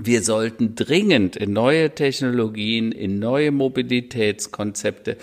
wir 0.00 0.22
sollten 0.22 0.74
dringend 0.74 1.36
in 1.36 1.52
neue 1.52 1.94
Technologien, 1.94 2.92
in 2.92 3.18
neue 3.18 3.50
Mobilitätskonzepte, 3.50 5.16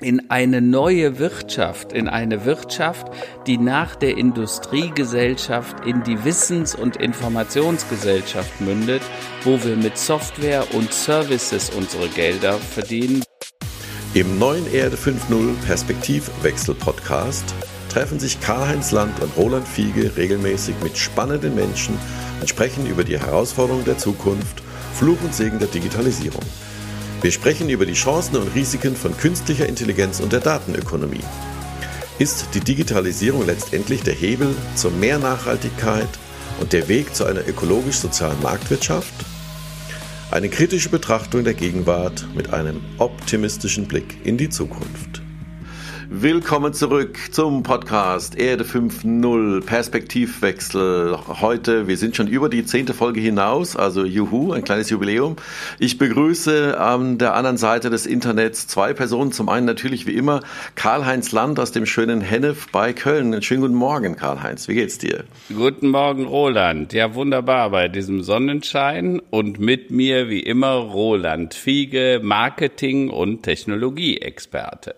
in 0.00 0.30
eine 0.30 0.62
neue 0.62 1.18
Wirtschaft, 1.18 1.92
in 1.92 2.08
eine 2.08 2.46
Wirtschaft, 2.46 3.08
die 3.46 3.58
nach 3.58 3.96
der 3.96 4.16
Industriegesellschaft 4.16 5.84
in 5.84 6.02
die 6.04 6.24
Wissens- 6.24 6.74
und 6.74 6.96
Informationsgesellschaft 6.96 8.60
mündet, 8.62 9.02
wo 9.44 9.62
wir 9.62 9.76
mit 9.76 9.98
Software 9.98 10.64
und 10.72 10.92
Services 10.92 11.70
unsere 11.70 12.08
Gelder 12.08 12.54
verdienen. 12.54 13.22
Im 14.14 14.38
neuen 14.38 14.66
Erde 14.72 14.96
5.0 14.96 15.54
Perspektivwechsel 15.66 16.74
Podcast 16.74 17.54
treffen 17.90 18.18
sich 18.18 18.40
Karl-Heinz 18.40 18.92
Land 18.92 19.20
und 19.20 19.36
Roland 19.36 19.68
Fiege 19.68 20.16
regelmäßig 20.16 20.76
mit 20.82 20.96
spannenden 20.96 21.54
Menschen 21.54 21.98
sprechen 22.48 22.86
über 22.86 23.04
die 23.04 23.18
Herausforderungen 23.18 23.84
der 23.84 23.98
Zukunft, 23.98 24.62
Fluch 24.94 25.20
und 25.22 25.34
Segen 25.34 25.58
der 25.58 25.68
Digitalisierung. 25.68 26.42
Wir 27.22 27.32
sprechen 27.32 27.68
über 27.68 27.84
die 27.84 27.94
Chancen 27.94 28.36
und 28.36 28.54
Risiken 28.54 28.96
von 28.96 29.16
künstlicher 29.16 29.66
Intelligenz 29.66 30.20
und 30.20 30.32
der 30.32 30.40
Datenökonomie. 30.40 31.24
Ist 32.18 32.48
die 32.54 32.60
Digitalisierung 32.60 33.46
letztendlich 33.46 34.02
der 34.02 34.14
Hebel 34.14 34.54
zur 34.74 34.90
mehr 34.90 35.18
Nachhaltigkeit 35.18 36.08
und 36.60 36.72
der 36.72 36.88
Weg 36.88 37.14
zu 37.14 37.24
einer 37.24 37.46
ökologisch-sozialen 37.46 38.42
Marktwirtschaft? 38.42 39.12
Eine 40.30 40.48
kritische 40.48 40.90
Betrachtung 40.90 41.44
der 41.44 41.54
Gegenwart 41.54 42.26
mit 42.34 42.52
einem 42.52 42.80
optimistischen 42.98 43.88
Blick 43.88 44.18
in 44.24 44.36
die 44.36 44.48
Zukunft. 44.48 45.19
Willkommen 46.12 46.74
zurück 46.74 47.16
zum 47.30 47.62
Podcast 47.62 48.36
Erde 48.36 48.64
5.0 48.64 49.64
Perspektivwechsel. 49.64 51.16
Heute, 51.40 51.86
wir 51.86 51.96
sind 51.96 52.16
schon 52.16 52.26
über 52.26 52.48
die 52.48 52.64
zehnte 52.64 52.94
Folge 52.94 53.20
hinaus, 53.20 53.76
also 53.76 54.04
juhu, 54.04 54.52
ein 54.52 54.64
kleines 54.64 54.90
Jubiläum. 54.90 55.36
Ich 55.78 55.98
begrüße 55.98 56.80
an 56.80 57.18
der 57.18 57.34
anderen 57.34 57.58
Seite 57.58 57.90
des 57.90 58.06
Internets 58.06 58.66
zwei 58.66 58.92
Personen. 58.92 59.30
Zum 59.30 59.48
einen 59.48 59.66
natürlich 59.66 60.04
wie 60.08 60.16
immer 60.16 60.40
Karl-Heinz 60.74 61.30
Land 61.30 61.60
aus 61.60 61.70
dem 61.70 61.86
schönen 61.86 62.22
Hennef 62.22 62.66
bei 62.72 62.92
Köln. 62.92 63.40
Schönen 63.40 63.60
guten 63.60 63.74
Morgen, 63.74 64.16
Karl-Heinz. 64.16 64.66
Wie 64.66 64.74
geht's 64.74 64.98
dir? 64.98 65.22
Guten 65.48 65.90
Morgen, 65.90 66.24
Roland. 66.24 66.92
Ja, 66.92 67.14
wunderbar 67.14 67.70
bei 67.70 67.86
diesem 67.86 68.24
Sonnenschein 68.24 69.22
und 69.30 69.60
mit 69.60 69.92
mir 69.92 70.28
wie 70.28 70.40
immer 70.40 70.72
Roland 70.72 71.54
Fiege, 71.54 72.18
Marketing- 72.20 73.10
und 73.10 73.44
Technologieexperte. 73.44 74.96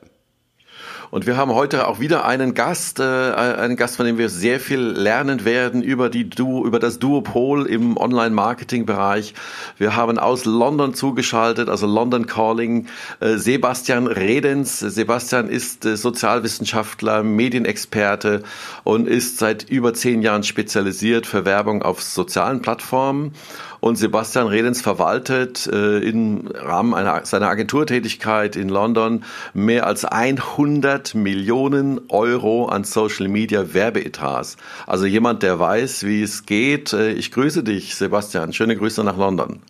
Und 1.12 1.26
wir 1.26 1.36
haben 1.36 1.52
heute 1.52 1.88
auch 1.88 2.00
wieder 2.00 2.24
einen 2.24 2.54
Gast, 2.54 2.98
äh, 2.98 3.02
einen 3.02 3.76
Gast, 3.76 3.96
von 3.96 4.06
dem 4.06 4.16
wir 4.16 4.30
sehr 4.30 4.58
viel 4.58 4.80
lernen 4.80 5.44
werden 5.44 5.82
über 5.82 6.08
die 6.08 6.30
Duo, 6.30 6.64
über 6.64 6.78
das 6.78 6.98
Duopol 7.00 7.66
im 7.66 7.98
Online-Marketing-Bereich. 7.98 9.34
Wir 9.76 9.94
haben 9.94 10.18
aus 10.18 10.46
London 10.46 10.94
zugeschaltet, 10.94 11.68
also 11.68 11.86
London 11.86 12.24
Calling, 12.24 12.86
äh, 13.20 13.36
Sebastian 13.36 14.06
Redens. 14.06 14.78
Sebastian 14.78 15.50
ist 15.50 15.84
äh, 15.84 15.98
Sozialwissenschaftler, 15.98 17.22
Medienexperte 17.22 18.42
und 18.82 19.06
ist 19.06 19.36
seit 19.36 19.68
über 19.68 19.92
zehn 19.92 20.22
Jahren 20.22 20.44
spezialisiert 20.44 21.26
für 21.26 21.44
Werbung 21.44 21.82
auf 21.82 22.00
sozialen 22.02 22.62
Plattformen 22.62 23.34
und 23.82 23.96
Sebastian 23.96 24.46
Redens 24.46 24.80
verwaltet 24.80 25.66
äh, 25.66 25.98
im 25.98 26.46
Rahmen 26.54 26.94
einer, 26.94 27.26
seiner 27.26 27.48
Agenturtätigkeit 27.48 28.54
in 28.54 28.68
London 28.68 29.24
mehr 29.54 29.88
als 29.88 30.04
100 30.04 31.16
Millionen 31.16 32.00
Euro 32.08 32.66
an 32.66 32.84
Social 32.84 33.26
Media 33.26 33.74
Werbeetats. 33.74 34.56
Also 34.86 35.06
jemand, 35.06 35.42
der 35.42 35.58
weiß, 35.58 36.04
wie 36.04 36.22
es 36.22 36.46
geht. 36.46 36.92
Äh, 36.92 37.10
ich 37.10 37.32
grüße 37.32 37.64
dich, 37.64 37.96
Sebastian. 37.96 38.52
Schöne 38.52 38.76
Grüße 38.76 39.02
nach 39.02 39.16
London. 39.16 39.62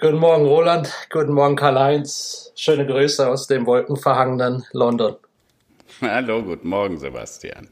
Guten 0.00 0.18
Morgen, 0.18 0.46
Roland. 0.46 0.90
Guten 1.10 1.34
Morgen, 1.34 1.56
Karl-Heinz. 1.56 2.52
Schöne 2.56 2.86
Grüße 2.86 3.28
aus 3.28 3.46
dem 3.48 3.66
wolkenverhangenen 3.66 4.64
London. 4.72 5.16
Hallo, 6.00 6.42
guten 6.42 6.68
Morgen, 6.68 6.96
Sebastian. 6.96 7.68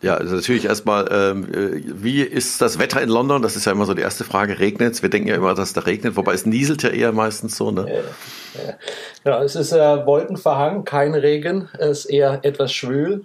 Ja, 0.00 0.14
also 0.14 0.36
natürlich 0.36 0.64
erstmal, 0.64 1.08
ähm, 1.10 1.52
äh, 1.52 1.82
wie 1.84 2.22
ist 2.22 2.60
das 2.60 2.78
Wetter 2.78 3.02
in 3.02 3.08
London? 3.08 3.42
Das 3.42 3.56
ist 3.56 3.64
ja 3.64 3.72
immer 3.72 3.84
so 3.84 3.94
die 3.94 4.02
erste 4.02 4.22
Frage. 4.22 4.60
Regnet 4.60 4.94
es? 4.94 5.02
Wir 5.02 5.10
denken 5.10 5.28
ja 5.28 5.34
immer, 5.34 5.54
dass 5.54 5.72
da 5.72 5.80
regnet, 5.80 6.16
wobei 6.16 6.34
es 6.34 6.46
nieselt 6.46 6.82
ja 6.84 6.90
eher 6.90 7.12
meistens 7.12 7.56
so. 7.56 7.72
Ne? 7.72 7.86
Ja, 7.88 8.62
ja. 8.62 8.74
ja 9.24 9.42
es 9.42 9.56
ist 9.56 9.72
äh, 9.72 10.06
wolkenverhangen, 10.06 10.84
kein 10.84 11.14
Regen, 11.14 11.68
es 11.78 12.00
ist 12.00 12.06
eher 12.06 12.40
etwas 12.42 12.72
schwül. 12.72 13.24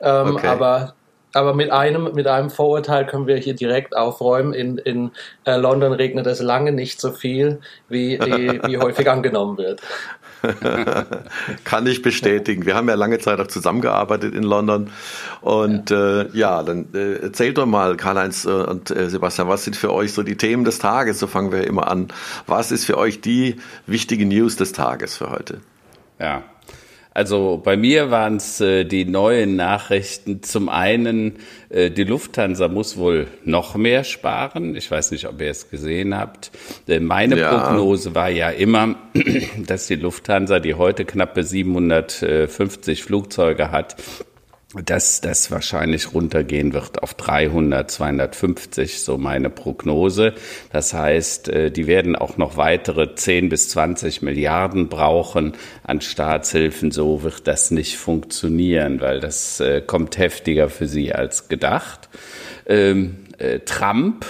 Ähm, 0.00 0.34
okay. 0.34 0.46
Aber 0.46 0.94
aber 1.32 1.54
mit 1.54 1.70
einem, 1.70 2.12
mit 2.14 2.26
einem 2.26 2.50
Vorurteil 2.50 3.06
können 3.06 3.26
wir 3.26 3.36
hier 3.36 3.54
direkt 3.54 3.96
aufräumen. 3.96 4.52
In, 4.52 4.78
in 4.78 5.12
äh, 5.44 5.56
London 5.56 5.92
regnet 5.92 6.26
es 6.26 6.40
lange 6.40 6.72
nicht 6.72 7.00
so 7.00 7.12
viel, 7.12 7.60
wie, 7.88 8.18
wie, 8.18 8.60
wie 8.64 8.78
häufig 8.82 9.08
angenommen 9.08 9.56
wird. 9.56 9.80
Kann 11.64 11.86
ich 11.86 12.02
bestätigen. 12.02 12.66
Wir 12.66 12.74
haben 12.74 12.88
ja 12.88 12.94
lange 12.94 13.18
Zeit 13.18 13.40
auch 13.40 13.46
zusammengearbeitet 13.46 14.34
in 14.34 14.42
London. 14.42 14.90
Und 15.40 15.90
ja, 15.90 16.20
äh, 16.20 16.28
ja 16.32 16.62
dann 16.62 16.88
äh, 16.94 17.14
erzählt 17.16 17.58
doch 17.58 17.66
mal, 17.66 17.96
Karl-Heinz 17.96 18.44
äh, 18.44 18.50
und 18.50 18.90
äh, 18.90 19.08
Sebastian, 19.08 19.48
was 19.48 19.64
sind 19.64 19.76
für 19.76 19.92
euch 19.92 20.12
so 20.12 20.22
die 20.22 20.36
Themen 20.36 20.64
des 20.64 20.78
Tages? 20.78 21.18
So 21.18 21.26
fangen 21.26 21.52
wir 21.52 21.66
immer 21.66 21.88
an. 21.88 22.08
Was 22.46 22.72
ist 22.72 22.84
für 22.84 22.98
euch 22.98 23.20
die 23.20 23.56
wichtige 23.86 24.26
News 24.26 24.56
des 24.56 24.72
Tages 24.72 25.16
für 25.16 25.30
heute? 25.30 25.60
Ja, 26.18 26.42
also 27.12 27.60
bei 27.62 27.76
mir 27.76 28.10
waren 28.10 28.36
es 28.36 28.60
äh, 28.60 28.84
die 28.84 29.04
neuen 29.04 29.56
Nachrichten. 29.56 30.42
Zum 30.42 30.68
einen, 30.68 31.38
äh, 31.68 31.90
die 31.90 32.04
Lufthansa 32.04 32.68
muss 32.68 32.96
wohl 32.96 33.26
noch 33.44 33.74
mehr 33.74 34.04
sparen. 34.04 34.76
Ich 34.76 34.90
weiß 34.90 35.10
nicht, 35.10 35.26
ob 35.26 35.40
ihr 35.40 35.50
es 35.50 35.70
gesehen 35.70 36.16
habt. 36.16 36.52
Äh, 36.86 37.00
meine 37.00 37.38
ja. 37.38 37.50
Prognose 37.50 38.14
war 38.14 38.30
ja 38.30 38.50
immer, 38.50 38.94
dass 39.66 39.88
die 39.88 39.96
Lufthansa, 39.96 40.60
die 40.60 40.74
heute 40.74 41.04
knappe 41.04 41.42
750 41.42 43.02
Flugzeuge 43.02 43.72
hat, 43.72 43.96
dass 44.74 45.20
das 45.20 45.50
wahrscheinlich 45.50 46.14
runtergehen 46.14 46.72
wird 46.72 47.02
auf 47.02 47.14
300, 47.14 47.90
250, 47.90 49.02
so 49.02 49.18
meine 49.18 49.50
Prognose. 49.50 50.34
Das 50.72 50.94
heißt, 50.94 51.48
äh, 51.48 51.70
die 51.72 51.88
werden 51.88 52.14
auch 52.14 52.36
noch 52.36 52.56
weitere 52.56 53.14
10 53.14 53.48
bis 53.48 53.68
20 53.70 54.22
Milliarden 54.22 54.88
brauchen 54.88 55.54
an 55.82 56.00
Staatshilfen. 56.00 56.92
So 56.92 57.24
wird 57.24 57.48
das 57.48 57.72
nicht 57.72 57.96
funktionieren, 57.96 59.00
weil 59.00 59.18
das 59.18 59.58
äh, 59.58 59.82
kommt 59.84 60.18
heftiger 60.18 60.68
für 60.68 60.86
sie 60.86 61.12
als 61.12 61.48
gedacht. 61.48 62.08
Ähm, 62.66 63.24
äh, 63.40 63.60
Trump 63.60 64.24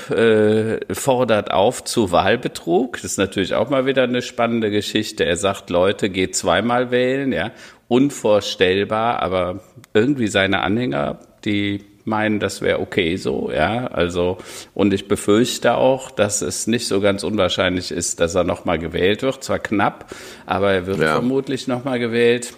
fordert 0.93 1.51
auf 1.51 1.85
zu 1.85 2.13
Wahlbetrug. 2.13 2.95
Das 2.95 3.13
ist 3.13 3.19
natürlich 3.19 3.55
auch 3.55 3.71
mal 3.71 3.87
wieder 3.87 4.05
eine 4.05 4.23
spannende 4.23 4.71
Geschichte. 4.71 5.25
Er 5.25 5.37
sagt, 5.37 5.71
Leute, 5.71 6.11
geht 6.11 6.37
zweimal 6.37 6.91
wählen, 6.91 7.33
ja, 7.33 7.51
unvorstellbar, 7.89 9.21
aber 9.23 9.61
irgendwie 9.95 10.29
seine 10.29 10.61
Anhänger, 10.61 11.19
die 11.45 11.85
meinen, 12.05 12.41
das 12.41 12.61
wäre 12.61 12.81
okay 12.81 13.17
so, 13.17 13.51
ja. 13.51 13.87
Also, 13.87 14.39
und 14.75 14.93
ich 14.93 15.09
befürchte 15.09 15.75
auch, 15.77 16.11
dass 16.11 16.43
es 16.43 16.67
nicht 16.67 16.87
so 16.87 17.01
ganz 17.01 17.25
unwahrscheinlich 17.25 17.91
ist, 17.91 18.21
dass 18.21 18.35
er 18.35 18.45
nochmal 18.45 18.79
gewählt 18.79 19.23
wird. 19.23 19.43
Zwar 19.43 19.59
knapp, 19.59 20.15
aber 20.47 20.73
er 20.73 20.87
wird 20.87 21.01
ja. 21.01 21.15
vermutlich 21.15 21.67
nochmal 21.69 21.99
gewählt. 21.99 22.55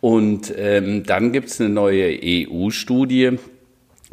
Und 0.00 0.52
ähm, 0.56 1.04
dann 1.04 1.32
gibt's 1.32 1.60
eine 1.60 1.70
neue 1.70 2.18
EU-Studie, 2.22 3.38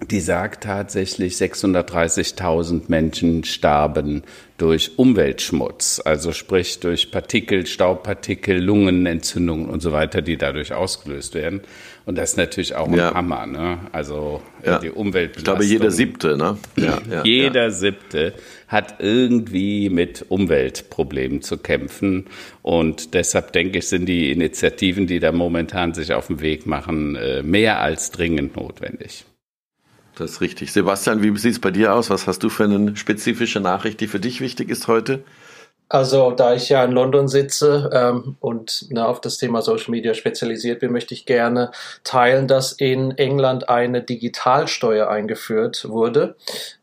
die 0.10 0.20
sagt 0.20 0.64
tatsächlich, 0.64 1.36
630.000 1.36 2.84
Menschen 2.88 3.44
starben 3.44 4.24
durch 4.58 4.98
Umweltschmutz, 4.98 6.02
also 6.04 6.32
sprich 6.32 6.80
durch 6.80 7.12
Partikel, 7.12 7.66
Staubpartikel, 7.66 8.60
Lungenentzündungen 8.60 9.70
und 9.70 9.82
so 9.82 9.92
weiter, 9.92 10.22
die 10.22 10.38
dadurch 10.38 10.74
ausgelöst 10.74 11.36
werden. 11.36 11.62
Und 12.06 12.18
das 12.18 12.32
ist 12.32 12.38
natürlich 12.38 12.76
auch 12.76 12.88
ein 12.88 12.96
ja. 12.96 13.14
Hammer, 13.14 13.46
ne? 13.46 13.78
Also 13.92 14.42
ja. 14.66 14.80
die 14.80 14.90
Umweltbelastung. 14.90 15.40
Ich 15.40 15.44
glaube, 15.44 15.66
jeder 15.66 15.92
Siebte, 15.92 16.36
ne? 16.36 16.58
Ja, 16.76 17.00
ja 17.10 17.24
jeder 17.24 17.72
Siebte 17.72 18.34
hat 18.68 18.96
irgendwie 19.00 19.90
mit 19.90 20.26
Umweltproblemen 20.30 21.42
zu 21.42 21.58
kämpfen. 21.58 22.26
Und 22.64 23.14
deshalb 23.14 23.54
denke 23.54 23.80
ich, 23.80 23.88
sind 23.88 24.08
die 24.08 24.32
Initiativen, 24.32 25.06
die 25.06 25.20
da 25.20 25.32
momentan 25.32 25.94
sich 25.94 26.14
auf 26.14 26.28
den 26.28 26.42
Weg 26.42 26.66
machen, 26.66 27.16
äh, 27.16 27.44
mehr 27.44 27.82
als 27.82 28.10
dringend 28.12 28.56
notwendig. 28.56 29.26
Das 30.22 30.34
ist 30.34 30.42
richtig. 30.42 30.72
Sebastian, 30.72 31.24
wie 31.24 31.36
sieht 31.36 31.54
es 31.54 31.60
bei 31.60 31.72
dir 31.72 31.96
aus? 31.96 32.12
Was 32.12 32.28
hast 32.28 32.44
du 32.44 32.50
für 32.50 32.66
eine 32.66 32.96
spezifische 32.96 33.60
Nachricht, 33.60 34.00
die 34.02 34.08
für 34.08 34.20
dich 34.20 34.40
wichtig 34.40 34.70
ist 34.70 34.88
heute? 34.88 35.24
Also, 35.90 36.30
da 36.32 36.54
ich 36.54 36.70
ja 36.70 36.86
in 36.86 36.92
London 36.92 37.28
sitze 37.28 37.90
ähm, 37.92 38.38
und 38.40 38.90
ne, 38.92 39.06
auf 39.06 39.20
das 39.20 39.40
Thema 39.40 39.64
Social 39.64 39.90
Media 39.90 40.14
spezialisiert 40.14 40.80
bin, 40.80 40.92
möchte 40.92 41.16
ich 41.16 41.26
gerne 41.26 41.72
teilen, 42.04 42.48
dass 42.48 42.72
in 42.72 43.18
England 43.18 43.68
eine 43.68 44.04
Digitalsteuer 44.04 45.10
eingeführt 45.10 45.90
wurde. 45.90 46.36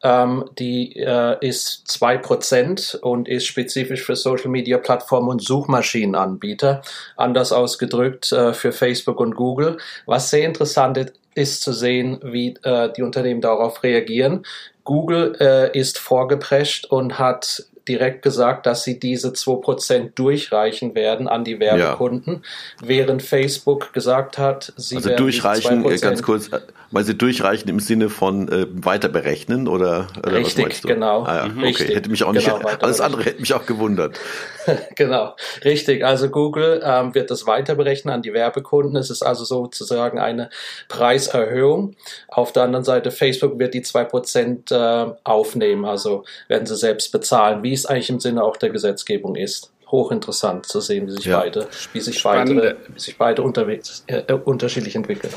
Ähm, 0.02 0.50
die 0.58 0.96
äh, 0.96 1.36
ist 1.40 1.86
zwei 1.86 2.18
Prozent 2.18 2.98
und 3.00 3.28
ist 3.28 3.46
spezifisch 3.46 4.02
für 4.02 4.16
Social 4.16 4.50
Media 4.50 4.78
Plattformen 4.78 5.28
und 5.28 5.42
Suchmaschinenanbieter. 5.42 6.82
Anders 7.16 7.52
ausgedrückt 7.52 8.32
äh, 8.32 8.52
für 8.52 8.72
Facebook 8.72 9.20
und 9.20 9.36
Google. 9.36 9.78
Was 10.06 10.28
sehr 10.28 10.44
interessant 10.44 11.12
ist 11.38 11.62
zu 11.62 11.72
sehen, 11.72 12.18
wie 12.22 12.54
äh, 12.62 12.92
die 12.92 13.02
Unternehmen 13.02 13.40
darauf 13.40 13.82
reagieren. 13.82 14.44
Google 14.84 15.36
äh, 15.40 15.78
ist 15.78 15.98
vorgeprescht 15.98 16.86
und 16.86 17.18
hat 17.18 17.64
direkt 17.88 18.22
gesagt, 18.22 18.66
dass 18.66 18.84
sie 18.84 19.00
diese 19.00 19.30
2% 19.30 20.10
durchreichen 20.14 20.94
werden 20.94 21.26
an 21.28 21.44
die 21.44 21.58
Werbekunden, 21.58 22.42
ja. 22.82 22.88
während 22.88 23.22
Facebook 23.22 23.92
gesagt 23.92 24.38
hat, 24.38 24.72
sie 24.76 24.96
also 24.96 25.08
werden 25.08 25.18
durchreichen, 25.18 26.00
ganz 26.00 26.22
kurz, 26.22 26.50
weil 26.90 27.04
sie 27.04 27.14
durchreichen 27.14 27.68
im 27.68 27.80
Sinne 27.80 28.08
von 28.08 28.48
äh, 28.48 28.66
weiter 28.70 29.08
berechnen 29.08 29.68
oder, 29.68 30.08
oder 30.18 30.36
Richtig, 30.36 30.82
genau. 30.82 31.24
Ah, 31.24 31.36
ja. 31.36 31.46
Mhm. 31.46 31.58
Okay, 31.58 31.66
Richtig, 31.66 31.96
hätte 31.96 32.10
mich 32.10 32.24
auch 32.24 32.32
nicht, 32.32 32.46
genau, 32.46 32.60
alles 32.80 33.00
andere 33.00 33.24
hätte 33.24 33.40
mich 33.40 33.52
auch 33.54 33.66
gewundert. 33.66 34.18
genau, 34.96 35.34
richtig. 35.64 36.04
Also 36.04 36.28
Google 36.28 36.82
ähm, 36.84 37.14
wird 37.14 37.30
das 37.30 37.46
weiter 37.46 37.74
berechnen 37.74 38.14
an 38.14 38.22
die 38.22 38.32
Werbekunden. 38.32 38.96
Es 38.96 39.10
ist 39.10 39.22
also 39.22 39.44
sozusagen 39.44 40.18
eine 40.18 40.50
Preiserhöhung. 40.88 41.96
Auf 42.28 42.52
der 42.52 42.64
anderen 42.64 42.84
Seite, 42.84 43.10
Facebook 43.10 43.58
wird 43.58 43.74
die 43.74 43.82
2% 43.82 44.72
äh, 44.72 45.14
aufnehmen, 45.24 45.84
also 45.84 46.24
werden 46.48 46.66
sie 46.66 46.76
selbst 46.76 47.12
bezahlen, 47.12 47.62
wie 47.62 47.72
es 47.78 47.86
eigentlich 47.86 48.10
im 48.10 48.20
Sinne 48.20 48.42
auch 48.42 48.56
der 48.56 48.70
Gesetzgebung 48.70 49.36
ist 49.36 49.72
hochinteressant 49.90 50.66
zu 50.66 50.80
sehen, 50.80 51.06
wie 51.06 51.12
sich 51.12 51.24
ja. 51.24 51.40
beide, 51.40 51.66
wie 51.92 52.00
sich 52.00 52.22
beide, 52.22 52.76
wie 52.92 53.00
sich 53.00 53.16
beide 53.16 53.42
unterwegs, 53.42 54.04
äh, 54.06 54.32
unterschiedlich 54.32 54.94
entwickeln. 54.94 55.32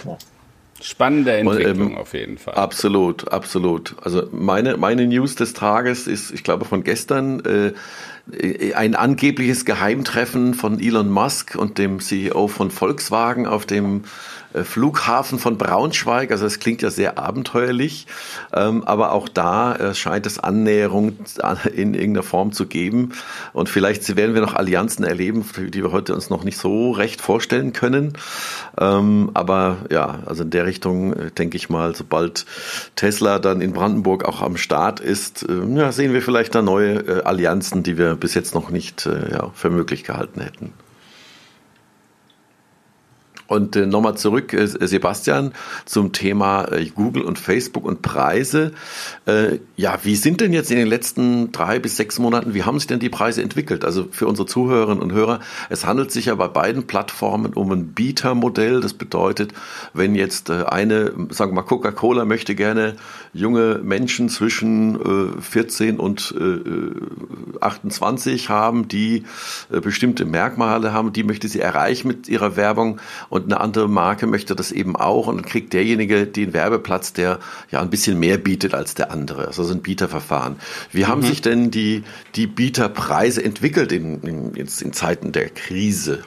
Spannende 0.81 1.33
Entwicklung 1.33 1.87
und, 1.87 1.91
ähm, 1.91 1.97
auf 1.97 2.13
jeden 2.13 2.37
Fall. 2.37 2.55
Absolut, 2.55 3.31
absolut. 3.31 3.95
Also 4.01 4.27
meine, 4.31 4.77
meine 4.77 5.05
News 5.07 5.35
des 5.35 5.53
Tages 5.53 6.07
ist, 6.07 6.31
ich 6.31 6.43
glaube, 6.43 6.65
von 6.65 6.83
gestern 6.83 7.39
äh, 7.45 8.73
ein 8.73 8.95
angebliches 8.95 9.65
Geheimtreffen 9.65 10.53
von 10.53 10.79
Elon 10.79 11.09
Musk 11.09 11.55
und 11.55 11.77
dem 11.77 11.99
CEO 11.99 12.47
von 12.47 12.71
Volkswagen 12.71 13.45
auf 13.45 13.65
dem 13.65 13.97
äh, 13.97 14.07
Flughafen 14.63 15.39
von 15.39 15.57
Braunschweig. 15.57 16.31
Also 16.31 16.45
es 16.45 16.59
klingt 16.59 16.81
ja 16.81 16.89
sehr 16.89 17.17
abenteuerlich, 17.17 18.07
ähm, 18.53 18.83
aber 18.83 19.11
auch 19.11 19.29
da 19.29 19.75
äh, 19.75 19.95
scheint 19.95 20.25
es 20.25 20.39
Annäherung 20.39 21.17
in 21.73 21.93
irgendeiner 21.93 22.23
Form 22.23 22.51
zu 22.51 22.65
geben. 22.65 23.13
Und 23.53 23.69
vielleicht 23.69 24.15
werden 24.15 24.33
wir 24.33 24.41
noch 24.41 24.55
Allianzen 24.55 25.05
erleben, 25.05 25.45
die 25.57 25.83
wir 25.83 25.91
heute 25.91 26.13
uns 26.13 26.29
noch 26.29 26.43
nicht 26.43 26.57
so 26.57 26.91
recht 26.91 27.21
vorstellen 27.21 27.73
können. 27.73 28.13
Ähm, 28.79 29.31
aber 29.33 29.77
ja, 29.89 30.19
also 30.25 30.43
in 30.43 30.49
der 30.49 30.65
Richtung 30.65 31.13
äh, 31.13 31.31
denke 31.31 31.57
ich 31.57 31.69
mal, 31.69 31.95
sobald 31.95 32.45
Tesla 32.95 33.39
dann 33.39 33.61
in 33.61 33.73
Brandenburg 33.73 34.25
auch 34.25 34.41
am 34.41 34.57
Start 34.57 34.99
ist, 34.99 35.45
ja, 35.49 35.91
sehen 35.91 36.13
wir 36.13 36.21
vielleicht 36.21 36.55
da 36.55 36.61
neue 36.61 37.25
Allianzen, 37.25 37.83
die 37.83 37.97
wir 37.97 38.15
bis 38.15 38.33
jetzt 38.33 38.53
noch 38.53 38.69
nicht 38.69 39.01
für 39.01 39.69
möglich 39.69 40.03
gehalten 40.03 40.41
hätten. 40.41 40.73
Und 43.51 43.75
äh, 43.75 43.85
nochmal 43.85 44.15
zurück, 44.15 44.53
äh, 44.53 44.65
Sebastian, 44.65 45.51
zum 45.83 46.13
Thema 46.13 46.71
äh, 46.71 46.85
Google 46.85 47.23
und 47.23 47.37
Facebook 47.37 47.83
und 47.83 48.01
Preise. 48.01 48.71
Äh, 49.25 49.57
ja, 49.75 49.99
wie 50.03 50.15
sind 50.15 50.39
denn 50.39 50.53
jetzt 50.53 50.71
in 50.71 50.77
den 50.77 50.87
letzten 50.87 51.51
drei 51.51 51.77
bis 51.77 51.97
sechs 51.97 52.17
Monaten, 52.17 52.53
wie 52.53 52.63
haben 52.63 52.79
sich 52.79 52.87
denn 52.87 53.01
die 53.01 53.09
Preise 53.09 53.41
entwickelt? 53.41 53.83
Also 53.83 54.07
für 54.09 54.25
unsere 54.27 54.47
Zuhörerinnen 54.47 55.03
und 55.03 55.11
Hörer, 55.11 55.41
es 55.69 55.85
handelt 55.85 56.13
sich 56.13 56.27
ja 56.27 56.35
bei 56.35 56.47
beiden 56.47 56.87
Plattformen 56.87 57.51
um 57.51 57.73
ein 57.73 57.87
Bietermodell. 57.87 58.79
Das 58.79 58.93
bedeutet, 58.93 59.53
wenn 59.93 60.15
jetzt 60.15 60.49
äh, 60.49 60.63
eine, 60.63 61.11
sagen 61.31 61.51
wir 61.51 61.55
mal, 61.55 61.63
Coca-Cola 61.63 62.23
möchte 62.23 62.55
gerne 62.55 62.95
junge 63.33 63.81
Menschen 63.83 64.29
zwischen 64.29 65.35
äh, 65.35 65.41
14 65.41 65.99
und 65.99 66.33
äh, 66.39 67.59
28 67.59 68.47
haben, 68.47 68.87
die 68.87 69.25
bestimmte 69.69 70.25
Merkmale 70.25 70.93
haben, 70.93 71.11
die 71.11 71.23
möchte 71.23 71.49
sie 71.49 71.59
erreichen 71.59 72.07
mit 72.07 72.29
ihrer 72.29 72.55
Werbung 72.55 72.99
und 73.29 73.40
und 73.43 73.51
eine 73.51 73.61
andere 73.61 73.89
Marke 73.89 74.27
möchte 74.27 74.55
das 74.55 74.71
eben 74.71 74.95
auch 74.95 75.27
und 75.27 75.37
dann 75.37 75.45
kriegt 75.45 75.73
derjenige 75.73 76.27
den 76.27 76.53
Werbeplatz, 76.53 77.13
der 77.13 77.39
ja 77.69 77.81
ein 77.81 77.89
bisschen 77.89 78.19
mehr 78.19 78.37
bietet 78.37 78.73
als 78.73 78.93
der 78.93 79.11
andere. 79.11 79.47
Also 79.47 79.63
so 79.63 79.73
ein 79.73 79.81
Bieterverfahren. 79.81 80.57
Wie 80.91 81.03
mhm. 81.03 81.07
haben 81.07 81.21
sich 81.23 81.41
denn 81.41 81.71
die, 81.71 82.03
die 82.35 82.47
Bieterpreise 82.47 83.43
entwickelt 83.43 83.91
in, 83.91 84.21
in, 84.21 84.55
jetzt 84.55 84.81
in 84.81 84.93
Zeiten 84.93 85.31
der 85.31 85.49
Krise? 85.49 86.23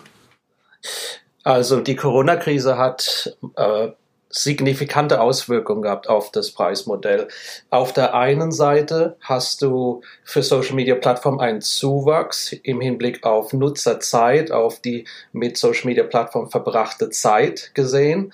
Also 1.43 1.81
die 1.81 1.97
Corona-Krise 1.97 2.79
hat 2.79 3.37
äh, 3.57 3.89
signifikante 4.37 5.21
Auswirkungen 5.21 5.83
gehabt 5.83 6.09
auf 6.09 6.33
das 6.33 6.51
Preismodell. 6.51 7.29
Auf 7.71 7.93
der 7.93 8.15
einen 8.15 8.51
Seite 8.51 9.17
hast 9.21 9.63
du 9.63 10.03
für 10.25 10.43
Social 10.43 10.75
Media 10.75 10.97
Plattformen 10.97 11.41
einen 11.41 11.61
Zuwachs 11.61 12.53
im 12.53 12.81
Hinblick 12.81 13.25
auf 13.25 13.53
Nutzerzeit, 13.53 14.51
auf 14.51 14.81
die 14.81 15.07
mit 15.33 15.57
Social 15.57 15.87
Media 15.87 16.03
Plattformen 16.03 16.51
verbrachte 16.51 17.11
Zeit 17.11 17.71
gesehen. 17.75 18.33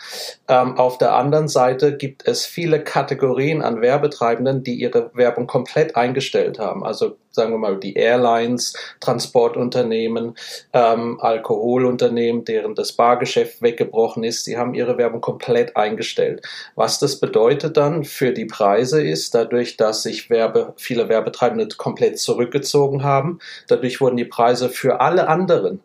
Ähm, 0.49 0.79
auf 0.79 0.97
der 0.97 1.15
anderen 1.15 1.49
Seite 1.49 1.95
gibt 1.97 2.27
es 2.27 2.47
viele 2.47 2.83
Kategorien 2.83 3.61
an 3.61 3.83
Werbetreibenden, 3.83 4.65
die 4.65 4.77
ihre 4.77 5.11
Werbung 5.15 5.47
komplett 5.47 5.97
eingestellt 5.97 6.59
haben. 6.59 6.83
Also 6.83 7.19
sagen 7.31 7.53
wir 7.53 7.59
mal, 7.59 7.79
die 7.79 7.95
Airlines, 7.95 8.75
Transportunternehmen, 9.01 10.35
ähm, 10.73 11.19
Alkoholunternehmen, 11.21 12.45
deren 12.45 12.75
das 12.75 12.93
Bargeschäft 12.93 13.63
weggebrochen 13.63 14.25
ist, 14.25 14.45
sie 14.45 14.57
haben 14.57 14.75
ihre 14.75 14.99
Werbung 14.99 15.21
komplett 15.21 15.77
eingestellt. 15.77 16.47
Was 16.75 16.99
das 16.99 17.21
bedeutet 17.21 17.77
dann 17.77 18.05
für 18.05 18.33
die 18.33 18.47
Preise 18.47 19.03
ist, 19.03 19.35
dadurch, 19.35 19.77
dass 19.77 20.03
sich 20.03 20.31
Werbe, 20.31 20.75
viele 20.77 21.09
Werbetreibende 21.09 21.69
komplett 21.77 22.19
zurückgezogen 22.19 23.03
haben, 23.03 23.39
dadurch 23.69 24.01
wurden 24.01 24.17
die 24.17 24.25
Preise 24.25 24.69
für 24.69 25.01
alle 25.01 25.29
anderen 25.29 25.81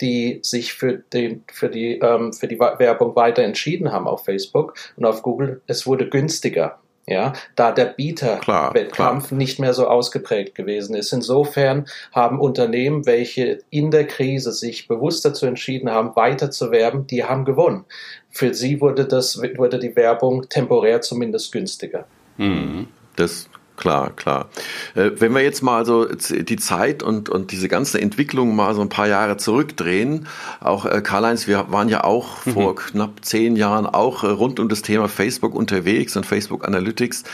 die 0.00 0.40
sich 0.42 0.74
für, 0.74 0.98
den, 1.12 1.42
für, 1.50 1.70
die, 1.70 1.98
ähm, 2.00 2.32
für 2.32 2.48
die 2.48 2.58
Werbung 2.58 3.16
weiter 3.16 3.42
entschieden 3.42 3.92
haben 3.92 4.06
auf 4.06 4.24
Facebook 4.24 4.74
und 4.96 5.06
auf 5.06 5.22
Google, 5.22 5.62
es 5.66 5.86
wurde 5.86 6.08
günstiger 6.10 6.78
ja, 7.06 7.34
da 7.54 7.70
der 7.70 7.84
Bieterwettkampf 7.86 9.30
nicht 9.30 9.60
mehr 9.60 9.74
so 9.74 9.86
ausgeprägt 9.86 10.56
gewesen 10.56 10.96
ist. 10.96 11.12
Insofern 11.12 11.86
haben 12.12 12.40
Unternehmen, 12.40 13.06
welche 13.06 13.60
in 13.70 13.92
der 13.92 14.06
Krise 14.06 14.52
sich 14.52 14.88
bewusst 14.88 15.24
dazu 15.24 15.46
entschieden 15.46 15.90
haben, 15.90 16.16
weiter 16.16 16.50
zu 16.50 16.72
werben, 16.72 17.06
die 17.06 17.24
haben 17.24 17.44
gewonnen. 17.44 17.84
Für 18.30 18.54
sie 18.54 18.80
wurde 18.80 19.06
das, 19.06 19.40
wurde 19.56 19.78
die 19.78 19.94
Werbung 19.94 20.48
temporär 20.48 21.00
zumindest 21.00 21.52
günstiger. 21.52 22.06
Mhm. 22.38 22.88
Das 23.14 23.48
Klar, 23.76 24.10
klar. 24.16 24.48
Äh, 24.94 25.10
wenn 25.18 25.34
wir 25.34 25.42
jetzt 25.42 25.62
mal 25.62 25.84
so 25.84 26.06
die 26.06 26.56
Zeit 26.56 27.02
und, 27.02 27.28
und 27.28 27.52
diese 27.52 27.68
ganze 27.68 28.00
Entwicklung 28.00 28.56
mal 28.56 28.74
so 28.74 28.80
ein 28.80 28.88
paar 28.88 29.06
Jahre 29.06 29.36
zurückdrehen, 29.36 30.26
auch 30.60 30.86
äh, 30.86 31.02
Karl-Heinz, 31.02 31.46
wir 31.46 31.70
waren 31.70 31.88
ja 31.88 32.04
auch 32.04 32.46
mhm. 32.46 32.52
vor 32.52 32.76
knapp 32.76 33.24
zehn 33.24 33.54
Jahren 33.54 33.86
auch 33.86 34.24
äh, 34.24 34.28
rund 34.28 34.60
um 34.60 34.68
das 34.68 34.82
Thema 34.82 35.08
Facebook 35.08 35.54
unterwegs 35.54 36.16
und 36.16 36.24
Facebook 36.24 36.66
Analytics. 36.66 37.24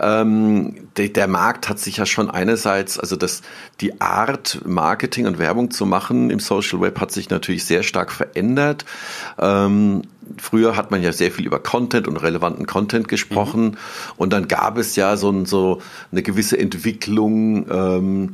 Ähm, 0.00 0.88
der, 0.96 1.08
der 1.08 1.26
Markt 1.26 1.68
hat 1.68 1.80
sich 1.80 1.96
ja 1.96 2.06
schon 2.06 2.30
einerseits, 2.30 2.98
also 2.98 3.16
das, 3.16 3.42
die 3.80 4.00
Art, 4.00 4.60
Marketing 4.64 5.26
und 5.26 5.38
Werbung 5.38 5.70
zu 5.72 5.84
machen 5.84 6.30
im 6.30 6.38
Social 6.38 6.80
Web 6.80 7.00
hat 7.00 7.10
sich 7.10 7.28
natürlich 7.28 7.64
sehr 7.64 7.82
stark 7.82 8.12
verändert. 8.12 8.84
Ähm, 9.38 10.02
früher 10.36 10.76
hat 10.76 10.90
man 10.90 11.02
ja 11.02 11.12
sehr 11.12 11.30
viel 11.30 11.46
über 11.46 11.58
Content 11.60 12.06
und 12.06 12.16
relevanten 12.16 12.66
Content 12.66 13.08
gesprochen 13.08 13.64
mhm. 13.64 13.76
und 14.16 14.32
dann 14.32 14.48
gab 14.48 14.78
es 14.78 14.96
ja 14.96 15.16
so, 15.16 15.44
so 15.44 15.80
eine 16.12 16.22
gewisse 16.22 16.58
Entwicklung, 16.58 17.66
ähm, 17.70 18.30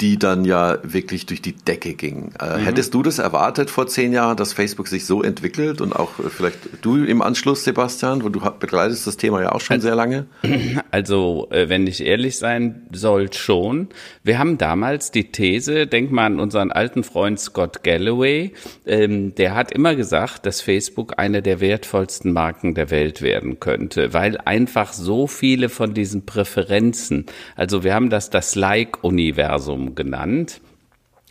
die 0.00 0.18
dann 0.18 0.44
ja 0.44 0.78
wirklich 0.82 1.26
durch 1.26 1.40
die 1.40 1.52
Decke 1.52 1.94
ging. 1.94 2.32
Äh, 2.40 2.58
mhm. 2.58 2.64
Hättest 2.64 2.94
du 2.94 3.02
das 3.02 3.18
erwartet 3.18 3.70
vor 3.70 3.86
zehn 3.86 4.12
Jahren, 4.12 4.36
dass 4.36 4.52
Facebook 4.52 4.88
sich 4.88 5.06
so 5.06 5.22
entwickelt 5.22 5.80
und 5.80 5.94
auch 5.94 6.18
äh, 6.18 6.30
vielleicht 6.30 6.58
du 6.82 6.96
im 6.96 7.22
Anschluss, 7.22 7.64
Sebastian, 7.64 8.24
wo 8.24 8.28
du 8.28 8.40
begleitest 8.40 9.06
das 9.06 9.16
Thema 9.16 9.42
ja 9.42 9.52
auch 9.52 9.60
schon 9.60 9.74
also, 9.74 9.88
sehr 9.88 9.96
lange? 9.96 10.26
Also, 10.90 11.48
äh, 11.50 11.68
wenn 11.68 11.86
ich 11.88 12.04
ehrlich 12.04 12.38
sein 12.38 12.86
soll, 12.92 13.32
schon. 13.32 13.88
Wir 14.22 14.38
haben 14.38 14.58
damals 14.58 15.10
die 15.10 15.32
These, 15.32 15.86
denk 15.88 16.12
mal 16.12 16.26
an 16.26 16.38
unseren 16.38 16.70
alten 16.70 17.02
Freund 17.02 17.40
Scott 17.40 17.82
Galloway, 17.82 18.52
ähm, 18.86 19.34
der 19.34 19.54
hat 19.56 19.72
immer 19.72 19.96
gesagt, 19.96 20.46
dass 20.46 20.60
Facebook 20.60 21.14
eine 21.18 21.42
der 21.42 21.60
wertvollsten 21.60 22.32
Marken 22.32 22.74
der 22.74 22.90
Welt 22.90 23.22
werden 23.22 23.58
könnte, 23.58 24.12
weil 24.12 24.38
einfach 24.38 24.92
so 24.92 25.26
viele 25.26 25.68
von 25.68 25.94
diesen 25.94 26.26
Präferenzen, 26.26 27.26
also 27.56 27.82
wir 27.82 27.94
haben 27.94 28.10
das 28.10 28.30
das 28.30 28.54
Like-Universum 28.54 29.83
genannt. 29.94 30.60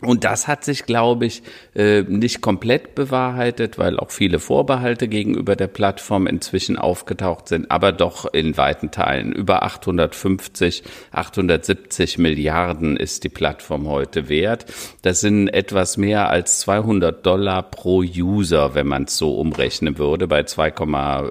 Und 0.04 0.24
das 0.24 0.48
hat 0.48 0.64
sich, 0.64 0.86
glaube 0.86 1.26
ich, 1.26 1.42
äh, 1.74 2.02
nicht 2.02 2.40
komplett 2.40 2.94
bewahrheitet, 2.94 3.78
weil 3.78 3.98
auch 3.98 4.10
viele 4.10 4.38
Vorbehalte 4.38 5.08
gegenüber 5.08 5.56
der 5.56 5.68
Plattform 5.68 6.26
inzwischen 6.26 6.76
aufgetaucht 6.76 7.48
sind, 7.48 7.70
aber 7.70 7.92
doch 7.92 8.32
in 8.32 8.56
weiten 8.56 8.90
Teilen. 8.90 9.32
Über 9.32 9.62
850, 9.62 10.82
870 11.12 12.18
Milliarden 12.18 12.96
ist 12.96 13.24
die 13.24 13.28
Plattform 13.28 13.88
heute 13.88 14.28
wert. 14.28 14.66
Das 15.02 15.20
sind 15.20 15.48
etwas 15.48 15.96
mehr 15.96 16.28
als 16.28 16.60
200 16.60 17.24
Dollar 17.24 17.62
pro 17.62 18.00
User, 18.00 18.74
wenn 18.74 18.86
man 18.88 19.04
es 19.04 19.16
so 19.16 19.38
umrechnen 19.38 19.96
würde, 19.98 20.26
bei 20.26 20.42
2, 20.42 20.72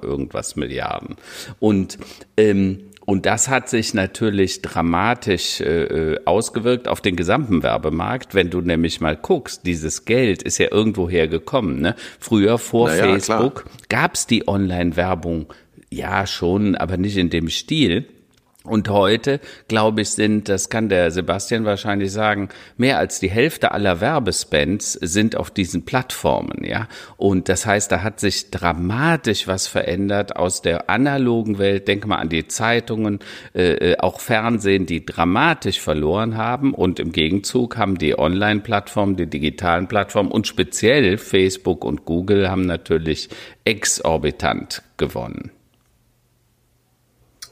irgendwas 0.01 0.55
Milliarden. 0.55 1.17
Und 1.59 1.97
ähm, 2.37 2.79
und 3.05 3.25
das 3.25 3.49
hat 3.49 3.69
sich 3.69 3.93
natürlich 3.93 4.61
dramatisch 4.61 5.59
äh, 5.59 5.83
äh, 6.13 6.19
ausgewirkt 6.25 6.87
auf 6.87 7.01
den 7.01 7.15
gesamten 7.15 7.61
Werbemarkt. 7.61 8.33
Wenn 8.33 8.49
du 8.49 8.61
nämlich 8.61 9.01
mal 9.01 9.17
guckst, 9.17 9.65
dieses 9.65 10.05
Geld 10.05 10.41
ist 10.41 10.57
ja 10.57 10.67
irgendwo 10.71 11.09
hergekommen. 11.09 11.81
Ne? 11.81 11.95
Früher 12.19 12.57
vor 12.57 12.87
naja, 12.87 13.03
Facebook 13.03 13.65
gab 13.89 14.15
es 14.15 14.25
die 14.25 14.47
Online-Werbung 14.47 15.53
ja 15.89 16.25
schon, 16.25 16.75
aber 16.75 16.97
nicht 16.97 17.17
in 17.17 17.29
dem 17.29 17.49
Stil. 17.49 18.05
Und 18.65 18.87
heute, 18.87 19.41
glaube 19.67 20.01
ich, 20.01 20.11
sind, 20.11 20.47
das 20.47 20.69
kann 20.69 20.87
der 20.87 21.11
Sebastian 21.11 21.65
wahrscheinlich 21.65 22.13
sagen, 22.13 22.47
mehr 22.77 22.97
als 22.97 23.19
die 23.19 23.29
Hälfte 23.29 23.73
aller 23.73 23.99
Werbespends 23.99 24.93
sind 24.93 25.35
auf 25.35 25.51
diesen 25.51 25.83
Plattformen, 25.83 26.63
ja. 26.63 26.87
Und 27.17 27.49
das 27.49 27.65
heißt, 27.65 27.91
da 27.91 28.03
hat 28.03 28.21
sich 28.21 28.51
dramatisch 28.51 29.47
was 29.47 29.67
verändert 29.67 30.37
aus 30.37 30.61
der 30.61 30.89
analogen 30.89 31.57
Welt. 31.57 31.89
Denk 31.89 32.07
mal 32.07 32.17
an 32.17 32.29
die 32.29 32.47
Zeitungen, 32.47 33.19
äh, 33.53 33.91
äh 33.91 33.97
auch 33.97 34.21
Fernsehen, 34.21 34.85
die 34.85 35.05
dramatisch 35.05 35.81
verloren 35.81 36.37
haben. 36.37 36.73
Und 36.73 37.01
im 37.01 37.11
Gegenzug 37.11 37.75
haben 37.75 37.97
die 37.97 38.17
Online-Plattformen, 38.17 39.17
die 39.17 39.27
digitalen 39.27 39.89
Plattformen 39.89 40.31
und 40.31 40.47
speziell 40.47 41.17
Facebook 41.17 41.83
und 41.83 42.05
Google 42.05 42.49
haben 42.49 42.65
natürlich 42.65 43.27
exorbitant 43.65 44.83
gewonnen. 44.95 45.51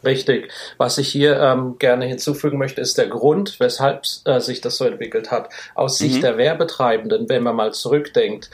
Richtig. 0.03 0.51
Was 0.77 0.97
ich 0.97 1.09
hier 1.09 1.39
ähm, 1.39 1.77
gerne 1.77 2.05
hinzufügen 2.05 2.57
möchte, 2.57 2.81
ist 2.81 2.97
der 2.97 3.07
Grund, 3.07 3.59
weshalb 3.59 4.03
äh, 4.25 4.39
sich 4.39 4.61
das 4.61 4.77
so 4.77 4.85
entwickelt 4.85 5.29
hat. 5.29 5.49
Aus 5.75 5.97
Sicht 5.99 6.17
mhm. 6.17 6.21
der 6.21 6.37
Werbetreibenden, 6.37 7.29
wenn 7.29 7.43
man 7.43 7.55
mal 7.55 7.71
zurückdenkt, 7.71 8.49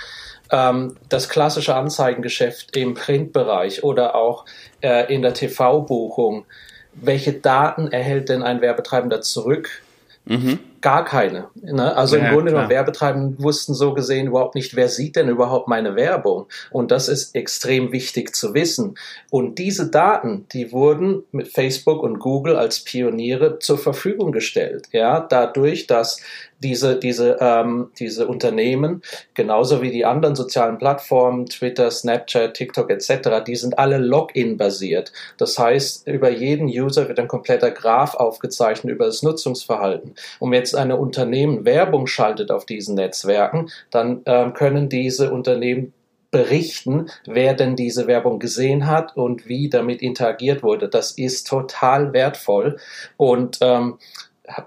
ähm, 0.52 0.98
das 1.10 1.30
klassische 1.30 1.76
Anzeigengeschäft 1.76 2.76
im 2.76 2.94
Printbereich 2.94 3.84
oder 3.84 4.16
auch 4.16 4.46
äh, 4.82 5.14
in 5.14 5.22
der 5.22 5.34
TV-Buchung, 5.34 6.46
welche 6.94 7.34
Daten 7.34 7.92
erhält 7.92 8.30
denn 8.30 8.44
ein 8.44 8.62
Werbetreibender 8.62 9.22
zurück? 9.22 9.82
Mhm. 10.28 10.60
Gar 10.82 11.06
keine. 11.06 11.48
Ne? 11.56 11.96
Also 11.96 12.18
ja, 12.18 12.28
im 12.28 12.34
Grunde 12.34 12.52
genommen, 12.52 12.70
Werbetreibenden 12.70 13.42
wussten 13.42 13.74
so 13.74 13.94
gesehen 13.94 14.28
überhaupt 14.28 14.56
nicht, 14.56 14.76
wer 14.76 14.90
sieht 14.90 15.16
denn 15.16 15.28
überhaupt 15.28 15.68
meine 15.68 15.96
Werbung. 15.96 16.46
Und 16.70 16.92
das 16.92 17.08
ist 17.08 17.34
extrem 17.34 17.92
wichtig 17.92 18.36
zu 18.36 18.54
wissen. 18.54 18.96
Und 19.32 19.58
diese 19.58 19.90
Daten, 19.90 20.46
die 20.54 20.72
wurden 20.72 21.24
mit 21.32 21.48
Facebook 21.48 22.04
und 22.04 22.20
Google 22.20 22.56
als 22.56 22.84
Pioniere 22.84 23.60
zur 23.60 23.78
Verfügung 23.78 24.32
gestellt. 24.32 24.88
Ja, 24.92 25.20
dadurch, 25.20 25.88
dass 25.88 26.22
diese, 26.60 26.98
diese, 26.98 27.38
ähm, 27.40 27.92
diese 28.00 28.28
Unternehmen, 28.28 29.02
genauso 29.34 29.82
wie 29.82 29.92
die 29.92 30.06
anderen 30.06 30.36
sozialen 30.36 30.78
Plattformen, 30.78 31.46
Twitter, 31.46 31.92
Snapchat, 31.92 32.54
TikTok 32.54 32.90
etc., 32.90 33.44
die 33.46 33.56
sind 33.56 33.78
alle 33.78 33.98
Login-basiert. 33.98 35.12
Das 35.38 35.58
heißt, 35.58 36.08
über 36.08 36.30
jeden 36.30 36.68
User 36.68 37.08
wird 37.08 37.20
ein 37.20 37.28
kompletter 37.28 37.72
Graph 37.72 38.16
aufgezeichnet 38.16 38.94
über 38.94 39.06
das 39.06 39.24
Nutzungsverhalten. 39.24 40.16
Und 40.40 40.54
jetzt 40.54 40.76
ein 40.76 40.92
Unternehmen 40.92 41.66
Werbung 41.66 42.08
schaltet 42.08 42.52
auf 42.52 42.66
diesen 42.66 42.96
Netzwerken, 42.96 43.70
dann 43.92 44.22
ähm, 44.26 44.54
können 44.54 44.90
diese 44.90 45.32
Unternehmen 45.32 45.94
berichten, 46.32 47.08
wer 47.26 47.54
denn 47.54 47.76
diese 47.76 48.08
Werbung 48.08 48.40
gesehen 48.40 48.88
hat 48.88 49.16
und 49.16 49.48
wie 49.48 49.70
damit 49.70 50.02
interagiert 50.02 50.62
wurde. 50.62 50.90
Das 50.90 51.12
ist 51.12 51.48
total 51.48 52.14
wertvoll 52.14 52.78
und 53.16 53.60
ähm, 53.62 53.98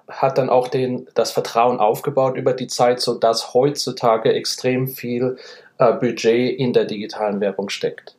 hat 0.08 0.38
dann 0.38 0.50
auch 0.50 0.68
den, 0.68 1.08
das 1.14 1.32
Vertrauen 1.32 1.78
aufgebaut 1.78 2.36
über 2.36 2.52
die 2.52 2.66
Zeit, 2.66 3.00
so 3.00 3.14
dass 3.14 3.54
heutzutage 3.54 4.32
extrem 4.32 4.88
viel 4.88 5.36
äh, 5.78 5.92
Budget 5.94 6.58
in 6.58 6.72
der 6.72 6.84
digitalen 6.84 7.40
Werbung 7.40 7.70
steckt. 7.70 8.16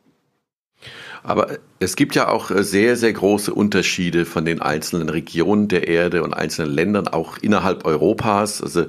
Aber 1.22 1.58
es 1.78 1.94
gibt 1.94 2.14
ja 2.14 2.28
auch 2.28 2.50
äh, 2.50 2.64
sehr, 2.64 2.96
sehr 2.96 3.12
große 3.12 3.54
Unterschiede 3.54 4.24
von 4.24 4.44
den 4.44 4.60
einzelnen 4.60 5.08
Regionen 5.08 5.68
der 5.68 5.86
Erde 5.86 6.22
und 6.22 6.34
einzelnen 6.34 6.72
Ländern, 6.72 7.08
auch 7.08 7.38
innerhalb 7.38 7.84
Europas. 7.84 8.60
Also 8.60 8.86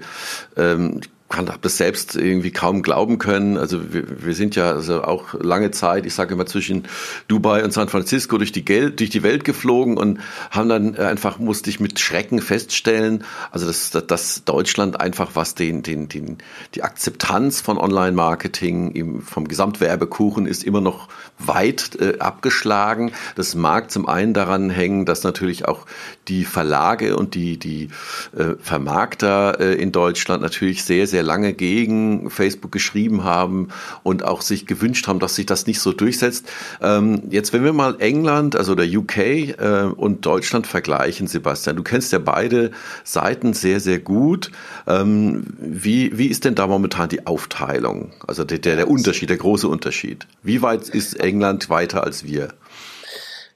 ähm, 0.57 1.01
habe 1.35 1.59
das 1.61 1.77
selbst 1.77 2.15
irgendwie 2.15 2.51
kaum 2.51 2.81
glauben 2.81 3.17
können. 3.17 3.57
Also 3.57 3.93
wir, 3.93 4.25
wir 4.25 4.33
sind 4.33 4.55
ja 4.55 4.71
also 4.71 5.03
auch 5.03 5.33
lange 5.33 5.71
Zeit, 5.71 6.05
ich 6.05 6.13
sage 6.13 6.33
immer 6.33 6.45
zwischen 6.45 6.83
Dubai 7.27 7.63
und 7.63 7.73
San 7.73 7.89
Francisco 7.89 8.37
durch 8.37 8.51
die 8.51 8.65
Geld, 8.65 8.99
durch 8.99 9.09
die 9.09 9.23
Welt 9.23 9.43
geflogen 9.43 9.97
und 9.97 10.19
haben 10.51 10.69
dann 10.69 10.95
einfach 10.95 11.39
musste 11.39 11.69
ich 11.69 11.79
mit 11.79 11.99
Schrecken 11.99 12.41
feststellen, 12.41 13.23
also 13.51 13.65
dass, 13.65 13.91
dass 14.07 14.43
Deutschland 14.45 14.99
einfach 14.99 15.31
was 15.33 15.55
den 15.55 15.83
den 15.83 16.07
den 16.07 16.37
die 16.75 16.83
Akzeptanz 16.83 17.61
von 17.61 17.77
Online-Marketing 17.77 19.21
vom 19.21 19.47
Gesamtwerbekuchen 19.47 20.45
ist 20.45 20.63
immer 20.63 20.81
noch 20.81 21.07
weit 21.39 21.97
äh, 21.99 22.19
abgeschlagen. 22.19 23.11
Das 23.35 23.55
mag 23.55 23.91
zum 23.91 24.07
einen 24.07 24.33
daran 24.33 24.69
hängen, 24.69 25.05
dass 25.05 25.23
natürlich 25.23 25.67
auch 25.67 25.85
die 26.27 26.45
Verlage 26.45 27.15
und 27.17 27.35
die 27.35 27.57
die 27.57 27.89
äh, 28.37 28.55
Vermarkter 28.59 29.59
äh, 29.59 29.73
in 29.73 29.91
Deutschland 29.91 30.41
natürlich 30.41 30.83
sehr 30.83 31.07
sehr 31.07 31.22
lange 31.23 31.53
gegen 31.53 32.29
Facebook 32.29 32.71
geschrieben 32.71 33.23
haben 33.23 33.69
und 34.03 34.23
auch 34.23 34.41
sich 34.41 34.65
gewünscht 34.65 35.07
haben, 35.07 35.19
dass 35.19 35.35
sich 35.35 35.45
das 35.45 35.65
nicht 35.65 35.79
so 35.79 35.93
durchsetzt. 35.93 36.51
Ähm, 36.81 37.23
jetzt, 37.29 37.53
wenn 37.53 37.63
wir 37.63 37.73
mal 37.73 37.95
England, 37.99 38.55
also 38.55 38.75
der 38.75 38.85
UK 38.85 39.17
äh, 39.17 39.83
und 39.95 40.25
Deutschland 40.25 40.67
vergleichen, 40.67 41.27
Sebastian, 41.27 41.75
du 41.75 41.83
kennst 41.83 42.11
ja 42.11 42.19
beide 42.19 42.71
Seiten 43.03 43.53
sehr, 43.53 43.79
sehr 43.79 43.99
gut. 43.99 44.51
Ähm, 44.87 45.45
wie, 45.59 46.17
wie 46.17 46.27
ist 46.27 46.45
denn 46.45 46.55
da 46.55 46.67
momentan 46.67 47.09
die 47.09 47.25
Aufteilung? 47.25 48.11
Also 48.27 48.43
der, 48.43 48.59
der, 48.59 48.75
der 48.75 48.89
Unterschied, 48.89 49.29
der 49.29 49.37
große 49.37 49.67
Unterschied. 49.67 50.27
Wie 50.43 50.61
weit 50.61 50.89
ist 50.89 51.19
England 51.19 51.69
weiter 51.69 52.03
als 52.03 52.25
wir? 52.25 52.49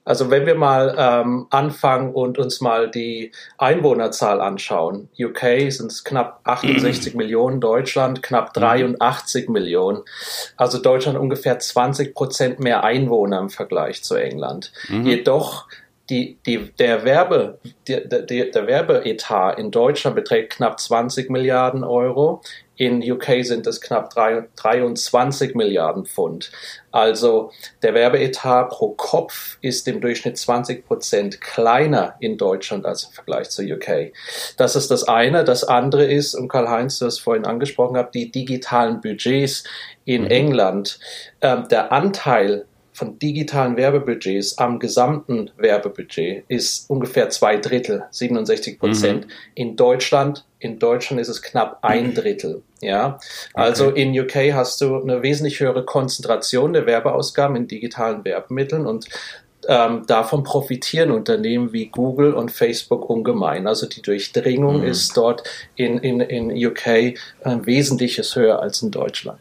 Also 0.07 0.31
wenn 0.31 0.45
wir 0.45 0.55
mal 0.55 0.95
ähm, 0.97 1.47
anfangen 1.49 2.13
und 2.13 2.39
uns 2.39 2.61
mal 2.61 2.89
die 2.89 3.33
Einwohnerzahl 3.57 4.39
anschauen. 4.39 5.09
UK 5.19 5.69
sind 5.69 5.91
es 5.91 6.05
knapp 6.05 6.39
68 6.45 7.13
mhm. 7.13 7.17
Millionen, 7.19 7.59
Deutschland 7.59 8.23
knapp 8.23 8.53
83 8.53 9.47
mhm. 9.47 9.53
Millionen. 9.53 10.03
Also 10.55 10.77
Deutschland 10.77 11.17
ungefähr 11.17 11.59
20 11.59 12.15
Prozent 12.15 12.59
mehr 12.61 12.85
Einwohner 12.85 13.39
im 13.39 13.49
Vergleich 13.49 14.01
zu 14.01 14.15
England. 14.15 14.71
Mhm. 14.87 15.05
Jedoch 15.05 15.67
die, 16.09 16.37
die, 16.45 16.71
der, 16.79 17.03
Werbe, 17.03 17.59
der, 17.87 18.01
der, 18.01 18.45
der 18.45 18.67
Werbeetat 18.67 19.59
in 19.59 19.71
Deutschland 19.71 20.15
beträgt 20.15 20.53
knapp 20.53 20.79
20 20.79 21.29
Milliarden 21.29 21.83
Euro. 21.83 22.41
In 22.77 23.01
UK 23.01 23.43
sind 23.43 23.65
es 23.65 23.81
knapp 23.81 24.11
23 24.11 25.55
Milliarden 25.55 26.05
Pfund. 26.05 26.51
Also 26.91 27.51
der 27.81 27.95
Werbeetat 27.95 28.69
pro 28.69 28.89
Kopf 28.89 29.57
ist 29.61 29.87
im 29.87 29.99
Durchschnitt 29.99 30.37
20 30.37 30.85
Prozent 30.85 31.41
kleiner 31.41 32.15
in 32.19 32.37
Deutschland 32.37 32.85
als 32.85 33.05
im 33.05 33.11
Vergleich 33.11 33.49
zu 33.49 33.63
UK. 33.63 34.13
Das 34.57 34.75
ist 34.75 34.91
das 34.91 35.05
eine. 35.05 35.43
Das 35.43 35.63
andere 35.63 36.05
ist, 36.05 36.35
und 36.35 36.49
Karl-Heinz, 36.49 36.99
du 36.99 37.07
es 37.07 37.17
vorhin 37.17 37.45
angesprochen 37.45 37.97
habt, 37.97 38.13
die 38.13 38.31
digitalen 38.31 39.01
Budgets 39.01 39.63
in 40.05 40.23
mhm. 40.23 40.31
England. 40.31 40.99
Ähm, 41.41 41.67
der 41.69 41.91
Anteil 41.91 42.66
von 42.97 43.19
digitalen 43.19 43.77
Werbebudgets 43.77 44.57
am 44.57 44.79
gesamten 44.79 45.51
Werbebudget 45.55 46.45
ist 46.47 46.89
ungefähr 46.89 47.29
zwei 47.29 47.57
Drittel, 47.57 48.05
67 48.09 48.79
Prozent. 48.79 49.27
Mhm. 49.27 49.31
In 49.53 49.75
Deutschland, 49.75 50.45
in 50.57 50.79
Deutschland 50.79 51.21
ist 51.21 51.27
es 51.27 51.43
knapp 51.43 51.77
ein 51.83 52.15
Drittel. 52.15 52.63
Ja, 52.81 53.19
also 53.53 53.89
okay. 53.89 54.01
in 54.01 54.19
UK 54.19 54.55
hast 54.55 54.81
du 54.81 54.99
eine 54.99 55.21
wesentlich 55.21 55.59
höhere 55.59 55.85
Konzentration 55.85 56.73
der 56.73 56.87
Werbeausgaben 56.87 57.55
in 57.55 57.67
digitalen 57.67 58.25
Werbemitteln 58.25 58.87
und 58.87 59.07
ähm, 59.67 60.07
davon 60.07 60.43
profitieren 60.43 61.11
Unternehmen 61.11 61.73
wie 61.73 61.89
Google 61.89 62.33
und 62.33 62.51
Facebook 62.51 63.07
ungemein. 63.07 63.67
Also 63.67 63.85
die 63.85 64.01
Durchdringung 64.01 64.79
mhm. 64.79 64.87
ist 64.87 65.15
dort 65.15 65.43
in, 65.75 65.99
in, 65.99 66.19
in 66.19 66.65
UK 66.65 66.87
äh, 66.87 67.13
wesentliches 67.43 68.35
höher 68.35 68.59
als 68.59 68.81
in 68.81 68.89
Deutschland. 68.89 69.39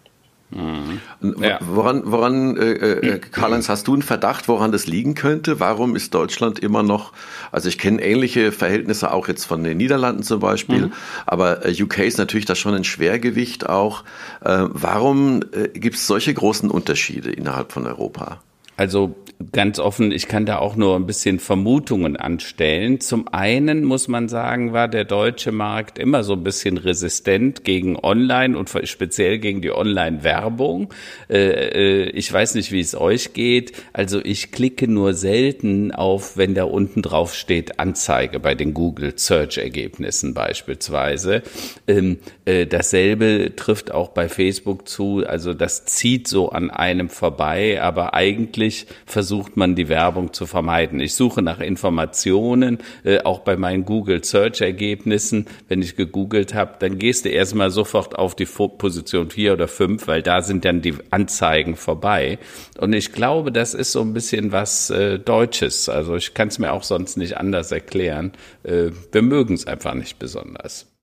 Mhm. 0.50 1.00
Ja. 1.40 1.58
Woran, 1.60 2.02
woran 2.04 2.56
äh, 2.56 2.72
äh, 2.72 3.18
Karl-Heinz, 3.18 3.68
hast 3.68 3.88
du 3.88 3.94
einen 3.94 4.02
Verdacht, 4.02 4.46
woran 4.46 4.70
das 4.70 4.86
liegen 4.86 5.14
könnte? 5.14 5.58
Warum 5.58 5.96
ist 5.96 6.14
Deutschland 6.14 6.60
immer 6.60 6.84
noch, 6.84 7.12
also 7.50 7.68
ich 7.68 7.78
kenne 7.78 8.00
ähnliche 8.02 8.52
Verhältnisse 8.52 9.12
auch 9.12 9.26
jetzt 9.26 9.44
von 9.44 9.64
den 9.64 9.76
Niederlanden 9.76 10.22
zum 10.22 10.38
Beispiel, 10.38 10.86
mhm. 10.86 10.92
aber 11.26 11.66
äh, 11.66 11.82
UK 11.82 11.98
ist 12.00 12.18
natürlich 12.18 12.46
da 12.46 12.54
schon 12.54 12.74
ein 12.74 12.84
Schwergewicht 12.84 13.68
auch. 13.68 14.04
Äh, 14.44 14.66
warum 14.68 15.42
äh, 15.52 15.68
gibt 15.68 15.96
es 15.96 16.06
solche 16.06 16.32
großen 16.32 16.70
Unterschiede 16.70 17.32
innerhalb 17.32 17.72
von 17.72 17.86
Europa? 17.86 18.40
Also 18.76 19.16
ganz 19.52 19.78
offen, 19.78 20.12
ich 20.12 20.28
kann 20.28 20.46
da 20.46 20.58
auch 20.58 20.76
nur 20.76 20.96
ein 20.96 21.06
bisschen 21.06 21.38
Vermutungen 21.38 22.16
anstellen. 22.16 23.00
Zum 23.00 23.28
einen 23.28 23.84
muss 23.84 24.08
man 24.08 24.28
sagen, 24.28 24.72
war 24.72 24.88
der 24.88 25.04
deutsche 25.04 25.52
Markt 25.52 25.98
immer 25.98 26.24
so 26.24 26.32
ein 26.32 26.42
bisschen 26.42 26.78
resistent 26.78 27.62
gegen 27.62 27.98
Online 28.02 28.56
und 28.56 28.70
speziell 28.84 29.38
gegen 29.38 29.60
die 29.60 29.72
Online-Werbung. 29.72 30.92
Äh, 31.28 31.36
äh, 31.36 32.10
ich 32.10 32.32
weiß 32.32 32.54
nicht, 32.54 32.72
wie 32.72 32.80
es 32.80 32.94
euch 32.94 33.34
geht. 33.34 33.72
Also 33.92 34.20
ich 34.24 34.52
klicke 34.52 34.88
nur 34.88 35.12
selten 35.12 35.92
auf, 35.92 36.38
wenn 36.38 36.54
da 36.54 36.64
unten 36.64 37.02
drauf 37.02 37.34
steht 37.34 37.78
Anzeige 37.78 38.40
bei 38.40 38.54
den 38.54 38.72
Google 38.72 39.14
Search 39.16 39.58
Ergebnissen 39.58 40.32
beispielsweise. 40.32 41.42
Ähm, 41.86 42.18
äh, 42.46 42.66
dasselbe 42.66 43.52
trifft 43.54 43.90
auch 43.90 44.08
bei 44.08 44.30
Facebook 44.30 44.88
zu. 44.88 45.24
Also 45.26 45.52
das 45.52 45.84
zieht 45.84 46.26
so 46.26 46.50
an 46.50 46.70
einem 46.70 47.10
vorbei, 47.10 47.82
aber 47.82 48.14
eigentlich 48.14 48.86
versuche 49.04 49.25
versucht 49.26 49.56
man 49.56 49.74
die 49.74 49.88
Werbung 49.88 50.32
zu 50.32 50.46
vermeiden. 50.46 51.00
Ich 51.00 51.14
suche 51.14 51.42
nach 51.42 51.58
Informationen, 51.58 52.78
äh, 53.02 53.18
auch 53.22 53.40
bei 53.40 53.56
meinen 53.56 53.84
Google 53.84 54.22
Search 54.22 54.60
Ergebnissen. 54.60 55.46
Wenn 55.66 55.82
ich 55.82 55.96
gegoogelt 55.96 56.54
habe, 56.54 56.76
dann 56.78 56.96
gehst 57.00 57.24
du 57.24 57.30
erstmal 57.30 57.72
sofort 57.72 58.16
auf 58.16 58.36
die 58.36 58.44
Position 58.44 59.30
vier 59.30 59.54
oder 59.54 59.66
fünf, 59.66 60.06
weil 60.06 60.22
da 60.22 60.42
sind 60.42 60.64
dann 60.64 60.80
die 60.80 60.94
Anzeigen 61.10 61.74
vorbei. 61.74 62.38
Und 62.78 62.92
ich 62.92 63.10
glaube, 63.10 63.50
das 63.50 63.74
ist 63.74 63.90
so 63.90 64.00
ein 64.00 64.12
bisschen 64.12 64.52
was 64.52 64.90
äh, 64.90 65.18
Deutsches. 65.18 65.88
Also 65.88 66.14
ich 66.14 66.32
kann 66.32 66.46
es 66.46 66.60
mir 66.60 66.72
auch 66.72 66.84
sonst 66.84 67.16
nicht 67.16 67.36
anders 67.36 67.72
erklären. 67.72 68.30
Äh, 68.62 68.90
wir 69.10 69.22
mögen 69.22 69.54
es 69.54 69.66
einfach 69.66 69.94
nicht 69.94 70.20
besonders. 70.20 70.95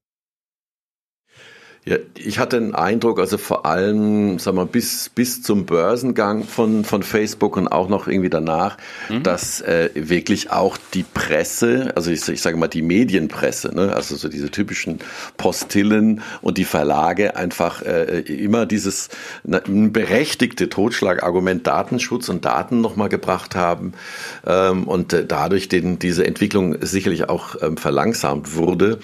Ja, 1.86 1.98
ich 2.18 2.40
hatte 2.40 2.62
den 2.62 2.74
Eindruck, 2.74 3.20
also 3.20 3.38
vor 3.38 3.66
allem, 3.66 4.40
sag 4.40 4.54
mal, 4.54 4.66
bis, 4.66 5.10
bis 5.10 5.44
zum 5.44 5.66
Börsengang 5.66 6.46
von, 6.46 6.86
von 6.86 7.04
Facebook 7.04 7.58
und 7.58 7.68
auch 7.68 7.90
noch 7.90 8.08
irgendwie 8.08 8.30
danach, 8.30 8.78
mhm. 9.10 9.22
dass 9.24 9.60
äh, 9.60 9.90
wirklich 9.94 10.50
auch 10.50 10.78
die 10.94 11.04
Presse, 11.04 11.92
also 11.98 12.10
ich, 12.10 12.26
ich 12.30 12.42
sage 12.42 12.56
mal 12.56 12.70
die 12.70 12.82
Medienpresse, 12.82 13.76
ne, 13.76 13.94
also 13.94 14.16
so 14.16 14.30
diese 14.30 14.50
typischen 14.50 15.00
Postillen 15.36 16.22
und 16.42 16.58
die 16.58 16.64
Verlage 16.64 17.36
einfach 17.36 17.82
äh, 17.82 18.20
immer 18.22 18.66
dieses 18.66 19.10
na, 19.44 19.60
berechtigte 19.66 20.70
Totschlagargument 20.70 21.68
Datenschutz 21.68 22.30
und 22.30 22.46
Daten 22.46 22.80
nochmal 22.80 23.10
gebracht 23.10 23.58
haben 23.58 23.92
ähm, 24.48 24.86
und 24.86 25.12
äh, 25.12 25.26
dadurch 25.26 25.68
den, 25.68 26.00
diese 26.00 26.26
Entwicklung 26.26 26.78
sicherlich 26.80 27.28
auch 27.28 27.62
ähm, 27.62 27.76
verlangsamt 27.76 28.56
wurde. 28.56 29.00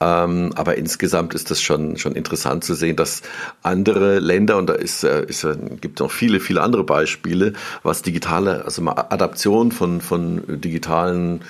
Ähm, 0.00 0.52
aber 0.54 0.76
insgesamt 0.76 1.34
ist 1.34 1.50
das 1.50 1.60
schon, 1.60 1.96
schon 1.96 2.12
interessant 2.12 2.62
zu 2.62 2.74
sehen, 2.74 2.94
dass 2.94 3.22
andere 3.62 4.20
Länder, 4.20 4.56
und 4.56 4.68
da 4.68 4.74
ist, 4.74 5.02
äh, 5.02 5.24
ist, 5.24 5.42
äh, 5.42 5.56
gibt 5.80 5.98
noch 5.98 6.12
viele, 6.12 6.38
viele 6.38 6.62
andere 6.62 6.84
Beispiele, 6.84 7.54
was 7.82 8.02
digitale, 8.02 8.64
also 8.64 8.80
mal 8.82 8.92
Adaption 8.92 9.72
von, 9.72 10.00
von 10.00 10.60
digitalen, 10.60 11.40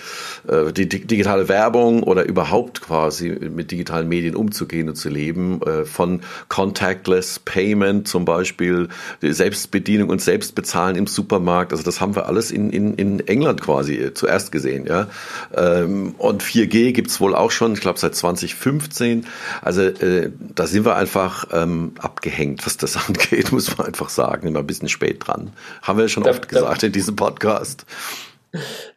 äh, 0.46 0.72
die, 0.72 0.88
die, 0.88 1.06
digitale 1.06 1.48
Werbung 1.48 2.02
oder 2.02 2.24
überhaupt 2.24 2.80
quasi 2.80 3.28
mit 3.28 3.70
digitalen 3.70 4.08
Medien 4.08 4.34
umzugehen 4.34 4.88
und 4.88 4.96
zu 4.96 5.10
leben, 5.10 5.60
äh, 5.62 5.84
von 5.84 6.20
Contactless 6.48 7.40
Payment 7.40 8.08
zum 8.08 8.24
Beispiel, 8.24 8.88
Selbstbedienung 9.20 10.08
und 10.08 10.22
Selbstbezahlen 10.22 10.96
im 10.96 11.06
Supermarkt, 11.06 11.72
also 11.72 11.84
das 11.84 12.00
haben 12.00 12.16
wir 12.16 12.26
alles 12.26 12.50
in, 12.50 12.70
in, 12.70 12.94
in 12.94 13.20
England 13.26 13.60
quasi 13.60 13.96
äh, 13.96 14.14
zuerst 14.14 14.52
gesehen, 14.52 14.86
ja. 14.86 15.08
Ähm, 15.54 16.14
und 16.16 16.42
4G 16.42 16.92
gibt's 16.92 17.20
wohl 17.20 17.34
auch 17.34 17.50
schon, 17.50 17.74
ich 17.74 17.80
glaube 17.80 17.98
seit 17.98 18.14
20 18.14 18.37
2015. 18.38 19.26
Also 19.62 19.82
äh, 19.82 20.30
da 20.38 20.66
sind 20.66 20.84
wir 20.84 20.96
einfach 20.96 21.46
ähm, 21.52 21.92
abgehängt, 21.98 22.64
was 22.66 22.76
das 22.76 22.96
angeht, 23.08 23.52
muss 23.52 23.76
man 23.76 23.86
einfach 23.86 24.08
sagen. 24.08 24.48
Immer 24.48 24.60
ein 24.60 24.66
bisschen 24.66 24.88
spät 24.88 25.26
dran. 25.26 25.52
Haben 25.82 25.98
wir 25.98 26.04
ja 26.04 26.08
schon 26.08 26.24
da, 26.24 26.30
oft 26.30 26.48
gesagt 26.48 26.82
in 26.82 26.92
diesem 26.92 27.16
Podcast. 27.16 27.84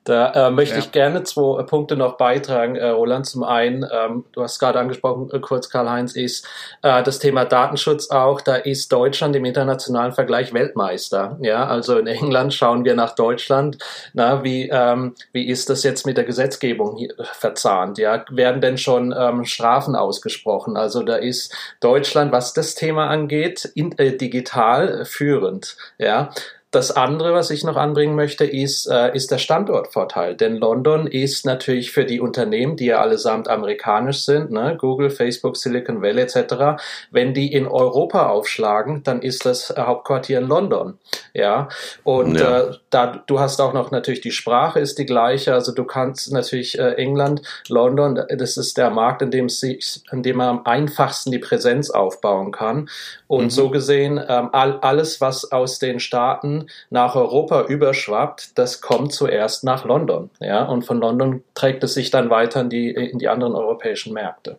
Da 0.03 0.48
äh, 0.48 0.51
möchte 0.51 0.75
ja. 0.75 0.79
ich 0.79 0.91
gerne 0.91 1.24
zwei 1.24 1.62
Punkte 1.63 1.96
noch 1.96 2.17
beitragen, 2.17 2.75
äh, 2.75 2.88
Roland. 2.88 3.25
Zum 3.25 3.43
einen, 3.43 3.86
ähm, 3.91 4.25
du 4.31 4.41
hast 4.41 4.60
gerade 4.60 4.79
angesprochen, 4.79 5.29
äh, 5.31 5.39
kurz 5.39 5.70
Karl-Heinz, 5.70 6.15
ist 6.15 6.48
äh, 6.81 7.03
das 7.03 7.20
Thema 7.20 7.46
Datenschutz 7.46 8.10
auch. 8.10 8.41
Da 8.41 8.55
ist 8.55 8.91
Deutschland 8.91 9.36
im 9.36 9.46
internationalen 9.46 10.13
Vergleich 10.13 10.53
Weltmeister. 10.53 11.38
Ja, 11.41 11.67
also 11.67 11.98
in 11.98 12.08
England 12.08 12.53
schauen 12.53 12.86
wir 12.86 12.96
nach 12.96 13.13
Deutschland. 13.15 13.77
Na, 14.13 14.43
wie, 14.43 14.70
ähm, 14.70 15.15
wie 15.34 15.48
ist 15.48 15.70
das 15.70 15.84
jetzt 15.84 16.05
mit 16.05 16.17
der 16.17 16.24
Gesetzgebung 16.24 16.98
hier 16.98 17.13
verzahnt? 17.34 17.98
Ja, 17.98 18.25
werden 18.31 18.62
denn 18.62 18.77
schon 18.77 19.13
ähm, 19.15 19.46
Strafen 19.46 19.96
ausgesprochen? 19.96 20.77
Also 20.77 21.03
da 21.03 21.15
ist 21.15 21.53
Deutschland, 21.79 22.31
was 22.31 22.53
das 22.53 22.75
Thema 22.75 23.08
angeht, 23.10 23.70
in, 23.75 23.98
äh, 23.98 24.15
digital 24.15 25.05
führend. 25.05 25.75
Ja, 25.98 26.31
das 26.72 26.92
andere, 26.92 27.34
was 27.34 27.50
ich 27.50 27.66
noch 27.66 27.75
anbringen 27.75 28.16
möchte, 28.16 28.46
ist, 28.46 28.88
äh, 28.88 29.13
ist 29.13 29.30
der 29.30 29.40
Standortvorteil. 29.40 30.36
Denn 30.36 30.56
London 30.56 31.06
ist 31.06 31.46
natürlich 31.46 31.92
für 31.92 32.06
die 32.06 32.22
Unternehmen, 32.22 32.78
die 32.78 32.86
ja 32.86 33.01
allesamt 33.01 33.50
amerikanisch 33.50 34.24
sind, 34.24 34.51
ne, 34.51 34.78
Google, 34.80 35.10
Facebook, 35.10 35.58
Silicon 35.58 36.01
Valley 36.01 36.22
etc., 36.22 36.82
wenn 37.12 37.34
die 37.34 37.51
in 37.51 37.68
Europa 37.68 38.30
aufschlagen, 38.30 39.04
dann 39.04 39.22
ist 39.22 39.46
das 39.46 39.74
Hauptquartier 39.78 40.40
in 40.40 40.48
London. 40.48 40.98
Ja, 41.34 41.68
und 42.04 42.36
ja. 42.36 42.62
Äh, 42.62 42.75
da 42.90 43.22
du 43.25 43.40
hast 43.40 43.60
auch 43.60 43.74
noch 43.74 43.92
natürlich 43.92 44.22
die 44.22 44.32
Sprache 44.32 44.80
ist 44.80 44.98
die 44.98 45.06
gleiche. 45.06 45.54
Also 45.54 45.74
du 45.74 45.84
kannst 45.84 46.32
natürlich 46.32 46.80
äh, 46.80 46.94
England, 46.94 47.42
London, 47.68 48.24
das 48.30 48.56
ist 48.56 48.78
der 48.78 48.90
Markt, 48.90 49.22
in 49.22 49.32
dem, 49.32 49.50
sie, 49.50 49.80
in 50.12 50.24
dem 50.24 50.38
man 50.38 50.48
am 50.48 50.66
einfachsten 50.66 51.32
die 51.32 51.40
Präsenz 51.40 51.90
aufbauen 51.90 52.54
kann. 52.54 52.90
Und 53.27 53.46
mhm. 53.46 53.50
so 53.50 53.70
gesehen, 53.70 54.22
ähm, 54.25 54.50
all, 54.53 54.79
alles, 54.79 55.20
was 55.20 55.51
aus 55.51 55.79
den 55.79 56.00
Staaten 56.00 56.61
nach 56.90 57.16
Europa 57.16 57.64
überschwappt, 57.64 58.58
das 58.58 58.82
kommt 58.82 59.14
zuerst 59.14 59.64
nach 59.64 59.86
London. 59.86 60.30
Ja? 60.40 60.64
Und 60.64 60.84
von 60.84 61.00
London 61.00 61.44
trägt 61.54 61.84
es 61.84 61.94
sich 61.94 62.12
dann 62.12 62.30
weiter 62.30 62.62
in 62.62 62.70
die, 62.70 62.90
in 62.90 63.20
die 63.20 63.30
anderen 63.30 63.56
europäischen 63.56 64.14
Märkte. 64.14 64.58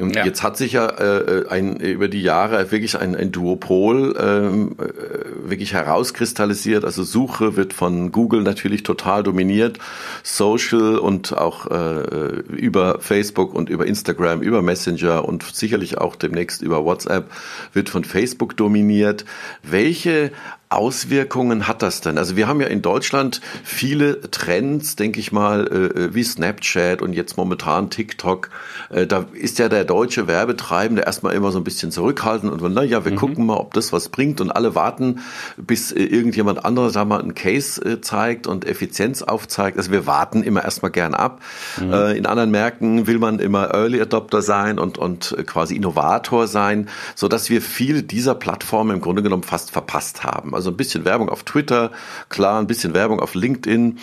Und 0.00 0.14
ja. 0.14 0.24
jetzt 0.24 0.42
hat 0.42 0.56
sich 0.56 0.72
ja 0.72 0.86
äh, 0.88 1.48
ein, 1.48 1.76
über 1.76 2.08
die 2.08 2.22
Jahre 2.22 2.70
wirklich 2.70 2.98
ein, 2.98 3.16
ein 3.16 3.32
Duopol 3.32 4.14
ähm, 4.18 4.76
äh, 4.78 5.50
wirklich 5.50 5.72
herauskristallisiert. 5.72 6.84
Also 6.84 7.02
Suche 7.02 7.56
wird 7.56 7.72
von 7.72 8.12
Google 8.12 8.42
natürlich 8.42 8.84
total 8.84 9.22
dominiert, 9.22 9.78
Social 10.22 10.98
und 10.98 11.36
auch 11.36 11.66
äh, 11.70 12.40
über 12.48 13.00
Facebook 13.00 13.54
und 13.54 13.68
über 13.68 13.86
Instagram, 13.86 14.40
über 14.40 14.62
Messenger 14.62 15.24
und 15.24 15.42
sicherlich 15.42 15.98
auch 15.98 16.14
demnächst 16.14 16.62
über 16.62 16.84
WhatsApp 16.84 17.30
wird 17.72 17.88
von 17.88 18.04
Facebook 18.04 18.56
dominiert. 18.56 19.24
Welche 19.62 20.30
Auswirkungen 20.70 21.66
hat 21.66 21.80
das 21.80 22.02
denn? 22.02 22.18
Also 22.18 22.36
wir 22.36 22.46
haben 22.46 22.60
ja 22.60 22.66
in 22.66 22.82
Deutschland 22.82 23.40
viele 23.64 24.20
Trends, 24.30 24.96
denke 24.96 25.18
ich 25.18 25.32
mal, 25.32 25.66
äh, 25.66 26.00
äh, 26.00 26.14
wie 26.14 26.22
Snapchat 26.22 27.00
und 27.00 27.14
jetzt 27.14 27.38
momentan 27.38 27.88
TikTok. 27.88 28.50
Äh, 28.90 29.06
da 29.06 29.24
ist 29.32 29.58
ja 29.58 29.70
der 29.70 29.84
deutsche 29.84 30.26
Werbetreibende 30.26 31.02
erstmal 31.02 31.32
immer 31.32 31.52
so 31.52 31.58
ein 31.58 31.64
bisschen 31.64 31.90
zurückhaltend 31.90 32.60
und 32.60 32.74
na 32.74 32.82
ja, 32.82 33.06
wir 33.06 33.12
mhm. 33.12 33.16
gucken 33.16 33.46
mal, 33.46 33.56
ob 33.56 33.72
das 33.72 33.94
was 33.94 34.10
bringt 34.10 34.42
und 34.42 34.50
alle 34.50 34.74
warten, 34.74 35.20
bis 35.56 35.90
irgendjemand 35.90 36.66
anderes 36.66 36.92
da 36.92 37.06
mal 37.06 37.20
einen 37.20 37.34
Case 37.34 38.00
zeigt 38.02 38.46
und 38.46 38.66
Effizienz 38.66 39.22
aufzeigt. 39.22 39.78
Also 39.78 39.90
wir 39.90 40.06
warten 40.06 40.42
immer 40.42 40.64
erstmal 40.64 40.90
gern 40.90 41.14
ab. 41.14 41.40
Mhm. 41.80 41.92
In 41.92 42.26
anderen 42.26 42.50
Märkten 42.50 43.06
will 43.06 43.18
man 43.18 43.38
immer 43.38 43.72
Early 43.72 44.00
Adopter 44.00 44.42
sein 44.42 44.78
und, 44.78 44.98
und 44.98 45.36
quasi 45.46 45.76
Innovator 45.76 46.46
sein, 46.46 46.88
so 47.14 47.28
dass 47.28 47.48
wir 47.48 47.62
viele 47.62 48.02
dieser 48.02 48.34
Plattformen 48.34 48.96
im 48.96 49.00
Grunde 49.00 49.22
genommen 49.22 49.44
fast 49.44 49.70
verpasst 49.70 50.24
haben. 50.24 50.54
Also 50.58 50.70
ein 50.70 50.76
bisschen 50.76 51.04
Werbung 51.04 51.28
auf 51.28 51.44
Twitter, 51.44 51.92
klar, 52.30 52.58
ein 52.58 52.66
bisschen 52.66 52.92
Werbung 52.92 53.20
auf 53.20 53.36
LinkedIn. 53.36 54.00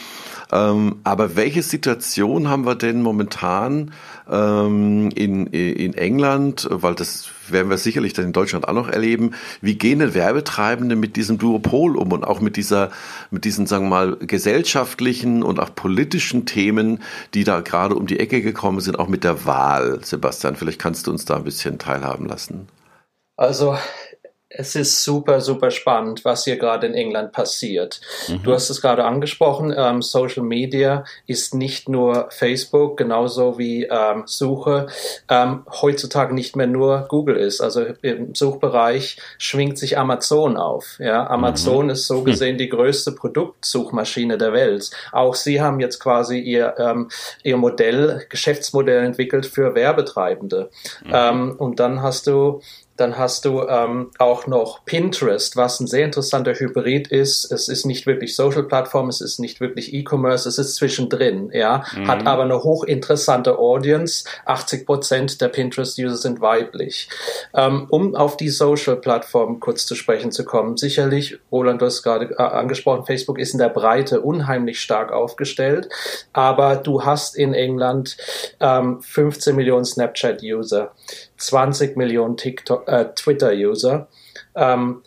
Ähm, 0.54 0.96
aber 1.04 1.36
welche 1.36 1.62
Situation 1.62 2.48
haben 2.48 2.66
wir 2.66 2.76
denn 2.76 3.02
momentan 3.02 3.92
ähm, 4.32 5.10
in, 5.16 5.48
in 5.48 5.94
England, 5.96 6.66
weil 6.72 6.96
das 6.96 7.28
werden 7.50 7.70
wir 7.70 7.78
sicherlich 7.78 8.14
dann 8.14 8.24
in 8.24 8.32
Deutschland 8.32 8.70
auch 8.70 8.74
noch 8.74 8.88
erleben. 8.88 9.32
Wie 9.60 9.76
gehen 9.76 10.00
denn 10.00 10.14
Werbetreibende 10.14 10.96
mit 10.96 11.18
diesem 11.18 11.38
Duopol 11.38 11.98
um 11.98 12.14
und 12.14 12.24
auch 12.24 12.40
mit 12.40 12.56
dieser, 12.56 12.90
mit 13.32 13.44
diesen, 13.44 13.68
sagen 13.68 13.86
wir 13.86 13.90
mal, 13.90 14.16
gesellschaftlichen 14.16 15.44
und 15.44 15.60
auch 15.60 15.76
politischen 15.76 16.46
Themen, 16.46 17.02
die 17.34 17.44
da 17.44 17.60
gerade 17.60 17.96
um 17.96 18.08
die 18.08 18.22
Ecke 18.22 18.42
gekommen 18.42 18.80
sind, 18.80 18.98
auch 18.98 19.10
mit 19.10 19.26
der 19.26 19.46
Wahl? 19.46 20.00
Sebastian, 20.04 20.56
vielleicht 20.56 20.80
kannst 20.80 21.08
du 21.08 21.12
uns 21.12 21.26
da 21.26 21.36
ein 21.36 21.44
bisschen 21.44 21.80
teilhaben 21.80 22.28
lassen. 22.28 22.70
Also 23.36 23.78
es 24.58 24.76
ist 24.76 25.04
super, 25.04 25.42
super 25.42 25.72
spannend, 25.72 26.24
was 26.24 26.46
hier 26.46 26.58
gerade 26.58 26.88
in 26.88 26.94
England 26.94 27.32
passiert. 27.32 28.02
Mhm. 28.28 28.44
Du 28.44 28.54
hast 28.54 28.70
es 28.70 28.82
gerade 28.82 29.04
angesprochen, 29.04 29.74
ähm, 29.76 30.02
Social 30.02 30.44
Media 30.44 31.04
ist 31.28 31.54
nicht 31.54 31.90
nur 31.90 32.30
Facebook, 32.32 32.98
genauso 32.98 33.58
wie 33.58 33.84
ähm, 33.84 34.24
Suche, 34.26 34.88
ähm, 35.30 35.66
heutzutage 35.82 36.34
nicht 36.34 36.56
mehr 36.56 36.68
nur 36.68 37.06
Google 37.10 37.38
ist. 37.38 37.62
Also 37.62 37.86
im 38.02 38.34
Suchbereich 38.34 39.18
schwingt 39.38 39.78
sich 39.78 39.98
Amazon 39.98 40.58
auf. 40.58 40.98
Ja? 41.00 41.28
Amazon 41.30 41.86
mhm. 41.86 41.92
ist 41.92 42.08
so 42.08 42.18
hm. 42.18 42.26
gesehen 42.26 42.58
die 42.58 42.70
größte 42.70 43.12
Produktsuchmaschine 43.12 44.38
der 44.38 44.54
Welt. 44.54 44.92
Auch 45.12 45.36
sie 45.36 45.62
haben 45.62 45.80
jetzt 45.80 46.00
quasi 46.00 46.40
ihr, 46.40 46.76
ähm, 46.78 47.10
ihr 47.44 47.58
Modell, 47.58 48.26
Geschäftsmodell 48.30 49.04
entwickelt 49.06 49.46
für 49.46 49.76
Werbetreibende. 49.76 50.70
Mhm. 51.04 51.12
Ähm, 51.14 51.56
und 51.58 51.80
dann 51.80 52.02
hast 52.02 52.28
du 52.28 52.62
dann 52.98 53.18
hast 53.18 53.46
du 53.46 53.62
ähm, 53.64 54.12
auch 54.20 54.48
noch 54.48 54.86
Pinterest, 54.86 55.58
was 55.58 55.80
ein 55.80 55.88
sehr 55.88 56.06
interessanter 56.06 56.54
Hybrid 56.54 57.10
ist. 57.10 57.52
Es 57.52 57.68
ist 57.68 57.86
nicht 57.86 58.06
wirklich 58.06 58.36
Social-Plattform, 58.36 59.10
es 59.10 59.22
ist 59.22 59.40
nicht 59.40 59.60
wirklich 59.60 59.94
E-Commerce, 59.94 60.48
es 60.48 60.58
ist 60.58 60.76
zwischendrin, 60.76 61.50
ja, 61.54 61.84
mhm. 61.96 62.08
hat 62.08 62.26
aber 62.26 62.44
eine 62.44 62.64
hochinteressante 62.64 63.60
Audience. 63.60 64.26
80 64.46 64.86
Prozent 64.86 65.42
der 65.42 65.50
Pinterest-User 65.50 66.16
sind 66.16 66.40
weiblich. 66.40 67.10
Ähm, 67.54 67.88
um 67.90 68.16
auf 68.16 68.38
die 68.38 68.50
Social-Plattform 68.50 69.60
kurz 69.60 69.86
zu 69.86 69.96
sprechen 69.96 70.32
zu 70.32 70.46
kommen, 70.46 70.78
sicherlich, 70.78 71.38
Roland, 71.52 71.82
du 71.82 71.88
hast 71.88 72.02
gerade 72.02 72.32
äh, 72.32 72.42
angesprochen, 72.42 73.06
Facebook 73.06 73.40
ist 73.40 73.54
in 73.54 73.60
der 73.60 73.70
Breite 73.70 74.22
unheimlich 74.22 74.80
stark 74.80 75.12
aufgestellt, 75.12 75.90
aber 76.32 76.78
du 76.78 77.04
hast 77.04 77.36
in 77.36 77.54
England 77.54 78.16
ähm, 78.62 79.02
15 79.02 79.56
Millionen 79.56 79.86
Snapchat-User. 79.86 80.94
20 81.38 81.98
Millionen 81.98 82.38
TikTok, 82.38 82.88
äh, 82.88 83.06
Twitter-User. 83.14 84.08
Ähm, 84.56 85.02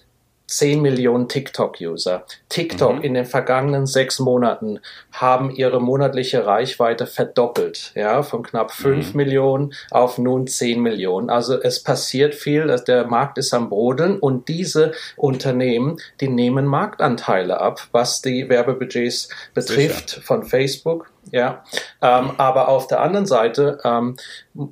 10 0.48 0.80
Millionen 0.80 1.28
TikTok-User. 1.28 2.24
TikTok 2.48 2.96
mhm. 2.96 3.02
in 3.02 3.14
den 3.14 3.26
vergangenen 3.26 3.86
sechs 3.86 4.18
Monaten 4.18 4.80
haben 5.12 5.50
ihre 5.50 5.80
monatliche 5.80 6.46
Reichweite 6.46 7.06
verdoppelt, 7.06 7.92
ja, 7.94 8.22
von 8.22 8.42
knapp 8.42 8.72
5 8.72 9.10
mhm. 9.12 9.16
Millionen 9.16 9.74
auf 9.90 10.16
nun 10.16 10.46
10 10.46 10.80
Millionen. 10.80 11.28
Also 11.28 11.60
es 11.60 11.82
passiert 11.82 12.34
viel, 12.34 12.74
der 12.86 13.06
Markt 13.06 13.36
ist 13.36 13.52
am 13.52 13.68
Brodeln 13.68 14.18
und 14.18 14.48
diese 14.48 14.92
Unternehmen, 15.16 15.98
die 16.20 16.28
nehmen 16.28 16.64
Marktanteile 16.64 17.60
ab, 17.60 17.86
was 17.92 18.22
die 18.22 18.48
Werbebudgets 18.48 19.28
betrifft 19.52 20.10
Sicher. 20.10 20.22
von 20.22 20.44
Facebook. 20.44 21.10
Ja, 21.32 21.64
ähm, 22.02 22.32
aber 22.38 22.68
auf 22.68 22.86
der 22.86 23.00
anderen 23.00 23.26
Seite 23.26 23.78
ähm, 23.84 24.16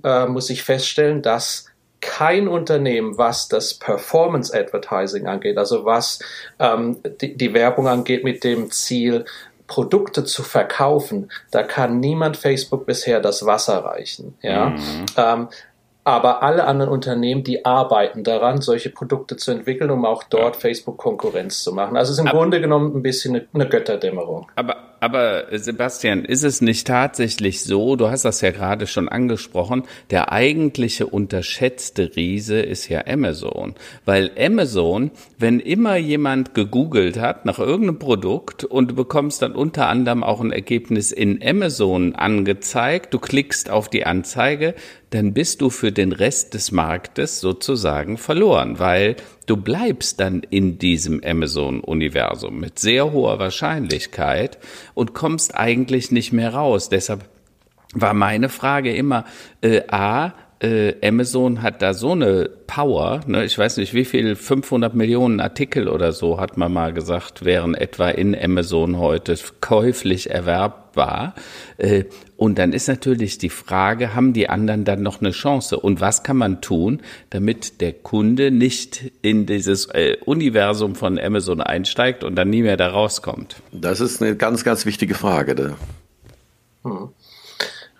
äh, 0.04 0.26
muss 0.26 0.50
ich 0.50 0.62
feststellen, 0.62 1.22
dass 1.22 1.66
kein 2.00 2.46
Unternehmen, 2.46 3.18
was 3.18 3.48
das 3.48 3.74
Performance 3.74 4.56
Advertising 4.56 5.26
angeht, 5.26 5.58
also 5.58 5.84
was 5.84 6.20
ähm, 6.58 7.00
die, 7.20 7.36
die 7.36 7.54
Werbung 7.54 7.88
angeht 7.88 8.22
mit 8.22 8.44
dem 8.44 8.70
Ziel, 8.70 9.24
Produkte 9.66 10.24
zu 10.24 10.42
verkaufen, 10.42 11.30
da 11.50 11.62
kann 11.62 11.98
niemand 11.98 12.36
Facebook 12.36 12.86
bisher 12.86 13.20
das 13.20 13.44
Wasser 13.46 13.84
reichen. 13.84 14.36
Ja? 14.42 14.70
Mhm. 14.70 15.06
Ähm, 15.16 15.48
aber 16.04 16.44
alle 16.44 16.64
anderen 16.64 16.92
Unternehmen, 16.92 17.42
die 17.42 17.64
arbeiten 17.64 18.22
daran, 18.22 18.60
solche 18.60 18.90
Produkte 18.90 19.36
zu 19.36 19.50
entwickeln, 19.50 19.90
um 19.90 20.04
auch 20.04 20.22
dort 20.22 20.54
ja. 20.54 20.60
Facebook 20.60 20.98
Konkurrenz 20.98 21.64
zu 21.64 21.72
machen. 21.72 21.96
Also 21.96 22.12
es 22.12 22.18
ist 22.18 22.22
im 22.22 22.28
aber, 22.28 22.38
Grunde 22.38 22.60
genommen 22.60 22.94
ein 22.94 23.02
bisschen 23.02 23.34
eine, 23.34 23.48
eine 23.52 23.68
Götterdämmerung. 23.68 24.46
Aber 24.54 24.76
aber 25.00 25.52
äh, 25.52 25.58
Sebastian, 25.58 26.24
ist 26.24 26.44
es 26.44 26.60
nicht 26.60 26.86
tatsächlich 26.86 27.62
so, 27.62 27.96
du 27.96 28.08
hast 28.08 28.24
das 28.24 28.40
ja 28.40 28.50
gerade 28.50 28.86
schon 28.86 29.08
angesprochen, 29.08 29.84
der 30.10 30.32
eigentliche 30.32 31.06
unterschätzte 31.06 32.16
Riese 32.16 32.60
ist 32.60 32.88
ja 32.88 33.06
Amazon. 33.06 33.74
Weil 34.04 34.30
Amazon, 34.38 35.10
wenn 35.38 35.60
immer 35.60 35.96
jemand 35.96 36.54
gegoogelt 36.54 37.18
hat 37.18 37.44
nach 37.46 37.58
irgendeinem 37.58 37.98
Produkt 37.98 38.64
und 38.64 38.90
du 38.90 38.94
bekommst 38.94 39.42
dann 39.42 39.52
unter 39.52 39.88
anderem 39.88 40.24
auch 40.24 40.40
ein 40.40 40.52
Ergebnis 40.52 41.12
in 41.12 41.40
Amazon 41.44 42.14
angezeigt, 42.14 43.14
du 43.14 43.18
klickst 43.18 43.70
auf 43.70 43.88
die 43.88 44.06
Anzeige, 44.06 44.74
dann 45.10 45.32
bist 45.32 45.60
du 45.60 45.70
für 45.70 45.92
den 45.92 46.12
Rest 46.12 46.54
des 46.54 46.72
Marktes 46.72 47.40
sozusagen 47.40 48.18
verloren, 48.18 48.78
weil 48.78 49.16
du 49.46 49.56
bleibst 49.56 50.20
dann 50.20 50.42
in 50.50 50.78
diesem 50.78 51.22
Amazon-Universum 51.24 52.58
mit 52.58 52.78
sehr 52.78 53.12
hoher 53.12 53.38
Wahrscheinlichkeit 53.38 54.58
und 54.94 55.14
kommst 55.14 55.54
eigentlich 55.54 56.10
nicht 56.10 56.32
mehr 56.32 56.54
raus. 56.54 56.88
Deshalb 56.88 57.24
war 57.94 58.14
meine 58.14 58.48
Frage 58.48 58.94
immer, 58.94 59.24
äh, 59.60 59.82
A, 59.88 60.34
äh, 60.60 60.94
Amazon 61.06 61.62
hat 61.62 61.82
da 61.82 61.92
so 61.92 62.12
eine 62.12 62.48
Power, 62.66 63.20
ne? 63.26 63.44
ich 63.44 63.58
weiß 63.58 63.76
nicht, 63.76 63.92
wie 63.92 64.04
viel, 64.04 64.36
500 64.36 64.94
Millionen 64.94 65.40
Artikel 65.40 65.88
oder 65.88 66.12
so, 66.12 66.40
hat 66.40 66.56
man 66.56 66.72
mal 66.72 66.92
gesagt, 66.92 67.44
wären 67.44 67.74
etwa 67.74 68.08
in 68.08 68.34
Amazon 68.34 68.98
heute 68.98 69.36
käuflich 69.60 70.30
erwerbbar. 70.30 71.34
Äh, 71.76 72.04
und 72.36 72.58
dann 72.58 72.72
ist 72.72 72.88
natürlich 72.88 73.36
die 73.38 73.50
Frage, 73.50 74.14
haben 74.14 74.32
die 74.32 74.48
anderen 74.48 74.84
dann 74.84 75.02
noch 75.02 75.20
eine 75.20 75.30
Chance? 75.30 75.78
Und 75.78 76.00
was 76.00 76.22
kann 76.22 76.38
man 76.38 76.62
tun, 76.62 77.00
damit 77.30 77.80
der 77.80 77.92
Kunde 77.92 78.50
nicht 78.50 79.12
in 79.20 79.44
dieses 79.44 79.86
äh, 79.86 80.16
Universum 80.24 80.94
von 80.94 81.18
Amazon 81.18 81.60
einsteigt 81.60 82.24
und 82.24 82.34
dann 82.34 82.48
nie 82.48 82.62
mehr 82.62 82.78
da 82.78 82.88
rauskommt? 82.88 83.56
Das 83.72 84.00
ist 84.00 84.22
eine 84.22 84.36
ganz, 84.36 84.64
ganz 84.64 84.86
wichtige 84.86 85.14
Frage. 85.14 85.54
Da. 85.54 85.76
Hm. 86.82 87.10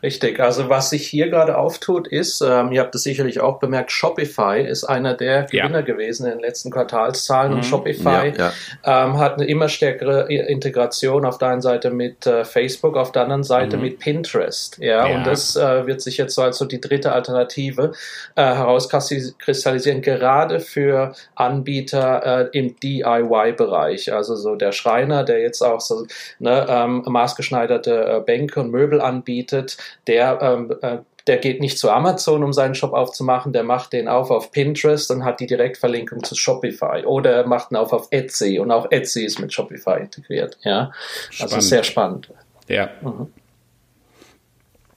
Richtig, 0.06 0.38
also 0.38 0.68
was 0.68 0.90
sich 0.90 1.04
hier 1.04 1.28
gerade 1.30 1.58
auftut, 1.58 2.06
ist, 2.06 2.40
ähm, 2.40 2.70
ihr 2.70 2.80
habt 2.80 2.94
es 2.94 3.02
sicherlich 3.02 3.40
auch 3.40 3.58
bemerkt, 3.58 3.90
Shopify 3.90 4.60
ist 4.64 4.84
einer 4.84 5.14
der 5.14 5.46
Gewinner 5.46 5.80
ja. 5.80 5.84
gewesen 5.84 6.26
in 6.26 6.34
den 6.34 6.40
letzten 6.42 6.70
Quartalszahlen 6.70 7.50
mhm. 7.50 7.58
und 7.58 7.64
Shopify 7.64 8.32
ja, 8.36 8.52
ja. 8.84 9.04
Ähm, 9.04 9.18
hat 9.18 9.34
eine 9.34 9.46
immer 9.46 9.68
stärkere 9.68 10.32
Integration 10.32 11.24
auf 11.24 11.38
der 11.38 11.48
einen 11.48 11.60
Seite 11.60 11.90
mit 11.90 12.24
äh, 12.24 12.44
Facebook, 12.44 12.96
auf 12.96 13.10
der 13.10 13.22
anderen 13.22 13.42
Seite 13.42 13.78
mhm. 13.78 13.82
mit 13.82 13.98
Pinterest. 13.98 14.78
Ja, 14.78 15.06
und 15.06 15.26
das 15.26 15.56
äh, 15.56 15.88
wird 15.88 16.00
sich 16.00 16.18
jetzt 16.18 16.36
so 16.36 16.42
als 16.42 16.58
so 16.58 16.66
die 16.66 16.80
dritte 16.80 17.10
Alternative 17.10 17.90
äh, 18.36 18.42
herauskristallisieren, 18.44 20.02
gerade 20.02 20.60
für 20.60 21.16
Anbieter 21.34 22.48
äh, 22.52 22.56
im 22.56 22.78
DIY-Bereich, 22.78 24.12
also 24.12 24.36
so 24.36 24.54
der 24.54 24.70
Schreiner, 24.70 25.24
der 25.24 25.40
jetzt 25.40 25.62
auch 25.62 25.80
so 25.80 26.06
ne, 26.38 26.64
ähm, 26.68 27.02
maßgeschneiderte 27.06 28.18
äh, 28.18 28.20
Bänke 28.20 28.60
und 28.60 28.70
Möbel 28.70 29.00
anbietet, 29.00 29.76
der 30.06 30.38
ähm, 30.42 30.74
äh, 30.82 30.98
der 31.26 31.38
geht 31.38 31.60
nicht 31.60 31.78
zu 31.78 31.90
Amazon, 31.90 32.44
um 32.44 32.52
seinen 32.52 32.76
Shop 32.76 32.92
aufzumachen, 32.92 33.52
der 33.52 33.64
macht 33.64 33.92
den 33.92 34.06
auf 34.06 34.30
auf 34.30 34.52
Pinterest 34.52 35.10
und 35.10 35.24
hat 35.24 35.40
die 35.40 35.46
Direktverlinkung 35.46 36.22
zu 36.22 36.36
Shopify. 36.36 37.04
Oder 37.04 37.32
er 37.32 37.46
macht 37.46 37.72
ihn 37.72 37.76
auf 37.76 37.92
auf 37.92 38.08
Etsy 38.10 38.60
und 38.60 38.70
auch 38.70 38.90
Etsy 38.90 39.24
ist 39.24 39.40
mit 39.40 39.52
Shopify 39.52 40.00
integriert. 40.00 40.56
Ja, 40.62 40.92
spannend. 41.30 41.54
also 41.54 41.68
sehr 41.68 41.82
spannend. 41.82 42.30
Ja. 42.68 42.90
Mhm. 43.00 43.32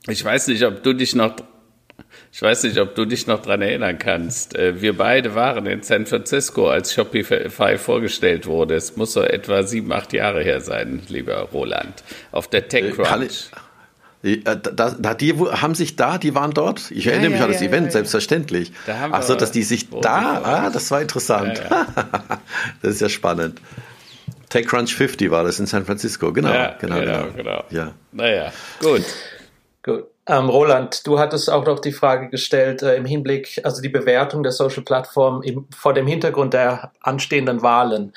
Ich 0.07 0.23
weiß 0.23 0.47
nicht, 0.47 0.63
ob 0.63 0.83
du 0.83 0.93
dich 0.93 1.15
noch 1.15 1.35
ich 2.31 2.41
weiß 2.41 2.63
nicht, 2.63 2.77
ob 2.77 2.93
du 2.93 3.05
dich 3.05 3.25
noch 3.25 3.41
dran 3.41 3.61
erinnern 3.61 3.97
kannst. 3.97 4.55
Äh, 4.55 4.81
wir 4.81 4.95
beide 4.95 5.33
waren 5.33 5.65
in 5.65 5.81
San 5.81 6.05
Francisco, 6.05 6.69
als 6.69 6.93
Shopify 6.93 7.77
vorgestellt 7.77 8.45
wurde. 8.45 8.75
Es 8.75 8.95
muss 8.95 9.13
so 9.13 9.23
etwa 9.23 9.63
sieben, 9.63 9.91
acht 9.91 10.13
Jahre 10.13 10.43
her 10.43 10.61
sein, 10.61 11.01
lieber 11.07 11.49
Roland. 11.51 12.03
Auf 12.31 12.47
der 12.47 12.67
TechCrunch. 12.67 13.49
Die, 13.49 13.55
äh, 13.55 13.68
da, 14.21 14.55
da, 14.55 15.13
die 15.13 15.33
haben 15.33 15.75
sich 15.75 15.95
da, 15.95 16.17
die 16.17 16.35
waren 16.35 16.51
dort. 16.51 16.91
Ich 16.91 17.07
erinnere 17.07 17.25
ja, 17.25 17.29
mich 17.29 17.39
ja, 17.39 17.45
an 17.45 17.51
das 17.51 17.61
ja, 17.61 17.67
Event, 17.67 17.91
selbstverständlich. 17.91 18.73
Da 18.85 19.09
Ach 19.11 19.23
so, 19.23 19.35
dass 19.35 19.51
die 19.51 19.63
sich 19.63 19.89
da, 19.89 20.41
ah, 20.43 20.69
das 20.69 20.91
war 20.91 21.01
interessant. 21.01 21.61
das 22.81 22.95
ist 22.95 23.01
ja 23.01 23.09
spannend. 23.09 23.61
TechCrunch 24.49 24.93
50 24.95 25.31
war 25.31 25.43
das 25.43 25.59
in 25.59 25.67
San 25.67 25.85
Francisco, 25.85 26.33
genau. 26.33 26.51
genau, 26.79 26.99
genau, 26.99 26.99
genau, 26.99 27.33
genau. 27.35 27.63
Ja. 27.69 27.93
Naja, 28.11 28.51
gut. 28.81 29.03
Gut. 29.83 30.05
Ähm, 30.29 30.49
Roland, 30.49 31.07
du 31.07 31.17
hattest 31.17 31.49
auch 31.49 31.65
noch 31.65 31.79
die 31.79 31.91
Frage 31.91 32.29
gestellt 32.29 32.83
äh, 32.83 32.95
im 32.95 33.05
Hinblick, 33.05 33.61
also 33.63 33.81
die 33.81 33.89
Bewertung 33.89 34.43
der 34.43 34.51
Social 34.51 34.83
Plattform 34.83 35.41
im, 35.41 35.65
vor 35.75 35.93
dem 35.93 36.05
Hintergrund 36.05 36.53
der 36.53 36.91
anstehenden 37.01 37.63
Wahlen. 37.63 38.13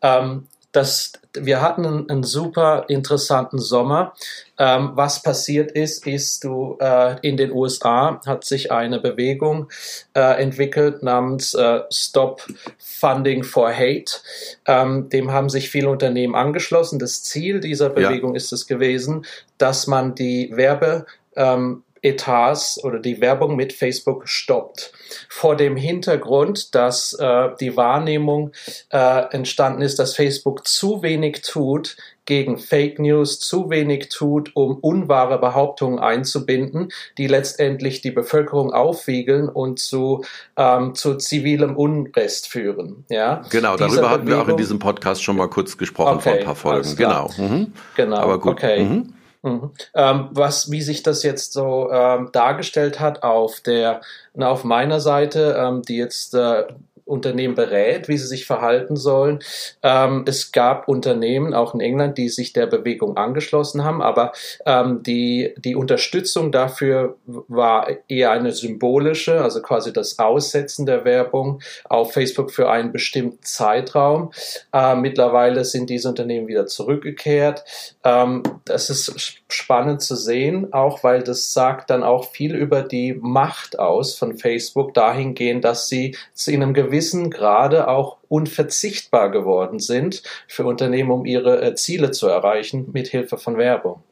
Ähm, 0.00 0.46
das, 0.72 1.12
wir 1.34 1.60
hatten 1.60 1.86
einen, 1.86 2.10
einen 2.10 2.22
super 2.22 2.84
interessanten 2.88 3.58
Sommer. 3.58 4.14
Ähm, 4.58 4.92
was 4.94 5.22
passiert 5.22 5.72
ist, 5.72 6.06
ist, 6.06 6.44
du 6.44 6.76
äh, 6.80 7.16
in 7.26 7.36
den 7.36 7.52
USA 7.52 8.20
hat 8.26 8.44
sich 8.44 8.70
eine 8.70 9.00
Bewegung 9.00 9.70
äh, 10.14 10.42
entwickelt 10.42 11.02
namens 11.02 11.54
äh, 11.54 11.80
Stop 11.90 12.46
Funding 12.78 13.44
for 13.44 13.72
Hate. 13.72 14.20
Ähm, 14.66 15.08
dem 15.08 15.32
haben 15.32 15.48
sich 15.48 15.70
viele 15.70 15.88
Unternehmen 15.88 16.34
angeschlossen. 16.34 16.98
Das 16.98 17.22
Ziel 17.22 17.60
dieser 17.60 17.90
Bewegung 17.90 18.32
ja. 18.32 18.36
ist 18.36 18.52
es 18.52 18.66
gewesen, 18.66 19.24
dass 19.58 19.86
man 19.86 20.14
die 20.14 20.50
Werbe 20.54 21.06
ähm, 21.36 21.82
Etats 22.02 22.82
oder 22.82 22.98
die 22.98 23.20
Werbung 23.20 23.56
mit 23.56 23.72
Facebook 23.72 24.28
stoppt. 24.28 24.92
Vor 25.28 25.56
dem 25.56 25.76
Hintergrund, 25.76 26.74
dass 26.74 27.12
äh, 27.14 27.50
die 27.60 27.76
Wahrnehmung 27.76 28.52
äh, 28.90 29.24
entstanden 29.34 29.82
ist, 29.82 29.98
dass 29.98 30.14
Facebook 30.14 30.66
zu 30.66 31.02
wenig 31.02 31.42
tut 31.42 31.96
gegen 32.24 32.58
Fake 32.58 32.98
News, 32.98 33.40
zu 33.40 33.70
wenig 33.70 34.08
tut, 34.08 34.54
um 34.54 34.78
unwahre 34.78 35.38
Behauptungen 35.38 35.98
einzubinden, 35.98 36.92
die 37.18 37.26
letztendlich 37.26 38.00
die 38.00 38.10
Bevölkerung 38.10 38.72
aufwiegeln 38.72 39.48
und 39.48 39.78
zu, 39.80 40.24
ähm, 40.56 40.94
zu 40.94 41.16
zivilem 41.16 41.76
Unrest 41.76 42.48
führen. 42.48 43.04
Ja? 43.08 43.42
Genau, 43.50 43.76
darüber 43.76 43.86
Dieser 43.88 44.10
hatten 44.10 44.24
Bewegung, 44.24 44.40
wir 44.40 44.44
auch 44.44 44.48
in 44.48 44.56
diesem 44.56 44.78
Podcast 44.78 45.22
schon 45.22 45.36
mal 45.36 45.48
kurz 45.48 45.76
gesprochen 45.76 46.16
okay, 46.16 46.22
vor 46.22 46.32
ein 46.32 46.44
paar 46.44 46.54
Folgen. 46.54 46.96
Genau. 46.96 47.30
Mhm. 47.36 47.72
Genau. 47.96 48.16
Aber 48.18 48.38
gut. 48.38 48.52
Okay. 48.52 48.84
Mhm. 48.84 49.14
Mhm. 49.42 49.72
Ähm, 49.94 50.28
was, 50.30 50.70
wie 50.70 50.82
sich 50.82 51.02
das 51.02 51.22
jetzt 51.24 51.52
so 51.52 51.90
ähm, 51.90 52.30
dargestellt 52.32 53.00
hat 53.00 53.22
auf 53.22 53.60
der, 53.60 54.00
na, 54.34 54.48
auf 54.48 54.62
meiner 54.64 55.00
Seite, 55.00 55.56
ähm, 55.58 55.82
die 55.82 55.96
jetzt 55.96 56.34
äh, 56.34 56.64
Unternehmen 57.12 57.54
berät, 57.54 58.08
wie 58.08 58.16
sie 58.16 58.26
sich 58.26 58.46
verhalten 58.46 58.96
sollen. 58.96 59.40
Ähm, 59.82 60.24
es 60.26 60.50
gab 60.50 60.88
Unternehmen, 60.88 61.54
auch 61.54 61.74
in 61.74 61.80
England, 61.80 62.16
die 62.18 62.28
sich 62.28 62.52
der 62.52 62.66
Bewegung 62.66 63.16
angeschlossen 63.16 63.84
haben, 63.84 64.02
aber 64.02 64.32
ähm, 64.64 65.02
die, 65.02 65.54
die 65.58 65.76
Unterstützung 65.76 66.50
dafür 66.50 67.16
war 67.26 67.88
eher 68.08 68.30
eine 68.32 68.52
symbolische, 68.52 69.42
also 69.42 69.60
quasi 69.60 69.92
das 69.92 70.18
Aussetzen 70.18 70.86
der 70.86 71.04
Werbung 71.04 71.60
auf 71.84 72.14
Facebook 72.14 72.50
für 72.50 72.70
einen 72.70 72.92
bestimmten 72.92 73.42
Zeitraum. 73.42 74.32
Äh, 74.72 74.96
mittlerweile 74.96 75.64
sind 75.64 75.90
diese 75.90 76.08
Unternehmen 76.08 76.48
wieder 76.48 76.66
zurückgekehrt. 76.66 77.64
Ähm, 78.04 78.42
das 78.64 78.88
ist 78.88 79.42
spannend 79.48 80.00
zu 80.00 80.16
sehen, 80.16 80.72
auch 80.72 81.04
weil 81.04 81.22
das 81.22 81.52
sagt 81.52 81.90
dann 81.90 82.02
auch 82.02 82.30
viel 82.30 82.54
über 82.54 82.82
die 82.82 83.12
Macht 83.14 83.78
aus 83.78 84.16
von 84.16 84.38
Facebook 84.38 84.94
dahingehend, 84.94 85.64
dass 85.64 85.88
sie 85.88 86.16
zu 86.32 86.52
einem 86.52 86.72
gewissen 86.72 87.01
Grade 87.30 87.88
auch 87.88 88.18
unverzichtbar 88.28 89.30
geworden 89.30 89.78
sind 89.78 90.22
für 90.48 90.64
Unternehmen, 90.64 91.10
um 91.10 91.24
ihre 91.24 91.62
äh, 91.62 91.74
Ziele 91.74 92.10
zu 92.10 92.28
erreichen 92.28 92.90
mit 92.92 93.08
Hilfe 93.08 93.38
von 93.38 93.56
Werbung. 93.56 94.02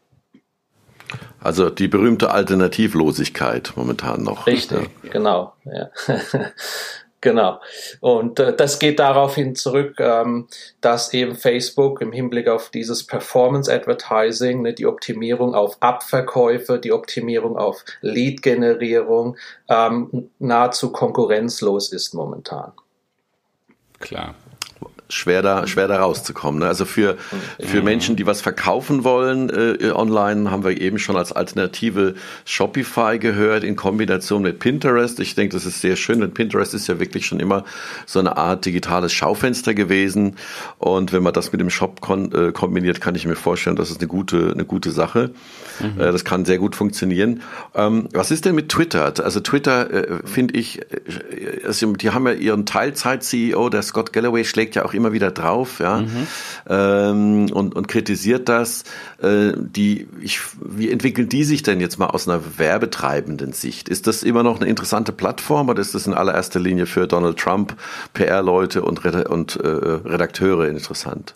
Also 1.40 1.70
die 1.70 1.88
berühmte 1.88 2.30
Alternativlosigkeit 2.30 3.72
momentan 3.76 4.22
noch. 4.22 4.46
Richtig, 4.46 4.90
ja. 5.02 5.10
genau. 5.10 5.54
Ja. 5.64 5.90
Genau. 7.20 7.60
Und 8.00 8.38
äh, 8.38 8.56
das 8.56 8.78
geht 8.78 8.98
darauf 8.98 9.34
hin 9.34 9.54
zurück, 9.54 9.96
ähm, 9.98 10.48
dass 10.80 11.12
eben 11.12 11.34
Facebook 11.34 12.00
im 12.00 12.12
Hinblick 12.12 12.48
auf 12.48 12.70
dieses 12.70 13.06
Performance 13.06 13.70
Advertising, 13.70 14.62
ne, 14.62 14.72
die 14.72 14.86
Optimierung 14.86 15.54
auf 15.54 15.76
Abverkäufe, 15.80 16.78
die 16.78 16.92
Optimierung 16.92 17.58
auf 17.58 17.84
Lead-Generierung 18.00 19.36
ähm, 19.68 20.30
nahezu 20.38 20.92
konkurrenzlos 20.92 21.92
ist 21.92 22.14
momentan. 22.14 22.72
Klar 23.98 24.34
schwer 25.10 25.42
da, 25.42 25.66
schwer 25.66 25.88
da 25.88 26.00
rauszukommen. 26.00 26.60
Ne? 26.60 26.66
Also 26.66 26.84
für, 26.84 27.16
für 27.58 27.82
Menschen, 27.82 28.16
die 28.16 28.26
was 28.26 28.40
verkaufen 28.40 29.04
wollen 29.04 29.50
äh, 29.50 29.90
online, 29.92 30.50
haben 30.50 30.64
wir 30.64 30.80
eben 30.80 30.98
schon 30.98 31.16
als 31.16 31.32
Alternative 31.32 32.14
Shopify 32.44 33.18
gehört 33.18 33.64
in 33.64 33.76
Kombination 33.76 34.42
mit 34.42 34.58
Pinterest. 34.58 35.20
Ich 35.20 35.34
denke, 35.34 35.54
das 35.54 35.66
ist 35.66 35.80
sehr 35.80 35.96
schön, 35.96 36.20
denn 36.20 36.32
Pinterest 36.32 36.74
ist 36.74 36.86
ja 36.86 36.98
wirklich 37.00 37.26
schon 37.26 37.40
immer 37.40 37.64
so 38.06 38.18
eine 38.18 38.36
Art 38.36 38.64
digitales 38.64 39.12
Schaufenster 39.12 39.74
gewesen. 39.74 40.36
Und 40.78 41.12
wenn 41.12 41.22
man 41.22 41.32
das 41.32 41.52
mit 41.52 41.60
dem 41.60 41.70
Shop 41.70 42.00
kon 42.00 42.32
äh, 42.32 42.52
kombiniert, 42.52 43.00
kann 43.00 43.14
ich 43.14 43.26
mir 43.26 43.36
vorstellen, 43.36 43.76
das 43.76 43.90
ist 43.90 44.00
eine 44.00 44.08
gute, 44.08 44.52
eine 44.52 44.64
gute 44.64 44.90
Sache. 44.90 45.30
Mhm. 45.80 46.00
Äh, 46.00 46.12
das 46.12 46.24
kann 46.24 46.44
sehr 46.44 46.58
gut 46.58 46.76
funktionieren. 46.76 47.42
Ähm, 47.74 48.08
was 48.12 48.30
ist 48.30 48.44
denn 48.44 48.54
mit 48.54 48.68
Twitter? 48.68 49.12
Also 49.22 49.40
Twitter, 49.40 49.90
äh, 49.92 50.18
finde 50.24 50.58
ich, 50.58 50.80
äh, 50.80 51.66
also 51.66 51.92
die 51.94 52.10
haben 52.10 52.26
ja 52.26 52.32
ihren 52.32 52.66
Teilzeit-CEO, 52.66 53.68
der 53.70 53.82
Scott 53.82 54.12
Galloway, 54.12 54.44
schlägt 54.44 54.74
ja 54.74 54.84
auch 54.84 54.94
immer 54.94 54.99
wieder 55.12 55.30
drauf, 55.30 55.80
ja, 55.80 55.98
mhm. 55.98 56.26
ähm, 56.68 57.52
und, 57.52 57.74
und 57.74 57.88
kritisiert 57.88 58.48
das. 58.48 58.84
Äh, 59.22 59.52
die, 59.56 60.08
ich, 60.20 60.40
wie 60.60 60.90
entwickeln 60.90 61.28
die 61.28 61.44
sich 61.44 61.62
denn 61.62 61.80
jetzt 61.80 61.98
mal 61.98 62.08
aus 62.08 62.28
einer 62.28 62.58
werbetreibenden 62.58 63.52
Sicht? 63.52 63.88
Ist 63.88 64.06
das 64.06 64.22
immer 64.22 64.42
noch 64.42 64.60
eine 64.60 64.68
interessante 64.68 65.12
Plattform 65.12 65.68
oder 65.68 65.80
ist 65.80 65.94
das 65.94 66.06
in 66.06 66.14
allererster 66.14 66.60
Linie 66.60 66.86
für 66.86 67.06
Donald 67.06 67.38
Trump, 67.38 67.76
PR-Leute 68.12 68.82
und, 68.82 69.04
und 69.04 69.56
äh, 69.56 69.66
Redakteure 69.66 70.68
interessant? 70.68 71.34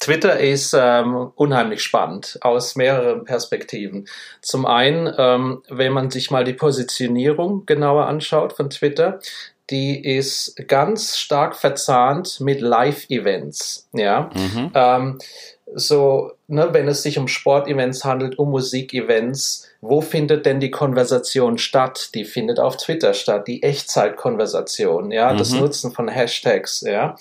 Twitter 0.00 0.38
ist 0.38 0.74
ähm, 0.78 1.30
unheimlich 1.34 1.82
spannend 1.82 2.38
aus 2.42 2.76
mehreren 2.76 3.24
Perspektiven. 3.24 4.06
Zum 4.40 4.66
einen, 4.66 5.12
ähm, 5.16 5.62
wenn 5.68 5.92
man 5.92 6.10
sich 6.10 6.30
mal 6.30 6.44
die 6.44 6.52
Positionierung 6.52 7.66
genauer 7.66 8.06
anschaut 8.06 8.54
von 8.54 8.70
Twitter, 8.70 9.20
die 9.70 10.04
ist 10.04 10.56
ganz 10.68 11.16
stark 11.16 11.56
verzahnt 11.56 12.40
mit 12.40 12.60
Live-Events. 12.60 13.88
Ja, 13.92 14.30
mhm. 14.34 14.70
ähm, 14.74 15.18
so, 15.74 16.32
ne, 16.46 16.68
wenn 16.72 16.88
es 16.88 17.02
sich 17.02 17.18
um 17.18 17.26
Sportevents 17.26 18.04
handelt, 18.04 18.38
um 18.38 18.50
Musikevents, 18.50 19.66
wo 19.80 20.00
findet 20.00 20.46
denn 20.46 20.60
die 20.60 20.70
Konversation 20.70 21.58
statt? 21.58 22.10
Die 22.14 22.24
findet 22.24 22.60
auf 22.60 22.76
Twitter 22.76 23.14
statt, 23.14 23.48
die 23.48 23.62
Echtzeitkonversation, 23.62 25.10
ja, 25.10 25.32
mhm. 25.32 25.38
das 25.38 25.52
Nutzen 25.52 25.92
von 25.92 26.08
Hashtags, 26.08 26.82
ja. 26.82 27.16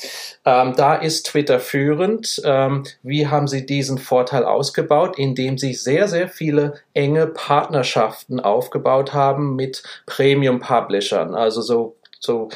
Ähm, 0.45 0.73
da 0.75 0.95
ist 0.95 1.25
Twitter 1.27 1.59
führend. 1.59 2.41
Ähm, 2.45 2.83
wie 3.01 3.27
haben 3.27 3.47
sie 3.47 3.65
diesen 3.65 3.97
Vorteil 3.97 4.43
ausgebaut? 4.43 5.17
Indem 5.17 5.57
sie 5.57 5.73
sehr, 5.73 6.07
sehr 6.07 6.27
viele 6.27 6.75
enge 6.93 7.27
Partnerschaften 7.27 8.39
aufgebaut 8.39 9.13
haben 9.13 9.55
mit 9.55 9.83
Premium-Publishern, 10.05 11.33
also 11.33 11.61
so 11.61 11.95
so, 12.25 12.49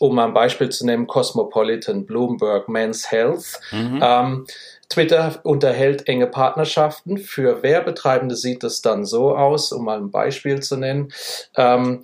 um 0.00 0.18
ein 0.18 0.34
Beispiel 0.34 0.68
zu 0.70 0.86
nennen, 0.86 1.06
Cosmopolitan, 1.06 2.06
Bloomberg, 2.06 2.68
Men's 2.68 3.10
Health. 3.10 3.60
Mhm. 3.70 4.00
Ähm, 4.02 4.46
Twitter 4.88 5.40
unterhält 5.44 6.08
enge 6.08 6.26
Partnerschaften. 6.26 7.18
Für 7.18 7.62
Werbetreibende 7.62 8.36
sieht 8.36 8.64
es 8.64 8.82
dann 8.82 9.04
so 9.04 9.36
aus, 9.36 9.72
um 9.72 9.84
mal 9.84 9.98
ein 9.98 10.10
Beispiel 10.10 10.60
zu 10.60 10.76
nennen. 10.76 11.12
Ähm, 11.56 12.02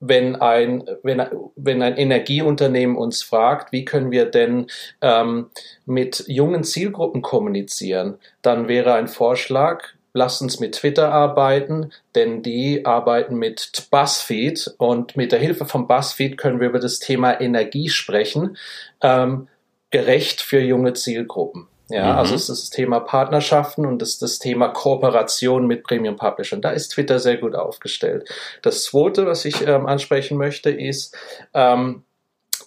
wenn 0.00 0.36
ein, 0.36 0.84
wenn, 1.02 1.22
wenn 1.56 1.82
ein 1.82 1.96
Energieunternehmen 1.96 2.96
uns 2.96 3.22
fragt, 3.22 3.72
wie 3.72 3.84
können 3.84 4.10
wir 4.10 4.26
denn 4.26 4.66
ähm, 5.00 5.50
mit 5.86 6.24
jungen 6.26 6.64
Zielgruppen 6.64 7.22
kommunizieren, 7.22 8.18
dann 8.42 8.68
wäre 8.68 8.94
ein 8.94 9.08
Vorschlag, 9.08 9.94
lasst 10.14 10.40
uns 10.40 10.60
mit 10.60 10.76
Twitter 10.76 11.12
arbeiten, 11.12 11.92
denn 12.14 12.42
die 12.42 12.86
arbeiten 12.86 13.36
mit 13.36 13.88
BuzzFeed 13.90 14.74
und 14.78 15.16
mit 15.16 15.32
der 15.32 15.40
Hilfe 15.40 15.66
von 15.66 15.86
BuzzFeed 15.86 16.38
können 16.38 16.60
wir 16.60 16.68
über 16.68 16.78
das 16.78 17.00
Thema 17.00 17.38
Energie 17.40 17.88
sprechen, 17.90 18.56
ähm, 19.02 19.48
gerecht 19.90 20.40
für 20.40 20.60
junge 20.60 20.94
Zielgruppen. 20.94 21.68
Ja, 21.88 22.12
mhm. 22.12 22.18
also 22.18 22.34
es 22.34 22.48
ist 22.48 22.62
das 22.62 22.70
Thema 22.70 23.00
Partnerschaften 23.00 23.84
und 23.84 24.00
es 24.00 24.14
ist 24.14 24.22
das 24.22 24.38
Thema 24.38 24.68
Kooperation 24.68 25.66
mit 25.66 25.82
Premium 25.82 26.16
Publishern. 26.16 26.62
Da 26.62 26.70
ist 26.70 26.88
Twitter 26.88 27.18
sehr 27.18 27.36
gut 27.36 27.54
aufgestellt. 27.54 28.28
Das 28.62 28.84
zweite, 28.84 29.26
was 29.26 29.44
ich 29.44 29.66
ähm, 29.66 29.86
ansprechen 29.86 30.38
möchte, 30.38 30.70
ist, 30.70 31.14
ähm, 31.52 32.04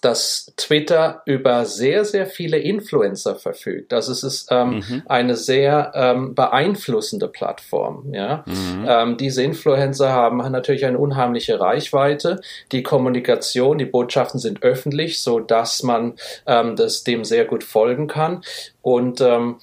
dass 0.04 0.52
Twitter 0.56 1.22
über 1.24 1.64
sehr, 1.64 2.04
sehr 2.04 2.26
viele 2.26 2.58
Influencer 2.58 3.36
verfügt. 3.36 3.92
Also 3.92 4.12
es 4.12 4.22
ist 4.22 4.48
ähm, 4.50 4.82
mhm. 4.88 5.02
eine 5.06 5.36
sehr 5.36 5.92
ähm, 5.94 6.34
beeinflussende 6.34 7.28
Plattform. 7.28 8.12
Ja? 8.12 8.44
Mhm. 8.46 8.86
Ähm, 8.86 9.16
diese 9.16 9.42
Influencer 9.42 10.12
haben 10.12 10.38
natürlich 10.50 10.84
eine 10.84 10.98
unheimliche 10.98 11.60
Reichweite. 11.60 12.40
Die 12.72 12.82
Kommunikation, 12.82 13.78
die 13.78 13.84
Botschaften 13.84 14.40
sind 14.40 14.62
öffentlich, 14.62 15.20
so 15.20 15.40
dass 15.40 15.82
man 15.82 16.14
ähm, 16.46 16.76
das 16.76 17.04
dem 17.04 17.24
sehr 17.24 17.44
gut 17.44 17.64
folgen 17.64 18.06
kann. 18.06 18.42
Und 18.82 19.20
ähm, 19.20 19.56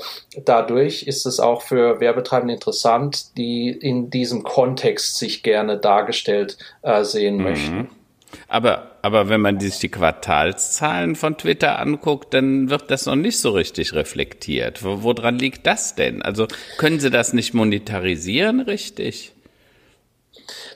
dadurch 0.43 1.03
ist 1.03 1.25
es 1.25 1.39
auch 1.39 1.63
für 1.63 1.99
Werbetreibende 1.99 2.53
interessant, 2.53 3.37
die 3.37 3.69
in 3.69 4.09
diesem 4.11 4.43
Kontext 4.43 5.17
sich 5.17 5.41
gerne 5.41 5.77
dargestellt 5.77 6.57
äh, 6.83 7.03
sehen 7.03 7.37
mhm. 7.37 7.43
möchten. 7.43 7.89
Aber, 8.47 8.91
aber 9.05 9.29
wenn 9.29 9.39
man 9.39 9.59
sich 9.59 9.77
die 9.77 9.89
Quartalszahlen 9.89 11.15
von 11.15 11.37
Twitter 11.37 11.77
anguckt, 11.77 12.33
dann 12.33 12.71
wird 12.71 12.89
das 12.89 13.05
noch 13.05 13.15
nicht 13.15 13.37
so 13.37 13.51
richtig 13.51 13.93
reflektiert. 13.93 14.79
woran 14.81 15.37
liegt 15.37 15.67
das 15.67 15.93
denn? 15.93 16.23
Also 16.23 16.47
können 16.79 16.99
Sie 16.99 17.11
das 17.11 17.31
nicht 17.31 17.53
monetarisieren 17.53 18.61
richtig? 18.61 19.31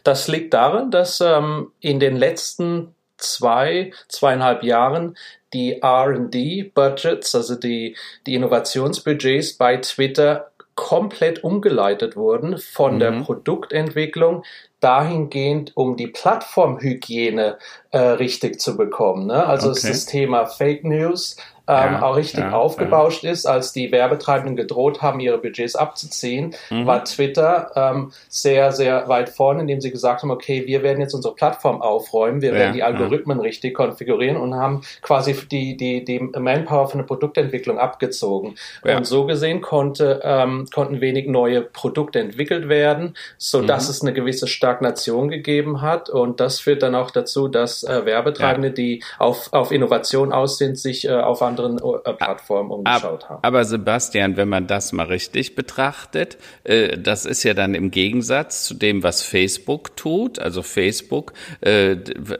Das 0.04 0.28
liegt 0.28 0.54
darin, 0.54 0.92
dass 0.92 1.22
ähm, 1.22 1.72
in 1.80 2.00
den 2.00 2.15
letzten 2.15 2.94
zwei, 3.18 3.94
zweieinhalb 4.10 4.62
Jahren 4.62 5.18
die 5.52 5.82
RD-Budgets, 5.84 7.34
also 7.34 7.56
die, 7.56 7.98
die 8.28 8.36
Innovationsbudgets 8.36 9.54
bei 9.54 9.78
Twitter 9.78 10.52
komplett 10.76 11.44
umgeleitet 11.44 12.15
wurden 12.15 12.60
von 12.60 12.96
mhm. 12.96 13.00
der 13.00 13.12
Produktentwicklung 13.24 14.44
dahingehend, 14.80 15.76
um 15.76 15.96
die 15.96 16.08
Plattformhygiene 16.08 17.58
äh, 17.92 17.98
richtig 17.98 18.60
zu 18.60 18.78
bekommen. 18.78 19.28
Ne? 19.28 19.46
Also 19.46 19.70
okay. 19.70 19.78
ist 19.78 19.89
das 19.89 20.06
Thema 20.06 20.46
Fake 20.46 20.84
News, 20.84 21.38
ähm, 21.69 21.93
ja, 21.93 22.01
auch 22.01 22.15
richtig 22.15 22.39
ja, 22.39 22.51
aufgebauscht 22.51 23.23
ja. 23.23 23.32
ist, 23.32 23.45
als 23.45 23.71
die 23.71 23.91
Werbetreibenden 23.91 24.55
gedroht 24.55 25.03
haben, 25.03 25.19
ihre 25.19 25.38
Budgets 25.38 25.75
abzuziehen, 25.75 26.55
mhm. 26.71 26.88
war 26.88 27.05
Twitter 27.05 27.71
ähm, 27.75 28.12
sehr, 28.27 28.71
sehr 28.71 29.08
weit 29.08 29.29
vorne, 29.29 29.62
indem 29.62 29.79
sie 29.79 29.91
gesagt 29.91 30.23
haben, 30.23 30.32
okay, 30.32 30.65
wir 30.65 30.82
werden 30.82 30.99
jetzt 30.99 31.13
unsere 31.13 31.36
Plattform 31.36 31.84
aufräumen, 31.84 32.41
wir 32.41 32.53
werden 32.53 32.73
die 32.73 32.82
Algorithmen 32.82 33.39
richtig 33.39 33.75
konfigurieren 33.75 34.38
und 34.38 34.55
haben 34.55 34.82
quasi 35.03 35.36
die, 35.47 35.77
die, 35.77 36.03
die 36.03 36.19
Manpower 36.19 36.88
für 36.88 36.95
eine 36.95 37.03
Produktentwicklung 37.03 37.77
abgezogen. 37.77 38.55
Und 38.84 39.05
so 39.05 39.25
gesehen 39.25 39.62
konnte, 39.62 40.21
ähm, 40.23 40.65
konnten 40.73 41.01
wenig 41.01 41.27
neue 41.27 41.62
Produkte 41.62 42.19
entwickelt 42.19 42.67
werden, 42.67 43.15
so 43.38 43.62
dass 43.62 43.86
mhm. 43.86 43.91
es 43.91 44.01
eine 44.01 44.13
gewisse 44.13 44.47
Stagnation 44.47 45.29
gegeben 45.29 45.82
hat 45.82 46.10
und 46.10 46.39
das 46.39 46.60
führt 46.60 46.82
dann 46.82 46.95
auch 46.95 47.12
dazu, 47.12 47.47
dass 47.47 47.84
äh, 47.84 48.05
Werbetreibende, 48.05 48.71
die 48.71 49.03
auf, 49.19 49.53
auf 49.53 49.71
Innovation 49.71 50.34
aus 50.34 50.58
sind, 50.58 50.79
sich 50.79 51.08
äh, 51.08 51.12
auf 51.12 51.41
andere 51.43 51.59
anderen 51.60 52.04
äh, 52.06 52.13
Plattformen 52.13 52.72
umgeschaut 52.72 53.30
haben. 53.30 53.39
Aber 53.43 53.65
Sebastian, 53.65 54.38
wenn 54.38 54.50
man 54.50 54.67
das 54.67 54.91
mal 54.91 55.06
richtig 55.06 55.56
betrachtet, 55.56 56.38
äh, 56.63 56.98
das 56.98 57.26
ist 57.26 57.43
ja 57.43 57.54
dann 57.54 57.76
im 57.76 57.91
Gegensatz 57.91 58.63
zu 58.63 58.74
dem, 58.74 59.04
was 59.04 59.22
Facebook 59.24 59.95
tut. 59.95 60.39
Also 60.39 60.62
Facebook, 60.63 61.34
äh, 61.62 61.98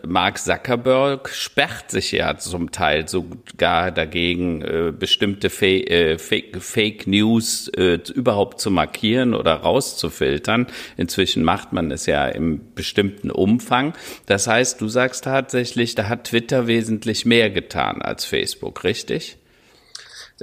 Mark 0.08 0.38
Zuckerberg 0.39 1.29
sperrt 1.29 1.91
sich 1.91 2.12
ja 2.12 2.38
zum 2.38 2.71
Teil 2.71 3.08
sogar 3.08 3.91
dagegen, 3.91 4.62
äh, 4.62 4.93
bestimmte 4.97 5.49
Fa 5.49 5.65
äh, 5.65 6.17
Fake, 6.17 6.62
Fake 6.62 7.08
News 7.08 7.67
äh, 7.69 7.99
überhaupt 8.13 8.60
zu 8.60 8.71
markieren 8.71 9.34
oder 9.34 9.53
rauszufiltern. 9.53 10.67
Inzwischen 10.97 11.43
macht 11.43 11.73
man 11.73 11.91
es 11.91 12.05
ja 12.05 12.27
im 12.27 12.73
bestimmten 12.75 13.32
Umfang. 13.32 13.93
Das 14.25 14.47
heißt, 14.47 14.82
du 14.82 14.88
sagst 14.88 15.23
tatsächlich, 15.25 15.95
da 15.95 16.08
hat 16.08 16.25
Twitter 16.25 16.67
wesentlich 16.67 17.25
mehr 17.25 17.49
getan 17.49 18.01
als 18.01 18.25
Facebook, 18.25 18.84
richtig? 18.84 19.09
Richtig? 19.10 19.39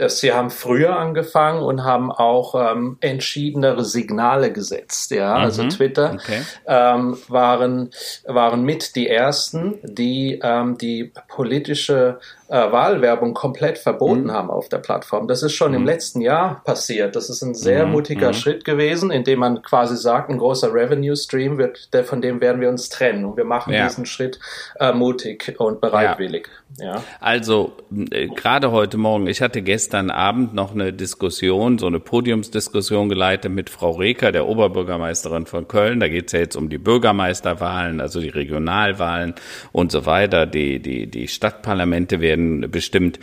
Sie 0.08 0.32
haben 0.32 0.50
früher 0.50 0.98
angefangen 0.98 1.62
und 1.62 1.82
haben 1.82 2.12
auch 2.12 2.54
ähm, 2.54 2.98
entschiedenere 3.00 3.82
Signale 3.82 4.52
gesetzt. 4.52 5.10
Ja, 5.10 5.34
also 5.36 5.62
mhm. 5.62 5.66
also 5.68 5.76
Twitter 5.76 6.12
okay. 6.14 6.42
ähm, 6.66 7.16
waren 7.28 7.90
waren 8.26 8.62
mit 8.62 8.94
die 8.94 9.08
ersten, 9.08 9.78
die 9.82 10.38
ähm, 10.42 10.76
die 10.76 11.12
politische 11.28 12.18
äh, 12.48 12.72
Wahlwerbung 12.72 13.34
komplett 13.34 13.78
verboten 13.78 14.24
mhm. 14.24 14.32
haben 14.32 14.50
auf 14.50 14.68
der 14.68 14.78
Plattform. 14.78 15.26
Das 15.26 15.42
ist 15.42 15.52
schon 15.52 15.72
mhm. 15.72 15.78
im 15.78 15.84
letzten 15.84 16.20
Jahr 16.20 16.62
passiert. 16.64 17.16
Das 17.16 17.28
ist 17.28 17.42
ein 17.42 17.54
sehr 17.54 17.86
mhm. 17.86 17.92
mutiger 17.92 18.28
mhm. 18.28 18.34
Schritt 18.34 18.64
gewesen, 18.64 19.10
indem 19.10 19.40
man 19.40 19.62
quasi 19.62 19.96
sagt, 19.96 20.30
ein 20.30 20.38
großer 20.38 20.72
Revenue 20.72 21.16
Stream 21.16 21.58
wird, 21.58 21.92
der, 21.92 22.04
von 22.04 22.20
dem 22.20 22.40
werden 22.40 22.60
wir 22.60 22.68
uns 22.68 22.88
trennen. 22.88 23.24
Und 23.24 23.36
wir 23.36 23.44
machen 23.44 23.72
ja. 23.72 23.86
diesen 23.86 24.06
Schritt 24.06 24.38
äh, 24.78 24.92
mutig 24.92 25.56
und 25.58 25.80
bereitwillig. 25.80 26.48
Ja. 26.78 26.96
ja. 26.96 27.02
Also 27.20 27.72
äh, 28.10 28.28
gerade 28.28 28.70
heute 28.70 28.96
Morgen, 28.96 29.26
ich 29.26 29.42
hatte 29.42 29.62
gestern 29.62 30.10
Abend 30.10 30.54
noch 30.54 30.72
eine 30.72 30.92
Diskussion, 30.92 31.78
so 31.78 31.86
eine 31.86 32.00
Podiumsdiskussion 32.00 33.08
geleitet 33.08 33.50
mit 33.50 33.70
Frau 33.70 33.92
Reker, 33.92 34.32
der 34.32 34.46
Oberbürgermeisterin 34.46 35.46
von 35.46 35.66
Köln. 35.68 36.00
Da 36.00 36.08
geht 36.08 36.26
es 36.26 36.32
ja 36.32 36.40
jetzt 36.40 36.56
um 36.56 36.68
die 36.68 36.78
Bürgermeisterwahlen, 36.78 38.00
also 38.00 38.20
die 38.20 38.28
Regionalwahlen 38.28 39.34
und 39.72 39.90
so 39.90 40.06
weiter. 40.06 40.46
Die, 40.46 40.80
die, 40.80 41.06
die 41.06 41.28
Stadtparlamente 41.28 42.20
werden 42.20 42.35
bestimmt. 42.70 43.18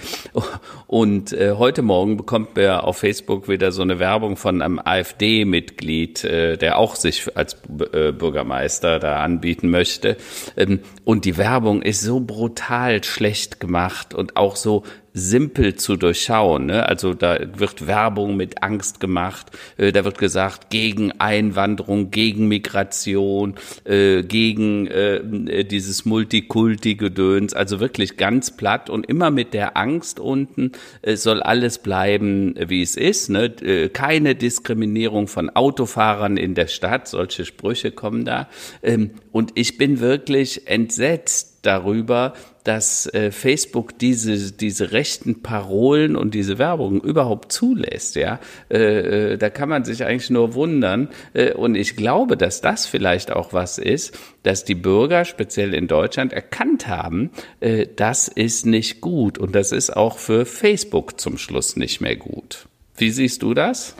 Und 0.87 1.33
äh, 1.33 1.53
heute 1.57 1.81
Morgen 1.81 2.17
bekommt 2.17 2.57
er 2.57 2.83
auf 2.83 2.97
Facebook 2.97 3.47
wieder 3.47 3.71
so 3.71 3.81
eine 3.81 3.99
Werbung 3.99 4.37
von 4.37 4.61
einem 4.61 4.79
AfD-Mitglied, 4.79 6.23
äh, 6.23 6.57
der 6.57 6.77
auch 6.77 6.95
sich 6.95 7.35
als 7.35 7.57
äh, 7.93 8.11
Bürgermeister 8.11 8.99
da 8.99 9.17
anbieten 9.17 9.69
möchte. 9.69 10.17
Ähm, 10.57 10.79
und 11.03 11.25
die 11.25 11.37
Werbung 11.37 11.81
ist 11.81 12.01
so 12.01 12.19
brutal 12.19 13.03
schlecht 13.03 13.59
gemacht 13.59 14.13
und 14.13 14.37
auch 14.37 14.55
so 14.55 14.83
simpel 15.13 15.75
zu 15.75 15.95
durchschauen. 15.95 16.65
Ne? 16.65 16.87
Also 16.87 17.13
da 17.13 17.39
wird 17.57 17.87
Werbung 17.87 18.35
mit 18.35 18.63
Angst 18.63 18.99
gemacht, 18.99 19.51
äh, 19.77 19.91
da 19.91 20.03
wird 20.03 20.17
gesagt, 20.17 20.69
gegen 20.69 21.11
Einwanderung, 21.19 22.11
gegen 22.11 22.47
Migration, 22.47 23.55
äh, 23.85 24.23
gegen 24.23 24.87
äh, 24.87 25.63
dieses 25.65 26.05
Multikulti-Gedöns, 26.05 27.53
also 27.53 27.79
wirklich 27.79 28.17
ganz 28.17 28.51
platt 28.57 28.89
und 28.89 29.05
immer 29.05 29.29
mit 29.29 29.53
der 29.53 29.77
Angst 29.77 30.19
unten, 30.19 30.71
äh, 31.03 31.15
soll 31.15 31.41
alles 31.41 31.77
bleiben, 31.77 32.55
wie 32.67 32.81
es 32.81 32.95
ist. 32.95 33.29
Ne? 33.29 33.45
Äh, 33.61 33.89
keine 33.89 34.35
Diskriminierung 34.35 35.27
von 35.27 35.49
Autofahrern 35.51 36.37
in 36.37 36.55
der 36.55 36.67
Stadt, 36.67 37.07
solche 37.07 37.45
Sprüche 37.45 37.91
kommen 37.91 38.25
da. 38.25 38.49
Ähm, 38.81 39.11
und 39.31 39.51
ich 39.55 39.77
bin 39.77 39.99
wirklich 39.99 40.67
entsetzt 40.67 41.52
darüber, 41.63 42.33
dass 42.63 43.07
äh, 43.13 43.31
Facebook 43.31 43.97
diese, 43.97 44.51
diese 44.51 44.91
rechten 44.91 45.41
Parolen 45.41 46.15
und 46.15 46.33
diese 46.33 46.57
Werbung 46.57 47.01
überhaupt 47.01 47.51
zulässt. 47.51 48.15
Ja, 48.15 48.39
äh, 48.69 49.33
äh, 49.33 49.37
da 49.37 49.49
kann 49.49 49.69
man 49.69 49.83
sich 49.83 50.05
eigentlich 50.05 50.29
nur 50.29 50.53
wundern. 50.53 51.09
Äh, 51.33 51.53
und 51.53 51.75
ich 51.75 51.95
glaube, 51.95 52.37
dass 52.37 52.61
das 52.61 52.85
vielleicht 52.85 53.31
auch 53.31 53.53
was 53.53 53.77
ist, 53.77 54.17
dass 54.43 54.63
die 54.63 54.75
Bürger, 54.75 55.25
speziell 55.25 55.73
in 55.73 55.87
Deutschland, 55.87 56.31
erkannt 56.33 56.87
haben, 56.87 57.31
äh, 57.59 57.87
das 57.95 58.27
ist 58.27 58.65
nicht 58.65 59.01
gut. 59.01 59.37
Und 59.37 59.55
das 59.55 59.71
ist 59.71 59.95
auch 59.95 60.17
für 60.17 60.45
Facebook 60.45 61.19
zum 61.19 61.37
Schluss 61.37 61.75
nicht 61.75 62.01
mehr 62.01 62.15
gut. 62.15 62.67
Wie 62.95 63.09
siehst 63.09 63.41
du 63.41 63.53
das? 63.53 63.95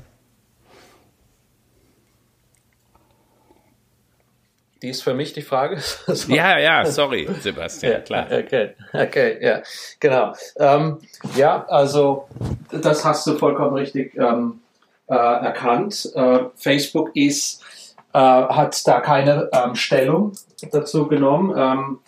Die 4.84 4.90
ist 4.90 5.02
für 5.02 5.14
mich 5.14 5.32
die 5.32 5.42
Frage. 5.42 5.80
so. 6.08 6.34
Ja, 6.34 6.60
ja, 6.60 6.86
sorry, 6.86 7.30
Sebastian, 7.40 7.94
ja, 7.94 8.00
klar. 8.02 8.28
Okay, 8.30 8.72
okay, 8.92 9.38
ja, 9.42 9.62
genau. 9.98 10.34
Ähm, 10.58 10.98
ja, 11.38 11.66
also 11.70 12.28
das 12.70 13.06
hast 13.06 13.26
du 13.26 13.38
vollkommen 13.38 13.76
richtig 13.76 14.14
ähm, 14.18 14.60
äh, 15.08 15.16
erkannt. 15.16 16.12
Äh, 16.14 16.40
Facebook 16.56 17.16
ist, 17.16 17.64
äh, 18.12 18.20
hat 18.20 18.86
da 18.86 19.00
keine 19.00 19.50
ähm, 19.54 19.76
Stellung 19.76 20.34
dazu 20.70 21.08
genommen. 21.08 21.54
Ähm, 21.58 22.00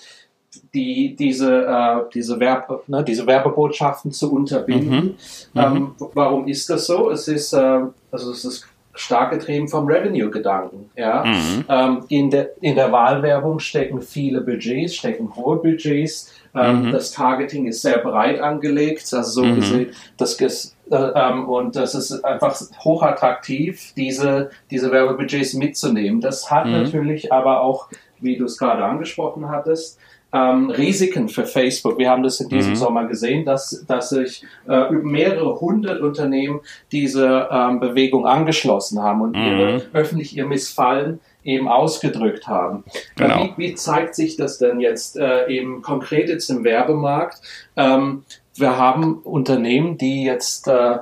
die, 0.74 1.16
diese, 1.16 1.66
äh, 1.66 2.10
diese, 2.14 2.42
Werbe, 2.42 2.84
ne, 2.88 3.06
diese 3.06 3.26
Werbebotschaften 3.26 4.12
zu 4.12 4.34
unterbinden. 4.34 5.18
Mhm. 5.54 5.60
Ähm, 5.62 5.74
mhm. 5.74 5.96
warum 6.14 6.48
ist 6.50 6.70
das 6.70 6.88
so? 6.88 7.10
Es 7.10 7.30
ist, 7.30 7.54
äh, 7.54 7.84
also 8.12 8.32
es 8.32 8.44
ist 8.44 8.68
stark 8.96 9.32
getrieben 9.32 9.68
vom 9.68 9.86
Revenue-Gedanken. 9.88 10.90
Ja? 10.96 11.24
Mhm. 11.26 11.66
Ähm, 11.70 12.06
in, 12.10 12.30
der, 12.30 12.50
in 12.62 12.76
der 12.76 12.92
Wahlwerbung 12.92 13.60
stecken 13.60 14.02
viele 14.02 14.42
Budgets, 14.42 14.96
stecken 14.96 15.36
hohe 15.36 15.58
Budgets. 15.58 16.34
Ähm, 16.56 16.88
mhm. 16.88 16.92
Das 16.92 17.12
Targeting 17.12 17.68
ist 17.68 17.82
sehr 17.82 17.98
breit 17.98 18.40
angelegt, 18.40 19.14
also 19.14 19.42
so 19.42 19.44
mhm. 19.44 19.56
gesehen, 19.56 19.90
das, 20.18 20.40
äh, 20.40 20.96
ähm, 20.96 21.50
und 21.50 21.76
das 21.76 21.96
ist 21.96 22.24
einfach 22.24 22.58
hochattraktiv, 22.84 23.94
diese, 23.98 24.52
diese 24.72 24.92
Werbebudgets 24.92 25.54
mitzunehmen. 25.54 26.22
Das 26.22 26.50
hat 26.50 26.66
mhm. 26.66 26.72
natürlich 26.72 27.34
aber 27.34 27.62
auch, 27.62 27.90
wie 28.20 28.38
du 28.38 28.46
es 28.46 28.58
gerade 28.58 28.86
angesprochen 28.86 29.50
hattest, 29.50 30.00
ähm, 30.36 30.70
Risiken 30.70 31.30
für 31.30 31.46
Facebook. 31.46 31.98
Wir 31.98 32.10
haben 32.10 32.24
das 32.24 32.42
in 32.42 32.50
diesem 32.50 32.72
mhm. 32.72 32.76
Sommer 32.76 33.08
gesehen, 33.08 33.46
dass, 33.46 33.86
dass 33.88 34.10
sich 34.10 34.44
äh, 34.68 34.92
mehrere 34.92 35.62
hundert 35.62 36.02
Unternehmen 36.02 36.60
diese 36.92 37.48
ähm, 37.50 37.80
Bewegung 37.80 38.28
angeschlossen 38.28 39.02
haben 39.02 39.22
und 39.22 39.32
mhm. 39.32 39.44
ihre, 39.44 39.82
öffentlich 39.94 40.36
ihr 40.36 40.46
Missfallen 40.46 41.22
eben 41.46 41.70
ausgedrückt 41.70 42.48
haben. 42.48 42.84
Genau. 43.16 43.50
Wie, 43.56 43.70
wie, 43.70 43.76
zeigt 43.76 44.16
sich 44.16 44.36
das 44.36 44.58
denn 44.58 44.82
jetzt 44.82 45.16
äh, 45.16 45.48
eben 45.48 45.82
konkret 45.82 46.28
jetzt 46.28 46.50
im 46.50 46.66
Werbemarkt? 46.66 47.40
Ähm, 47.78 48.24
wir 48.56 48.78
haben 48.78 49.20
Unternehmen, 49.20 49.98
die 49.98 50.26
jetzt 50.26 50.68
äh, 50.68 50.98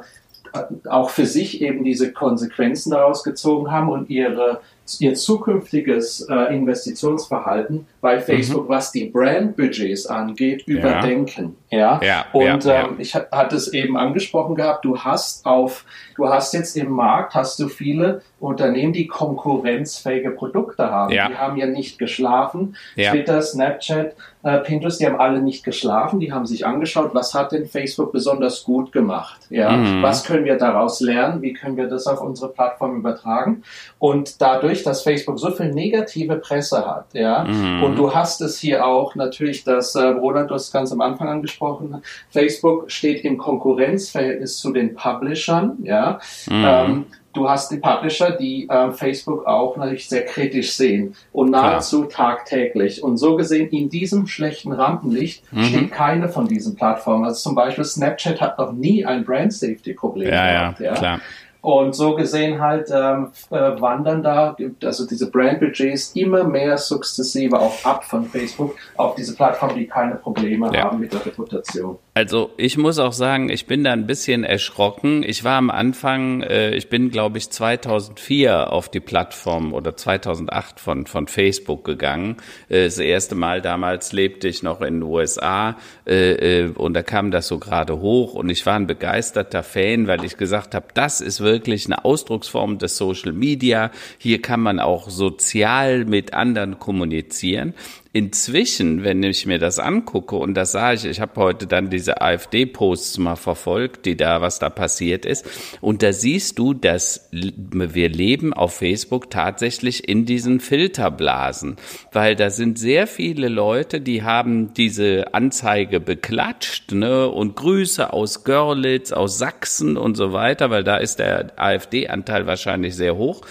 auch 0.88 1.10
für 1.10 1.26
sich 1.26 1.62
eben 1.62 1.84
diese 1.84 2.14
Konsequenzen 2.14 2.92
daraus 2.92 3.24
gezogen 3.24 3.72
haben 3.72 3.90
und 3.90 4.10
ihre 4.12 4.62
ihr 5.00 5.16
zukünftiges 5.16 6.28
äh, 6.30 6.54
Investitionsverhalten 6.54 7.88
bei 8.04 8.18
mhm. 8.18 8.22
Facebook, 8.22 8.66
mhm. 8.66 8.74
was 8.74 8.92
die 8.92 9.06
Brandbudgets 9.06 10.08
angeht, 10.08 10.68
überdenken. 10.68 11.56
Ja. 11.72 12.02
ja. 12.04 12.26
Und 12.34 12.66
ja, 12.66 12.88
ähm, 12.88 12.96
ich 13.00 13.16
hatte 13.16 13.56
es 13.56 13.72
eben 13.74 13.98
angesprochen 13.98 14.56
gehabt, 14.56 14.84
du 14.84 15.00
hast 15.00 15.46
auf, 15.46 15.86
du 16.18 16.28
hast 16.28 16.54
jetzt 16.54 16.76
im 16.76 16.92
Markt, 16.92 17.34
hast 17.34 17.58
du 17.60 17.70
viele 17.70 18.22
Unternehmen, 18.40 18.92
die 18.92 19.08
konkurrenzfähige 19.08 20.32
Produkte 20.32 20.92
haben. 20.92 21.12
Die 21.12 21.18
haben 21.18 21.56
ja 21.56 21.66
nicht 21.66 21.98
geschlafen. 21.98 22.76
Twitter, 22.96 23.42
Snapchat, 23.42 24.16
äh, 24.44 24.60
Pinterest, 24.60 25.00
die 25.00 25.06
haben 25.06 25.20
alle 25.20 25.42
nicht 25.42 25.64
geschlafen. 25.64 26.20
Die 26.20 26.34
haben 26.34 26.46
sich 26.46 26.66
angeschaut, 26.66 27.12
was 27.14 27.34
hat 27.34 27.54
denn 27.54 27.66
Facebook 27.66 28.12
besonders 28.12 28.66
gut 28.66 28.92
gemacht? 28.92 29.40
Ja. 29.50 29.72
Mhm. 29.72 30.04
Was 30.04 30.26
können 30.26 30.44
wir 30.44 30.58
daraus 30.58 31.00
lernen? 31.00 31.42
Wie 31.42 31.54
können 31.54 31.78
wir 31.78 31.88
das 31.88 32.06
auf 32.06 32.22
unsere 32.22 32.52
Plattform 32.52 32.98
übertragen? 32.98 33.64
Und 33.98 34.42
dadurch, 34.42 34.84
dass 34.84 35.04
Facebook 35.04 35.40
so 35.40 35.52
viel 35.52 35.74
negative 35.74 36.36
Presse 36.36 36.86
hat, 36.86 37.06
ja, 37.14 37.46
mhm. 37.46 37.84
und 37.84 37.93
du 37.96 38.14
hast 38.14 38.42
es 38.42 38.60
hier 38.60 38.86
auch 38.86 39.16
natürlich, 39.16 39.64
dass 39.64 39.96
äh, 39.96 40.04
Roland, 40.04 40.50
du 40.50 40.56
hast 40.56 40.72
ganz 40.72 40.92
am 40.92 41.02
Anfang 41.02 41.28
angesprochen, 41.28 42.02
Facebook 42.30 42.90
steht 42.92 43.24
im 43.26 43.38
Konkurrenzverhältnis 43.38 44.58
zu 44.58 44.72
den 44.72 44.96
Publishern, 44.96 45.78
ja. 45.84 46.20
Mhm. 46.48 46.66
Ähm, 46.66 47.06
du 47.34 47.50
hast 47.50 47.72
die 47.72 47.78
Publisher, 47.78 48.32
die 48.32 48.68
äh, 48.70 48.92
Facebook 48.92 49.46
auch 49.46 49.76
natürlich 49.76 50.08
sehr 50.08 50.26
kritisch 50.26 50.74
sehen 50.74 51.16
und 51.32 51.52
nahezu 51.52 52.06
Klar. 52.06 52.38
tagtäglich. 52.38 53.04
Und 53.04 53.18
so 53.18 53.36
gesehen, 53.36 53.70
in 53.70 53.90
diesem 53.90 54.28
schlechten 54.28 54.72
Rampenlicht 54.72 55.44
mhm. 55.52 55.64
steht 55.64 55.92
keine 55.92 56.30
von 56.30 56.48
diesen 56.48 56.76
Plattformen. 56.76 57.26
Also 57.26 57.42
zum 57.42 57.56
Beispiel 57.56 57.84
Snapchat 57.84 58.40
hat 58.40 58.58
noch 58.60 58.72
nie 58.72 59.06
ein 59.06 59.26
Brand 59.26 59.54
Safety 59.54 59.94
Problem 59.94 60.30
ja, 60.30 60.52
gehabt. 60.52 60.80
Ja. 60.80 60.94
Klar. 60.94 61.20
Und 61.64 61.96
so 61.96 62.14
gesehen 62.14 62.60
halt 62.60 62.90
ähm, 62.94 63.32
äh, 63.50 63.56
wandern 63.80 64.22
da, 64.22 64.58
also 64.84 65.08
diese 65.08 65.32
Brandbudgets 65.32 66.12
immer 66.14 66.44
mehr 66.44 66.78
sukzessive 66.78 67.58
auch 67.58 67.86
ab 67.86 68.04
von 68.04 68.26
Facebook 68.26 68.76
auf 68.98 69.16
diese 69.16 69.34
Plattform, 69.34 69.74
die 69.74 69.88
keine 69.88 70.16
Probleme 70.16 70.70
ja. 70.74 70.84
haben 70.84 71.00
mit 71.00 71.14
der 71.14 71.26
Reputation. 71.26 71.98
Also 72.16 72.52
ich 72.58 72.78
muss 72.78 73.00
auch 73.00 73.12
sagen, 73.12 73.50
ich 73.50 73.66
bin 73.66 73.84
da 73.84 73.92
ein 73.92 74.06
bisschen 74.06 74.44
erschrocken. 74.44 75.24
Ich 75.24 75.44
war 75.44 75.58
am 75.58 75.72
Anfang, 75.72 76.44
äh, 76.44 76.76
ich 76.76 76.90
bin 76.90 77.10
glaube 77.10 77.40
ich 77.40 77.50
2004 77.50 78.72
auf 78.72 78.90
die 78.90 79.00
Plattform 79.00 79.74
oder 79.74 79.98
2008 79.98 80.80
von, 80.80 81.08
von 81.08 81.28
Facebook 81.28 81.84
gegangen. 81.84 82.38
Äh, 82.70 82.86
das 82.86 83.00
erste 83.00 83.34
Mal 83.36 83.62
damals 83.62 84.14
lebte 84.14 84.48
ich 84.48 84.62
noch 84.62 84.82
in 84.82 85.00
den 85.00 85.04
USA 85.04 85.76
äh, 86.06 86.66
äh, 86.66 86.70
und 86.70 86.94
da 86.94 87.02
kam 87.02 87.32
das 87.32 87.48
so 87.48 87.58
gerade 87.58 88.00
hoch 88.00 88.36
und 88.36 88.50
ich 88.50 88.66
war 88.66 88.76
ein 88.76 88.88
begeisterter 88.88 89.64
Fan, 89.64 90.08
weil 90.08 90.24
ich 90.24 90.38
gesagt 90.38 90.76
habe, 90.76 90.86
das 90.94 91.20
ist 91.20 91.42
wirklich 91.42 91.64
wirklich 91.64 91.86
eine 91.86 92.04
Ausdrucksform 92.04 92.78
des 92.78 92.98
Social 92.98 93.32
Media. 93.32 93.92
Hier 94.18 94.42
kann 94.42 94.60
man 94.60 94.80
auch 94.80 95.10
sozial 95.10 96.06
mit 96.06 96.34
anderen 96.34 96.80
kommunizieren. 96.80 97.74
Inzwischen, 98.16 99.04
wenn 99.04 99.24
ich 99.24 99.48
mir 99.48 99.58
das 99.58 99.80
angucke, 99.80 100.36
und 100.36 100.54
das 100.54 100.72
sage 100.72 100.98
ich, 100.98 101.06
ich 101.06 101.20
habe 101.20 101.42
heute 101.42 101.66
dann 101.66 101.90
diese 101.90 102.22
AfD-Posts 102.22 103.18
mal 103.18 103.36
verfolgt, 103.36 104.06
die 104.06 104.16
da, 104.16 104.40
was 104.40 104.60
da 104.60 104.70
passiert 104.70 105.26
ist, 105.26 105.50
und 105.82 106.04
da 106.04 106.14
siehst 106.14 106.60
du, 106.60 106.76
dass 106.76 107.28
wir 107.32 108.10
leben 108.10 108.54
auf 108.54 108.76
Facebook 108.76 109.32
tatsächlich 109.32 110.08
in 110.08 110.28
diesen 110.28 110.60
Filterblasen, 110.60 111.78
weil 112.12 112.36
da 112.36 112.52
sind 112.52 112.78
sehr 112.78 113.08
viele 113.08 113.48
Leute, 113.48 114.00
die 114.00 114.22
haben 114.22 114.76
diese 114.76 115.34
Anzeige 115.34 116.00
beklatscht, 116.00 116.92
ne, 116.92 117.28
und 117.28 117.56
Grüße 117.56 118.14
aus 118.14 118.44
Görlitz, 118.44 119.12
aus 119.12 119.40
Sachsen 119.40 119.98
und 119.98 120.14
so 120.18 120.34
weiter, 120.34 120.70
weil 120.70 120.84
da 120.84 120.98
ist 120.98 121.18
der 121.18 121.60
AfD-Anteil 121.60 122.46
wahrscheinlich 122.46 122.96
sehr 122.96 123.16
hoch. 123.16 123.42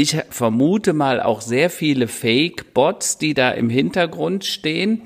Ich 0.00 0.16
vermute 0.30 0.92
mal 0.92 1.20
auch 1.20 1.40
sehr 1.40 1.70
viele 1.70 2.06
Fake-Bots, 2.06 3.18
die 3.18 3.34
da 3.34 3.50
im 3.50 3.68
Hintergrund 3.68 4.44
stehen 4.44 5.02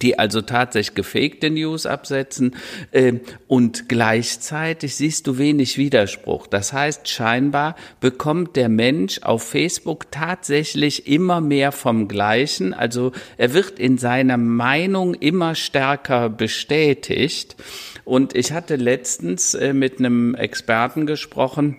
die 0.00 0.20
also 0.20 0.40
tatsächlich 0.40 0.94
gefakte 0.94 1.50
News 1.50 1.84
absetzen 1.84 2.54
äh, 2.92 3.14
und 3.48 3.88
gleichzeitig 3.88 4.94
siehst 4.94 5.26
du 5.26 5.36
wenig 5.36 5.78
Widerspruch. 5.78 6.46
Das 6.46 6.72
heißt, 6.72 7.08
scheinbar 7.08 7.74
bekommt 7.98 8.54
der 8.54 8.68
Mensch 8.68 9.20
auf 9.22 9.42
Facebook 9.42 10.12
tatsächlich 10.12 11.08
immer 11.08 11.40
mehr 11.40 11.72
vom 11.72 12.06
Gleichen. 12.06 12.72
Also 12.72 13.10
er 13.36 13.52
wird 13.52 13.80
in 13.80 13.98
seiner 13.98 14.36
Meinung 14.36 15.14
immer 15.14 15.56
stärker 15.56 16.28
bestätigt. 16.28 17.56
Und 18.04 18.36
ich 18.36 18.52
hatte 18.52 18.76
letztens 18.76 19.54
äh, 19.54 19.72
mit 19.72 19.98
einem 19.98 20.36
Experten 20.36 21.04
gesprochen, 21.04 21.78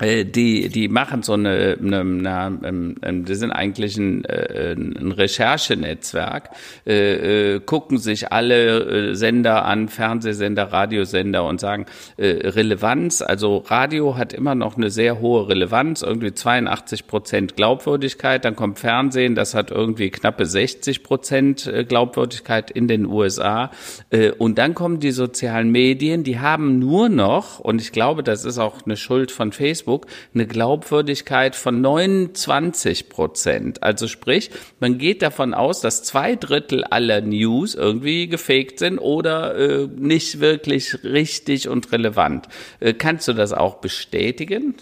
die, 0.00 0.68
die 0.68 0.88
machen 0.88 1.22
so 1.22 1.32
eine, 1.32 1.78
eine, 1.80 2.00
eine, 2.00 2.94
eine 3.00 3.22
die 3.22 3.34
sind 3.34 3.50
eigentlich 3.50 3.96
ein, 3.96 4.24
äh, 4.26 4.72
ein 4.72 5.12
Recherchenetzwerk, 5.12 6.50
äh, 6.86 7.54
äh, 7.54 7.60
gucken 7.60 7.96
sich 7.96 8.30
alle 8.30 9.14
Sender 9.16 9.64
an, 9.64 9.88
Fernsehsender, 9.88 10.64
Radiosender 10.64 11.44
und 11.44 11.60
sagen 11.60 11.86
äh, 12.18 12.26
Relevanz. 12.26 13.22
Also 13.22 13.64
Radio 13.66 14.16
hat 14.16 14.34
immer 14.34 14.54
noch 14.54 14.76
eine 14.76 14.90
sehr 14.90 15.20
hohe 15.20 15.48
Relevanz, 15.48 16.02
irgendwie 16.02 16.34
82 16.34 17.06
Prozent 17.06 17.56
Glaubwürdigkeit. 17.56 18.44
Dann 18.44 18.54
kommt 18.54 18.78
Fernsehen, 18.78 19.34
das 19.34 19.54
hat 19.54 19.70
irgendwie 19.70 20.10
knappe 20.10 20.44
60 20.44 21.02
Prozent 21.04 21.72
Glaubwürdigkeit 21.88 22.70
in 22.70 22.86
den 22.86 23.06
USA. 23.06 23.70
Äh, 24.10 24.32
und 24.32 24.58
dann 24.58 24.74
kommen 24.74 25.00
die 25.00 25.10
sozialen 25.10 25.70
Medien, 25.70 26.22
die 26.22 26.38
haben 26.38 26.78
nur 26.78 27.08
noch, 27.08 27.60
und 27.60 27.80
ich 27.80 27.92
glaube, 27.92 28.22
das 28.22 28.44
ist 28.44 28.58
auch 28.58 28.84
eine 28.84 28.96
Schuld 28.96 29.30
von 29.30 29.52
Facebook, 29.52 29.85
Facebook 29.86 30.06
eine 30.34 30.46
Glaubwürdigkeit 30.46 31.54
von 31.54 31.80
29 31.80 33.08
Prozent. 33.08 33.82
Also 33.82 34.08
sprich, 34.08 34.50
man 34.80 34.98
geht 34.98 35.22
davon 35.22 35.54
aus, 35.54 35.80
dass 35.80 36.02
zwei 36.02 36.34
Drittel 36.34 36.84
aller 36.84 37.20
News 37.20 37.74
irgendwie 37.74 38.28
gefaked 38.28 38.80
sind 38.80 38.98
oder 38.98 39.54
äh, 39.56 39.86
nicht 39.86 40.40
wirklich 40.40 41.04
richtig 41.04 41.68
und 41.68 41.92
relevant. 41.92 42.48
Äh, 42.80 42.94
kannst 42.94 43.28
du 43.28 43.32
das 43.32 43.52
auch 43.52 43.76
bestätigen? 43.76 44.74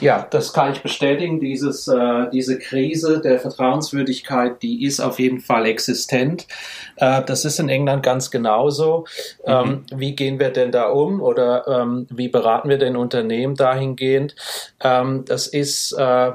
Ja, 0.00 0.26
das 0.30 0.52
kann 0.52 0.72
ich 0.72 0.82
bestätigen. 0.82 1.40
Dieses, 1.40 1.88
äh, 1.88 2.30
diese 2.32 2.58
Krise 2.58 3.20
der 3.20 3.38
Vertrauenswürdigkeit, 3.38 4.62
die 4.62 4.84
ist 4.84 5.00
auf 5.00 5.18
jeden 5.18 5.40
Fall 5.40 5.66
existent. 5.66 6.46
Äh, 6.96 7.22
das 7.22 7.44
ist 7.44 7.58
in 7.58 7.68
England 7.68 8.02
ganz 8.02 8.30
genauso. 8.30 9.06
Mhm. 9.46 9.52
Ähm, 9.52 9.84
wie 9.94 10.14
gehen 10.14 10.38
wir 10.38 10.50
denn 10.50 10.72
da 10.72 10.88
um 10.90 11.20
oder 11.20 11.66
ähm, 11.66 12.06
wie 12.10 12.28
beraten 12.28 12.68
wir 12.68 12.78
denn 12.78 12.96
Unternehmen 12.96 13.54
dahingehend? 13.54 14.34
Ähm, 14.82 15.24
das 15.26 15.46
ist 15.46 15.92
äh, 15.92 16.32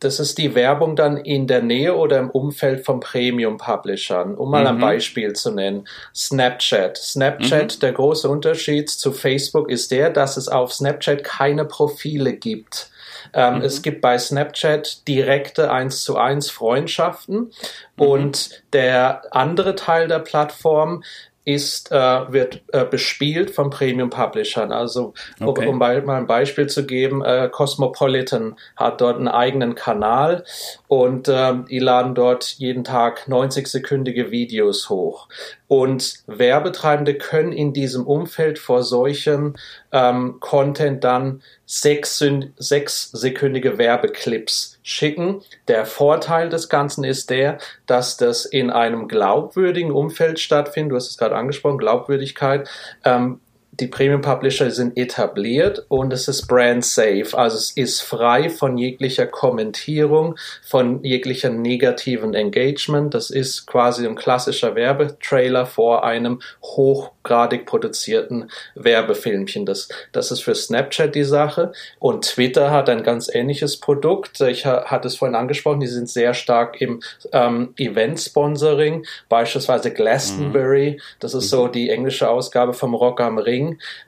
das 0.00 0.20
ist 0.20 0.38
die 0.38 0.54
Werbung 0.54 0.96
dann 0.96 1.16
in 1.16 1.46
der 1.46 1.62
Nähe 1.62 1.96
oder 1.96 2.18
im 2.18 2.30
Umfeld 2.30 2.84
von 2.84 3.00
Premium-Publishern. 3.00 4.34
Um 4.34 4.50
mal 4.50 4.62
mhm. 4.62 4.66
ein 4.66 4.78
Beispiel 4.78 5.32
zu 5.32 5.50
nennen. 5.50 5.88
Snapchat. 6.14 6.96
Snapchat, 6.96 7.76
mhm. 7.76 7.80
der 7.80 7.92
große 7.92 8.28
Unterschied 8.28 8.90
zu 8.90 9.12
Facebook 9.12 9.70
ist 9.70 9.90
der, 9.90 10.10
dass 10.10 10.36
es 10.36 10.48
auf 10.48 10.72
Snapchat 10.72 11.24
keine 11.24 11.64
Profile 11.64 12.34
gibt. 12.34 12.90
Ähm, 13.34 13.56
mhm. 13.56 13.62
Es 13.62 13.82
gibt 13.82 14.00
bei 14.00 14.18
Snapchat 14.18 15.06
direkte 15.06 15.70
1 15.70 16.02
zu 16.02 16.16
1 16.16 16.50
Freundschaften 16.50 17.36
mhm. 17.36 17.50
und 17.96 18.62
der 18.72 19.22
andere 19.34 19.74
Teil 19.74 20.08
der 20.08 20.20
Plattform 20.20 21.02
ist, 21.48 21.90
äh, 21.90 22.30
wird 22.30 22.60
äh, 22.74 22.84
bespielt 22.84 23.50
von 23.50 23.70
Premium-Publishern. 23.70 24.70
Also, 24.70 25.14
okay. 25.40 25.66
um, 25.66 25.72
um, 25.72 25.78
mal 25.78 26.02
ein 26.10 26.26
Beispiel 26.26 26.66
zu 26.66 26.84
geben, 26.84 27.24
äh, 27.24 27.48
Cosmopolitan 27.50 28.56
hat 28.76 29.00
dort 29.00 29.16
einen 29.16 29.28
eigenen 29.28 29.74
Kanal 29.74 30.44
und 30.88 31.26
äh, 31.26 31.54
die 31.70 31.78
laden 31.78 32.14
dort 32.14 32.44
jeden 32.58 32.84
Tag 32.84 33.28
90-sekündige 33.28 34.30
Videos 34.30 34.90
hoch. 34.90 35.28
Und 35.68 36.18
Werbetreibende 36.26 37.14
können 37.14 37.52
in 37.52 37.72
diesem 37.72 38.06
Umfeld 38.06 38.58
vor 38.58 38.82
solchem 38.82 39.54
ähm, 39.90 40.36
Content 40.40 41.02
dann 41.02 41.42
sechs, 41.64 42.22
sechssekündige 42.58 43.78
Werbeclips 43.78 44.77
schicken. 44.88 45.42
Der 45.68 45.84
Vorteil 45.84 46.48
des 46.48 46.70
Ganzen 46.70 47.04
ist 47.04 47.28
der, 47.28 47.58
dass 47.84 48.16
das 48.16 48.46
in 48.46 48.70
einem 48.70 49.06
glaubwürdigen 49.06 49.92
Umfeld 49.92 50.40
stattfindet. 50.40 50.92
Du 50.92 50.96
hast 50.96 51.10
es 51.10 51.18
gerade 51.18 51.36
angesprochen, 51.36 51.76
Glaubwürdigkeit. 51.76 52.68
Ähm, 53.04 53.40
die 53.72 53.86
Premium 53.86 54.22
Publisher 54.22 54.70
sind 54.70 54.96
etabliert 54.96 55.84
und 55.88 56.12
es 56.12 56.26
ist 56.26 56.48
brand 56.48 56.84
safe. 56.84 57.28
Also 57.32 57.56
es 57.56 57.70
ist 57.70 58.00
frei 58.00 58.50
von 58.50 58.76
jeglicher 58.76 59.26
Kommentierung, 59.26 60.36
von 60.66 61.04
jeglicher 61.04 61.50
negativen 61.50 62.34
Engagement. 62.34 63.14
Das 63.14 63.30
ist 63.30 63.66
quasi 63.66 64.04
ein 64.06 64.16
klassischer 64.16 64.74
Werbetrailer 64.74 65.64
vor 65.64 66.04
einem 66.04 66.40
hochgradig 66.62 67.66
produzierten 67.66 68.50
Werbefilmchen. 68.74 69.64
Das, 69.64 69.88
das 70.10 70.32
ist 70.32 70.40
für 70.40 70.56
Snapchat 70.56 71.14
die 71.14 71.24
Sache. 71.24 71.72
Und 72.00 72.24
Twitter 72.24 72.72
hat 72.72 72.88
ein 72.88 73.04
ganz 73.04 73.32
ähnliches 73.32 73.76
Produkt. 73.76 74.40
Ich 74.40 74.66
hatte 74.66 75.06
es 75.06 75.16
vorhin 75.16 75.36
angesprochen, 75.36 75.80
die 75.80 75.86
sind 75.86 76.08
sehr 76.08 76.34
stark 76.34 76.80
im 76.80 77.00
ähm, 77.32 77.74
Event-Sponsoring. 77.76 79.06
Beispielsweise 79.28 79.92
Glastonbury, 79.92 80.92
mhm. 80.92 81.02
das 81.20 81.34
ist 81.34 81.50
so 81.50 81.68
die 81.68 81.90
englische 81.90 82.28
Ausgabe 82.28 82.72
vom 82.72 82.94
Rock 82.94 83.20
am 83.20 83.38
Ring 83.38 83.57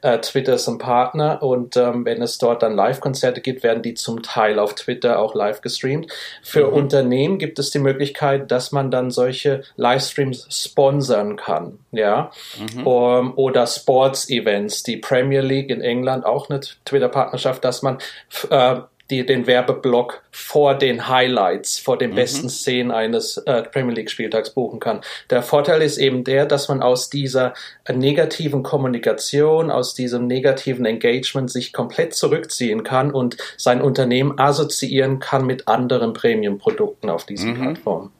äh, 0.02 0.18
Twitter 0.18 0.54
ist 0.54 0.68
ein 0.68 0.78
Partner 0.78 1.42
und 1.42 1.76
ähm, 1.76 2.04
wenn 2.04 2.22
es 2.22 2.38
dort 2.38 2.62
dann 2.62 2.74
Live-Konzerte 2.74 3.40
gibt, 3.40 3.62
werden 3.62 3.82
die 3.82 3.94
zum 3.94 4.22
Teil 4.22 4.58
auf 4.58 4.74
Twitter 4.74 5.18
auch 5.18 5.34
live 5.34 5.60
gestreamt. 5.60 6.10
Für 6.42 6.68
mhm. 6.68 6.74
Unternehmen 6.74 7.38
gibt 7.38 7.58
es 7.58 7.70
die 7.70 7.78
Möglichkeit, 7.78 8.50
dass 8.50 8.72
man 8.72 8.90
dann 8.90 9.10
solche 9.10 9.62
Livestreams 9.76 10.46
sponsern 10.50 11.36
kann, 11.36 11.78
ja, 11.92 12.30
mhm. 12.58 12.86
um, 12.86 13.38
oder 13.38 13.66
Sports-Events, 13.66 14.82
die 14.82 14.96
Premier 14.96 15.40
League 15.40 15.70
in 15.70 15.80
England 15.80 16.24
auch 16.24 16.50
eine 16.50 16.60
Twitter-Partnerschaft, 16.60 17.64
dass 17.64 17.82
man 17.82 17.98
äh, 18.50 18.80
die, 19.10 19.26
den 19.26 19.46
Werbeblock 19.46 20.22
vor 20.30 20.74
den 20.74 21.08
Highlights, 21.08 21.78
vor 21.78 21.98
den 21.98 22.10
mhm. 22.10 22.14
besten 22.14 22.48
Szenen 22.48 22.90
eines 22.90 23.36
äh, 23.38 23.62
Premier 23.62 23.94
League 23.94 24.10
Spieltags 24.10 24.50
buchen 24.50 24.80
kann. 24.80 25.00
Der 25.28 25.42
Vorteil 25.42 25.82
ist 25.82 25.98
eben 25.98 26.24
der, 26.24 26.46
dass 26.46 26.68
man 26.68 26.82
aus 26.82 27.10
dieser 27.10 27.54
äh, 27.84 27.92
negativen 27.92 28.62
Kommunikation, 28.62 29.70
aus 29.70 29.94
diesem 29.94 30.26
negativen 30.26 30.86
Engagement 30.86 31.50
sich 31.50 31.72
komplett 31.72 32.14
zurückziehen 32.14 32.84
kann 32.84 33.10
und 33.10 33.36
sein 33.56 33.82
Unternehmen 33.82 34.38
assoziieren 34.38 35.18
kann 35.18 35.44
mit 35.44 35.68
anderen 35.68 36.12
Premium-Produkten 36.12 37.10
auf 37.10 37.24
diesen 37.24 37.52
mhm. 37.52 37.62
Plattformen. 37.62 38.12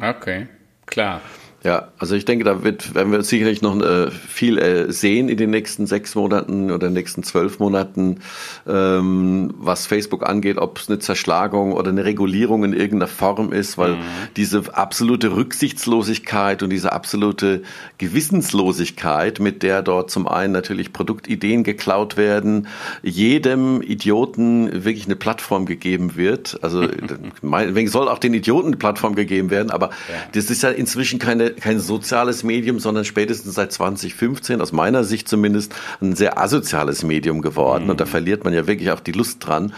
Okay, 0.00 0.48
klar. 0.86 1.20
Ja, 1.64 1.88
also 1.98 2.16
ich 2.16 2.24
denke, 2.24 2.44
da 2.44 2.64
wird, 2.64 2.92
werden 2.96 3.12
wir 3.12 3.22
sicherlich 3.22 3.62
noch 3.62 3.80
äh, 3.80 4.10
viel 4.10 4.58
äh, 4.58 4.92
sehen 4.92 5.28
in 5.28 5.36
den 5.36 5.50
nächsten 5.50 5.86
sechs 5.86 6.16
Monaten 6.16 6.72
oder 6.72 6.90
nächsten 6.90 7.22
zwölf 7.22 7.60
Monaten, 7.60 8.18
ähm, 8.66 9.54
was 9.56 9.86
Facebook 9.86 10.28
angeht, 10.28 10.58
ob 10.58 10.78
es 10.78 10.88
eine 10.88 10.98
Zerschlagung 10.98 11.72
oder 11.72 11.90
eine 11.90 12.04
Regulierung 12.04 12.64
in 12.64 12.72
irgendeiner 12.72 13.06
Form 13.06 13.52
ist, 13.52 13.78
weil 13.78 13.92
mhm. 13.92 14.02
diese 14.36 14.74
absolute 14.74 15.36
Rücksichtslosigkeit 15.36 16.64
und 16.64 16.70
diese 16.70 16.92
absolute 16.92 17.62
Gewissenslosigkeit, 17.98 19.38
mit 19.38 19.62
der 19.62 19.82
dort 19.82 20.10
zum 20.10 20.26
einen 20.26 20.52
natürlich 20.52 20.92
Produktideen 20.92 21.62
geklaut 21.62 22.16
werden, 22.16 22.66
jedem 23.04 23.82
Idioten 23.82 24.84
wirklich 24.84 25.04
eine 25.04 25.16
Plattform 25.16 25.66
gegeben 25.66 26.16
wird. 26.16 26.58
Also 26.62 26.88
mein, 27.40 27.86
soll 27.86 28.08
auch 28.08 28.18
den 28.18 28.34
Idioten 28.34 28.68
eine 28.68 28.76
Plattform 28.78 29.14
gegeben 29.14 29.50
werden, 29.50 29.70
aber 29.70 29.90
ja. 29.90 30.16
das 30.32 30.50
ist 30.50 30.64
ja 30.64 30.70
inzwischen 30.70 31.20
keine 31.20 31.51
kein 31.60 31.80
soziales 31.80 32.42
Medium, 32.42 32.78
sondern 32.78 33.04
spätestens 33.04 33.54
seit 33.54 33.72
2015, 33.72 34.60
aus 34.60 34.72
meiner 34.72 35.04
Sicht 35.04 35.28
zumindest, 35.28 35.74
ein 36.00 36.14
sehr 36.14 36.38
asoziales 36.38 37.02
Medium 37.02 37.42
geworden. 37.42 37.84
Mhm. 37.84 37.90
Und 37.90 38.00
da 38.00 38.04
mhm. 38.04 38.10
verliert 38.10 38.44
man 38.44 38.52
ja 38.52 38.66
wirklich 38.66 38.90
auch 38.90 39.00
die 39.00 39.12
Lust 39.12 39.46
dran. 39.46 39.72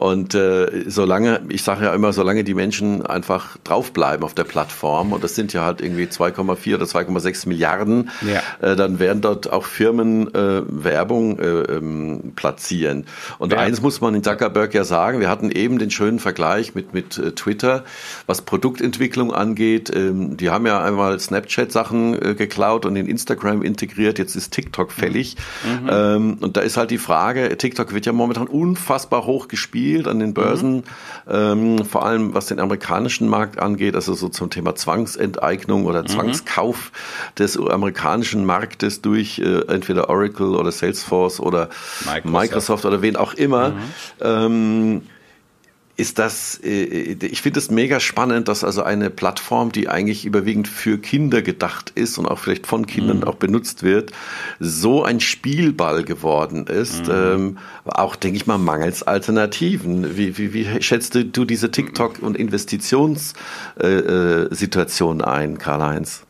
Und 0.00 0.34
äh, 0.34 0.84
solange, 0.86 1.42
ich 1.50 1.62
sage 1.62 1.84
ja 1.84 1.94
immer, 1.94 2.14
solange 2.14 2.42
die 2.42 2.54
Menschen 2.54 3.04
einfach 3.04 3.58
draufbleiben 3.64 4.24
auf 4.24 4.32
der 4.32 4.44
Plattform, 4.44 5.12
und 5.12 5.22
das 5.22 5.34
sind 5.34 5.52
ja 5.52 5.62
halt 5.62 5.82
irgendwie 5.82 6.04
2,4 6.04 6.74
oder 6.76 6.86
2,6 6.86 7.46
Milliarden, 7.46 8.08
ja. 8.22 8.40
äh, 8.66 8.76
dann 8.76 8.98
werden 8.98 9.20
dort 9.20 9.52
auch 9.52 9.66
Firmen 9.66 10.34
äh, 10.34 10.62
Werbung 10.66 11.38
äh, 11.38 11.44
ähm, 11.44 12.32
platzieren. 12.34 13.04
Und 13.38 13.52
ja. 13.52 13.58
eins 13.58 13.82
muss 13.82 14.00
man 14.00 14.14
in 14.14 14.24
Zuckerberg 14.24 14.72
ja 14.72 14.84
sagen, 14.84 15.20
wir 15.20 15.28
hatten 15.28 15.50
eben 15.50 15.78
den 15.78 15.90
schönen 15.90 16.18
Vergleich 16.18 16.74
mit, 16.74 16.94
mit 16.94 17.18
äh, 17.18 17.32
Twitter, 17.32 17.84
was 18.26 18.40
Produktentwicklung 18.40 19.34
angeht. 19.34 19.94
Ähm, 19.94 20.38
die 20.38 20.48
haben 20.48 20.64
ja 20.64 20.82
einmal 20.82 21.20
Snapchat-Sachen 21.20 22.14
äh, 22.14 22.34
geklaut 22.34 22.86
und 22.86 22.96
in 22.96 23.04
Instagram 23.04 23.60
integriert, 23.60 24.18
jetzt 24.18 24.34
ist 24.34 24.54
TikTok 24.54 24.92
fällig. 24.92 25.36
Mhm. 25.62 25.90
Ähm, 25.92 26.38
und 26.40 26.56
da 26.56 26.62
ist 26.62 26.78
halt 26.78 26.90
die 26.90 26.96
Frage, 26.96 27.54
TikTok 27.58 27.92
wird 27.92 28.06
ja 28.06 28.14
momentan 28.14 28.46
unfassbar 28.46 29.26
hoch 29.26 29.48
gespielt 29.48 29.89
gespielt 29.90 30.08
an 30.08 30.18
den 30.20 30.34
Börsen, 30.34 30.76
mhm. 30.76 30.82
ähm, 31.28 31.84
vor 31.84 32.04
allem 32.04 32.34
was 32.34 32.46
den 32.46 32.60
amerikanischen 32.60 33.28
Markt 33.28 33.58
angeht, 33.58 33.94
also 33.94 34.14
so 34.14 34.28
zum 34.28 34.50
Thema 34.50 34.74
Zwangsenteignung 34.74 35.84
oder 35.84 36.02
mhm. 36.02 36.06
Zwangskauf 36.06 36.92
des 37.38 37.58
amerikanischen 37.58 38.44
Marktes 38.44 39.02
durch 39.02 39.38
äh, 39.38 39.62
entweder 39.66 40.08
Oracle 40.08 40.54
oder 40.56 40.70
Salesforce 40.70 41.40
oder 41.40 41.68
Microsoft, 42.04 42.24
Microsoft 42.24 42.84
oder 42.84 43.02
wen 43.02 43.16
auch 43.16 43.34
immer. 43.34 43.70
Mhm. 43.70 43.80
Ähm, 44.20 45.02
ist 46.00 46.18
das, 46.18 46.58
äh, 46.64 47.16
ich 47.20 47.42
finde 47.42 47.60
es 47.60 47.70
mega 47.70 48.00
spannend, 48.00 48.48
dass 48.48 48.64
also 48.64 48.82
eine 48.82 49.10
Plattform, 49.10 49.70
die 49.70 49.88
eigentlich 49.88 50.24
überwiegend 50.24 50.66
für 50.66 50.98
Kinder 50.98 51.42
gedacht 51.42 51.92
ist 51.94 52.18
und 52.18 52.26
auch 52.26 52.38
vielleicht 52.38 52.66
von 52.66 52.86
Kindern 52.86 53.18
mhm. 53.18 53.24
auch 53.24 53.34
benutzt 53.34 53.82
wird, 53.82 54.12
so 54.58 55.04
ein 55.04 55.20
Spielball 55.20 56.02
geworden 56.02 56.66
ist. 56.66 57.06
Mhm. 57.06 57.12
Ähm, 57.12 57.58
auch, 57.84 58.16
denke 58.16 58.38
ich 58.38 58.46
mal, 58.46 58.56
mangels 58.58 59.02
Alternativen. 59.02 60.16
Wie, 60.16 60.38
wie, 60.38 60.54
wie 60.54 60.82
schätzt 60.82 61.14
du 61.14 61.44
diese 61.44 61.70
TikTok- 61.70 62.20
und 62.20 62.34
Investitionssituation 62.36 65.20
äh, 65.20 65.24
äh 65.24 65.26
ein, 65.26 65.58
Karl-Heinz? 65.58 66.22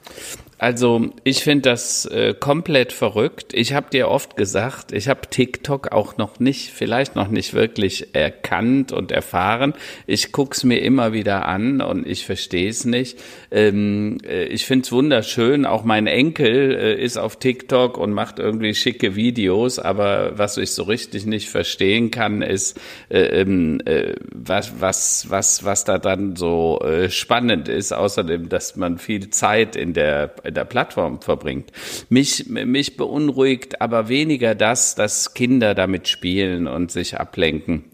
Also 0.60 1.08
ich 1.24 1.42
finde 1.42 1.70
das 1.70 2.04
äh, 2.04 2.34
komplett 2.38 2.92
verrückt. 2.92 3.54
Ich 3.54 3.72
habe 3.72 3.88
dir 3.90 4.08
oft 4.08 4.36
gesagt, 4.36 4.92
ich 4.92 5.08
habe 5.08 5.22
TikTok 5.30 5.90
auch 5.90 6.18
noch 6.18 6.38
nicht, 6.38 6.68
vielleicht 6.68 7.16
noch 7.16 7.28
nicht 7.28 7.54
wirklich 7.54 8.14
erkannt 8.14 8.92
und 8.92 9.10
erfahren. 9.10 9.72
Ich 10.06 10.32
guck's 10.32 10.62
mir 10.62 10.82
immer 10.82 11.14
wieder 11.14 11.46
an 11.46 11.80
und 11.80 12.06
ich 12.06 12.26
verstehe 12.26 12.68
es 12.68 12.84
nicht. 12.84 13.18
Ähm, 13.50 14.18
äh, 14.22 14.44
ich 14.44 14.66
finde 14.66 14.84
es 14.84 14.92
wunderschön. 14.92 15.64
Auch 15.64 15.82
mein 15.84 16.06
Enkel 16.06 16.74
äh, 16.74 17.02
ist 17.02 17.16
auf 17.16 17.36
TikTok 17.36 17.96
und 17.96 18.12
macht 18.12 18.38
irgendwie 18.38 18.74
schicke 18.74 19.16
Videos. 19.16 19.78
Aber 19.78 20.36
was 20.36 20.58
ich 20.58 20.72
so 20.72 20.82
richtig 20.82 21.24
nicht 21.24 21.48
verstehen 21.48 22.10
kann, 22.10 22.42
ist, 22.42 22.78
äh, 23.08 23.40
ähm, 23.40 23.80
äh, 23.86 24.12
was, 24.30 24.78
was, 24.78 25.30
was, 25.30 25.64
was 25.64 25.84
da 25.84 25.96
dann 25.96 26.36
so 26.36 26.80
äh, 26.80 27.08
spannend 27.08 27.68
ist. 27.68 27.94
Außerdem, 27.94 28.50
dass 28.50 28.76
man 28.76 28.98
viel 28.98 29.30
Zeit 29.30 29.74
in 29.74 29.94
der 29.94 30.34
der 30.52 30.64
Plattform 30.64 31.20
verbringt. 31.20 31.72
Mich, 32.08 32.46
mich 32.46 32.96
beunruhigt 32.96 33.80
aber 33.80 34.08
weniger 34.08 34.54
das, 34.54 34.94
dass 34.94 35.34
Kinder 35.34 35.74
damit 35.74 36.08
spielen 36.08 36.66
und 36.66 36.90
sich 36.90 37.18
ablenken. 37.18 37.89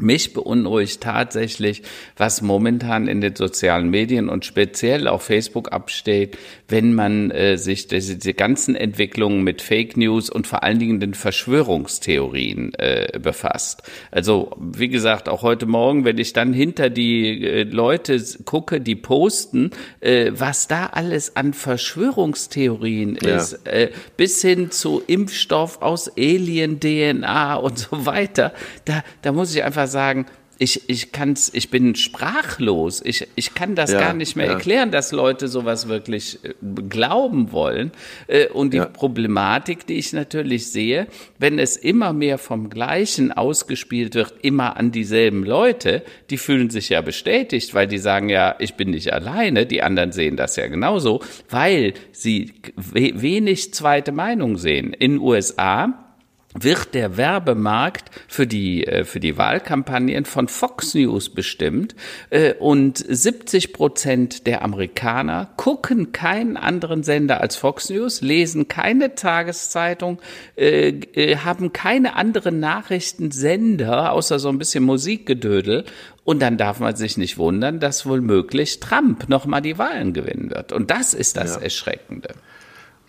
Mich 0.00 0.32
beunruhigt 0.32 1.00
tatsächlich, 1.00 1.82
was 2.16 2.42
momentan 2.42 3.08
in 3.08 3.20
den 3.20 3.34
sozialen 3.36 3.90
Medien 3.90 4.28
und 4.28 4.44
speziell 4.44 5.08
auf 5.08 5.22
Facebook 5.22 5.72
absteht, 5.72 6.38
wenn 6.68 6.94
man 6.94 7.30
äh, 7.30 7.56
sich 7.56 7.88
diese, 7.88 8.16
diese, 8.16 8.34
ganzen 8.34 8.76
Entwicklungen 8.76 9.42
mit 9.42 9.62
Fake 9.62 9.96
News 9.96 10.28
und 10.28 10.46
vor 10.46 10.62
allen 10.62 10.78
Dingen 10.78 11.00
den 11.00 11.14
Verschwörungstheorien 11.14 12.74
äh, 12.74 13.18
befasst. 13.18 13.82
Also 14.10 14.54
wie 14.58 14.88
gesagt, 14.88 15.28
auch 15.28 15.42
heute 15.42 15.66
Morgen, 15.66 16.04
wenn 16.04 16.18
ich 16.18 16.34
dann 16.34 16.52
hinter 16.52 16.90
die 16.90 17.42
äh, 17.44 17.62
Leute 17.62 18.22
gucke, 18.44 18.80
die 18.80 18.96
posten, 18.96 19.70
äh, 20.00 20.30
was 20.34 20.68
da 20.68 20.86
alles 20.86 21.36
an 21.36 21.54
Verschwörungstheorien 21.54 23.18
ja. 23.22 23.36
ist, 23.36 23.66
äh, 23.66 23.90
bis 24.16 24.42
hin 24.42 24.70
zu 24.70 25.02
Impfstoff 25.06 25.80
aus 25.80 26.10
Alien-DNA 26.16 27.56
und 27.56 27.78
so 27.78 28.04
weiter, 28.06 28.52
da, 28.84 29.02
da 29.22 29.32
muss 29.32 29.54
ich 29.54 29.64
einfach 29.64 29.87
sagen, 29.88 30.26
ich, 30.58 30.88
ich 30.88 31.12
kann's, 31.12 31.50
ich 31.54 31.70
bin 31.70 31.94
sprachlos. 31.94 33.00
Ich, 33.04 33.26
ich 33.36 33.54
kann 33.54 33.76
das 33.76 33.92
ja, 33.92 34.00
gar 34.00 34.12
nicht 34.12 34.34
mehr 34.34 34.46
ja. 34.46 34.52
erklären, 34.54 34.90
dass 34.90 35.12
Leute 35.12 35.46
sowas 35.46 35.88
wirklich 35.88 36.44
äh, 36.44 36.54
glauben 36.88 37.52
wollen. 37.52 37.92
Äh, 38.26 38.48
und 38.48 38.74
die 38.74 38.78
ja. 38.78 38.86
Problematik, 38.86 39.86
die 39.86 39.94
ich 39.94 40.12
natürlich 40.12 40.70
sehe, 40.70 41.06
wenn 41.38 41.58
es 41.60 41.76
immer 41.76 42.12
mehr 42.12 42.38
vom 42.38 42.70
Gleichen 42.70 43.30
ausgespielt 43.32 44.16
wird, 44.16 44.34
immer 44.42 44.76
an 44.76 44.90
dieselben 44.90 45.44
Leute, 45.44 46.02
die 46.28 46.38
fühlen 46.38 46.70
sich 46.70 46.88
ja 46.88 47.02
bestätigt, 47.02 47.74
weil 47.74 47.86
die 47.86 47.98
sagen 47.98 48.28
ja, 48.28 48.56
ich 48.58 48.74
bin 48.74 48.90
nicht 48.90 49.12
alleine, 49.12 49.64
die 49.64 49.82
anderen 49.82 50.10
sehen 50.10 50.36
das 50.36 50.56
ja 50.56 50.66
genauso, 50.66 51.22
weil 51.48 51.94
sie 52.10 52.52
wenig 52.74 53.72
zweite 53.74 54.10
Meinung 54.10 54.56
sehen. 54.56 54.92
In 54.92 55.18
USA 55.18 56.07
wird 56.62 56.94
der 56.94 57.16
Werbemarkt 57.16 58.10
für 58.26 58.46
die, 58.46 58.86
äh, 58.86 59.04
für 59.04 59.20
die 59.20 59.36
Wahlkampagnen 59.36 60.24
von 60.24 60.48
Fox 60.48 60.94
News 60.94 61.28
bestimmt 61.30 61.94
äh, 62.30 62.54
und 62.54 62.98
70 62.98 63.72
Prozent 63.72 64.46
der 64.46 64.62
Amerikaner 64.62 65.50
gucken 65.56 66.12
keinen 66.12 66.56
anderen 66.56 67.02
Sender 67.02 67.40
als 67.40 67.56
Fox 67.56 67.90
News, 67.90 68.20
lesen 68.20 68.68
keine 68.68 69.14
Tageszeitung, 69.14 70.20
äh, 70.56 71.36
haben 71.36 71.72
keine 71.72 72.16
anderen 72.16 72.60
Nachrichtensender, 72.60 74.12
außer 74.12 74.38
so 74.38 74.48
ein 74.48 74.58
bisschen 74.58 74.84
Musikgedödel 74.84 75.84
und 76.24 76.40
dann 76.40 76.58
darf 76.58 76.78
man 76.78 76.94
sich 76.94 77.16
nicht 77.16 77.38
wundern, 77.38 77.80
dass 77.80 78.04
wohl 78.04 78.20
möglich 78.20 78.80
Trump 78.80 79.30
nochmal 79.30 79.62
die 79.62 79.78
Wahlen 79.78 80.12
gewinnen 80.12 80.50
wird. 80.50 80.72
Und 80.72 80.90
das 80.90 81.14
ist 81.14 81.38
das 81.38 81.54
ja. 81.56 81.62
Erschreckende. 81.62 82.34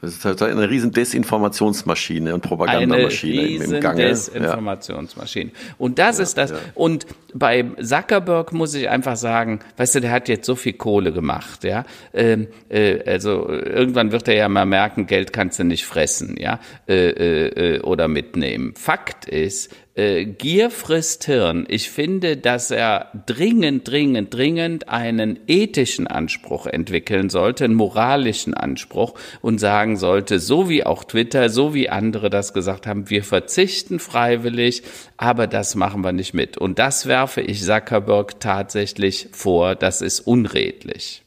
Das 0.01 0.11
ist 0.11 0.23
halt 0.23 0.41
eine 0.41 0.69
riesen 0.69 0.91
Desinformationsmaschine 0.91 2.33
und 2.33 2.41
Propagandamaschine 2.41 3.39
eine 3.41 3.49
riesen 3.49 3.75
im 3.75 3.81
Gange. 3.81 4.07
Desinformationsmaschine. 4.07 5.51
Und 5.77 5.99
das 5.99 6.17
ja, 6.17 6.23
ist 6.23 6.37
das. 6.37 6.51
Ja. 6.51 6.57
Und 6.73 7.05
bei 7.33 7.65
Zuckerberg 7.81 8.53
muss 8.53 8.73
ich 8.73 8.89
einfach 8.89 9.17
sagen, 9.17 9.59
weißt 9.77 9.95
du, 9.95 10.01
der 10.01 10.11
hat 10.11 10.29
jetzt 10.29 10.45
so 10.45 10.55
viel 10.55 10.73
Kohle 10.73 11.11
gemacht, 11.11 11.63
ja. 11.63 11.85
Ähm, 12.13 12.47
äh, 12.69 12.99
also 13.05 13.49
irgendwann 13.49 14.11
wird 14.11 14.27
er 14.27 14.35
ja 14.35 14.49
mal 14.49 14.65
merken, 14.65 15.05
Geld 15.05 15.33
kannst 15.33 15.59
du 15.59 15.63
nicht 15.63 15.85
fressen, 15.85 16.37
ja, 16.39 16.59
äh, 16.87 17.09
äh, 17.09 17.75
äh 17.75 17.81
oder 17.81 18.07
mitnehmen. 18.07 18.73
Fakt 18.75 19.25
ist, 19.25 19.73
äh, 19.99 20.25
Gier 20.25 20.71
frisst 20.71 21.25
Hirn. 21.25 21.65
Ich 21.67 21.89
finde, 21.89 22.37
dass 22.37 22.71
er 22.71 23.11
dringend, 23.25 23.87
dringend, 23.87 24.33
dringend 24.33 24.87
einen 24.87 25.39
ethischen 25.47 26.07
Anspruch 26.07 26.65
entwickeln 26.67 27.29
sollte, 27.29 27.65
einen 27.65 27.75
moralischen 27.75 28.53
Anspruch 28.53 29.15
und 29.41 29.59
sagen 29.59 29.97
sollte, 29.97 30.39
so 30.39 30.69
wie 30.69 30.85
auch 30.85 31.03
Twitter, 31.03 31.49
so 31.49 31.73
wie 31.73 31.89
andere 31.89 32.29
das 32.29 32.53
gesagt 32.53 32.87
haben, 32.87 33.09
wir 33.09 33.23
verzichten 33.23 33.99
freiwillig, 33.99 34.83
aber 35.17 35.47
das 35.47 35.75
machen 35.75 36.01
wir 36.01 36.13
nicht 36.13 36.33
mit. 36.33 36.57
Und 36.57 36.79
das 36.79 37.05
werfe 37.05 37.41
ich 37.41 37.63
Zuckerberg 37.63 38.39
tatsächlich 38.39 39.27
vor, 39.33 39.75
das 39.75 40.01
ist 40.01 40.21
unredlich. 40.21 41.23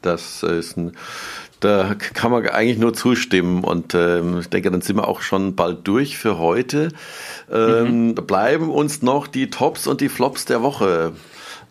Das 0.00 0.42
ist 0.42 0.76
ein 0.76 0.92
da 1.64 1.94
kann 1.94 2.30
man 2.30 2.46
eigentlich 2.46 2.78
nur 2.78 2.92
zustimmen 2.92 3.64
und 3.64 3.94
ähm, 3.94 4.40
ich 4.40 4.50
denke, 4.50 4.70
dann 4.70 4.82
sind 4.82 4.96
wir 4.96 5.08
auch 5.08 5.22
schon 5.22 5.56
bald 5.56 5.86
durch 5.88 6.18
für 6.18 6.38
heute. 6.38 6.90
Ähm, 7.50 8.08
mhm. 8.08 8.14
Bleiben 8.14 8.68
uns 8.68 9.00
noch 9.00 9.26
die 9.26 9.48
Tops 9.48 9.86
und 9.86 10.00
die 10.00 10.10
Flops 10.10 10.44
der 10.44 10.62
Woche. 10.62 11.12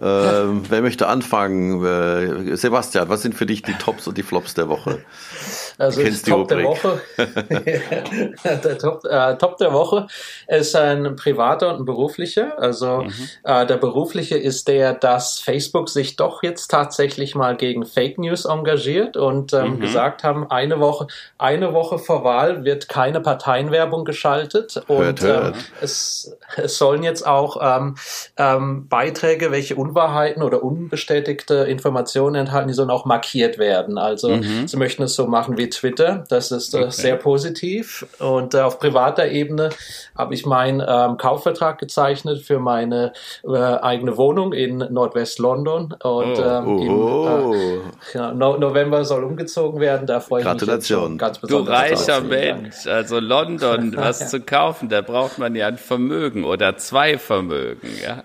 Ähm, 0.02 0.64
wer 0.68 0.82
möchte 0.82 1.08
anfangen? 1.08 1.86
Äh, 1.86 2.58
Sebastian, 2.58 3.08
was 3.10 3.22
sind 3.22 3.36
für 3.36 3.46
dich 3.46 3.62
die 3.62 3.74
Tops 3.74 4.08
und 4.08 4.18
die 4.18 4.24
Flops 4.24 4.56
der 4.56 4.68
Woche? 4.68 5.06
Also 5.78 6.02
Kennst 6.02 6.28
Top 6.28 6.48
der 6.48 6.64
Woche. 6.64 7.02
der 7.18 8.78
Top, 8.78 9.06
äh, 9.06 9.38
Top 9.38 9.58
der 9.58 9.74
Woche 9.74 10.08
ist 10.48 10.76
ein 10.76 11.16
privater 11.16 11.74
und 11.74 11.82
ein 11.82 11.86
beruflicher. 11.86 12.60
Also 12.60 13.04
mhm. 13.04 13.14
äh, 13.44 13.66
der 13.66 13.78
berufliche 13.78 14.38
ist 14.38 14.68
der, 14.68 14.94
dass 14.94 15.40
Facebook 15.40 15.90
sich 15.90 16.16
doch 16.16 16.44
jetzt 16.44 16.70
tatsächlich 16.70 17.36
mal 17.36 17.56
gegen 17.56 17.86
Fake 17.86 18.18
News 18.18 18.46
engagiert 18.46 19.18
und 19.18 19.54
ähm, 19.54 19.76
mhm. 19.76 19.80
gesagt 19.80 20.24
haben, 20.24 20.50
eine 20.50 20.80
Woche, 20.80 21.08
eine 21.38 21.74
Woche 21.74 22.00
vor 22.00 22.24
Wahl 22.24 22.64
wird 22.64 22.90
keine 22.90 23.22
Parteienwerbung 23.22 24.06
geschaltet 24.06 24.84
und 24.88 24.98
hört, 24.98 25.22
hört. 25.22 25.56
Ähm, 25.56 25.64
es, 25.82 26.36
es 26.58 26.78
sollen 26.78 27.04
jetzt 27.04 27.26
auch 27.26 27.58
ähm, 27.62 27.96
ähm, 28.38 28.88
Beiträge, 28.88 29.52
welche 29.52 29.76
Unwahrheiten 29.76 30.44
oder 30.44 30.64
unbestätigte 30.64 31.56
Informationen 31.56 32.36
enthalten, 32.36 32.68
die 32.68 32.74
sollen 32.74 32.90
auch 32.90 33.06
markiert 33.06 33.58
werden. 33.58 33.98
Also 33.98 34.30
mhm. 34.30 34.68
sie 34.68 34.78
möchten 34.78 35.04
es 35.04 35.16
so 35.16 35.28
machen 35.28 35.58
wie 35.58 35.63
Twitter. 35.70 36.24
Das 36.30 36.52
ist 36.52 36.74
äh, 36.74 36.78
okay. 36.80 36.92
sehr 36.92 37.16
positiv. 37.16 38.06
Und 38.20 38.54
äh, 38.54 38.60
auf 38.60 38.80
privater 38.80 39.28
Ebene 39.28 39.70
habe 40.18 40.34
ich 40.34 40.46
meinen 40.46 40.84
ähm, 40.86 41.18
Kaufvertrag 41.18 41.80
gezeichnet 41.80 42.42
für 42.42 42.60
meine 42.60 43.14
äh, 43.44 43.58
eigene 43.58 44.18
Wohnung 44.18 44.54
in 44.54 44.78
Nordwest 44.78 45.40
London. 45.40 45.94
Und 46.04 46.40
oh, 46.40 47.54
ähm, 47.54 47.84
im. 48.14 48.20
Äh, 48.20 48.34
no 48.34 48.58
November 48.58 49.04
soll 49.06 49.24
umgezogen 49.24 49.80
werden. 49.80 50.08
Da 50.08 50.20
freue 50.20 50.42
ich 50.42 50.48
Gratulation. 50.48 51.12
mich 51.12 51.20
ganz 51.20 51.40
besonders. 51.40 51.66
Du 51.66 51.72
reicher 51.72 52.22
Mensch, 52.22 52.88
also 52.88 53.20
London, 53.20 53.94
was 53.98 54.20
ja. 54.20 54.28
zu 54.28 54.42
kaufen, 54.42 54.90
da 54.90 55.02
braucht 55.02 55.38
man 55.38 55.56
ja 55.56 55.68
ein 55.68 55.78
Vermögen 55.78 56.44
oder 56.44 56.78
zwei 56.78 57.18
Vermögen. 57.18 57.90
Ja. 58.04 58.24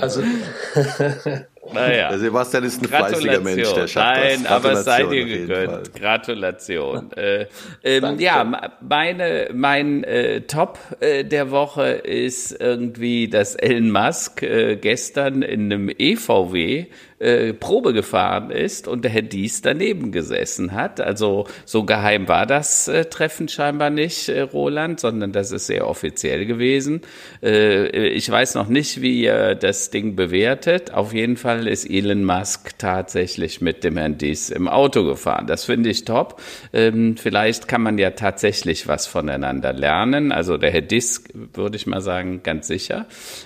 also 0.00 0.22
naja. 1.72 2.08
Der 2.08 2.18
Sebastian 2.18 2.64
ist 2.64 2.82
ein 2.82 2.88
fleißiger 2.88 3.40
Mensch, 3.40 3.72
der 3.72 3.86
schafft 3.86 4.20
Nein, 4.20 4.42
das. 4.42 4.52
aber 4.52 4.72
es 4.72 4.84
sei 4.84 5.04
dir 5.04 5.24
gegönnt. 5.24 5.94
Gratulation. 5.94 7.12
äh, 7.16 7.46
ähm, 7.84 8.18
ja, 8.18 8.72
meine, 8.80 9.50
mein 9.54 10.02
äh, 10.02 10.40
Top 10.42 10.78
äh, 11.00 11.24
der 11.24 11.50
Woche 11.52 11.84
ist 11.84 12.60
irgendwie, 12.60 13.28
dass 13.28 13.54
Elon 13.54 13.90
Musk 13.92 14.42
äh, 14.42 14.76
gestern 14.76 15.42
in 15.42 15.72
einem 15.72 15.88
EVW 15.88 16.86
äh, 17.22 17.52
Probe 17.52 17.92
gefahren 17.92 18.50
ist 18.50 18.88
und 18.88 19.04
der 19.04 19.12
Herr 19.12 19.22
Dies 19.22 19.62
daneben 19.62 20.10
gesessen 20.10 20.72
hat. 20.72 21.00
Also 21.00 21.46
so 21.64 21.84
geheim 21.84 22.26
war 22.26 22.46
das 22.46 22.88
äh, 22.88 23.04
Treffen 23.04 23.48
scheinbar 23.48 23.90
nicht, 23.90 24.28
äh, 24.28 24.40
Roland, 24.40 24.98
sondern 24.98 25.30
das 25.30 25.52
ist 25.52 25.68
sehr 25.68 25.86
offiziell 25.86 26.46
gewesen. 26.46 27.02
Äh, 27.42 28.08
ich 28.08 28.28
weiß 28.28 28.56
noch 28.56 28.68
nicht, 28.68 29.02
wie 29.02 29.22
ihr 29.22 29.54
das 29.54 29.90
Ding 29.90 30.16
bewertet. 30.16 30.92
Auf 30.92 31.14
jeden 31.14 31.36
Fall 31.36 31.51
Mal 31.52 31.66
ist 31.68 31.84
Elon 31.84 32.24
Musk 32.24 32.78
tatsächlich 32.78 33.60
mit 33.60 33.84
dem 33.84 33.98
Herrn 33.98 34.16
Dies 34.16 34.48
im 34.48 34.68
Auto 34.68 35.04
gefahren. 35.04 35.46
Das 35.46 35.64
finde 35.64 35.90
ich 35.90 36.06
top. 36.06 36.40
Ähm, 36.72 37.18
vielleicht 37.18 37.68
kann 37.68 37.82
man 37.82 37.98
ja 37.98 38.12
tatsächlich 38.12 38.88
was 38.88 39.06
voneinander 39.06 39.74
lernen. 39.74 40.32
Also 40.32 40.56
der 40.56 40.70
Herr 40.70 40.80
Diss, 40.80 41.24
würde 41.34 41.76
ich 41.76 41.86
mal 41.86 42.00
sagen, 42.00 42.42
ganz 42.42 42.68
sicher. 42.68 43.04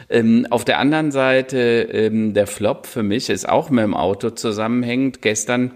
Ähm, 0.09 0.47
auf 0.51 0.65
der 0.65 0.79
anderen 0.79 1.11
Seite, 1.11 1.59
ähm, 1.59 2.33
der 2.33 2.47
Flop 2.47 2.87
für 2.87 3.03
mich 3.03 3.29
ist 3.29 3.49
auch 3.49 3.71
mit 3.71 3.83
dem 3.83 3.95
Auto 3.95 4.31
zusammenhängend. 4.31 5.21
Gestern 5.21 5.73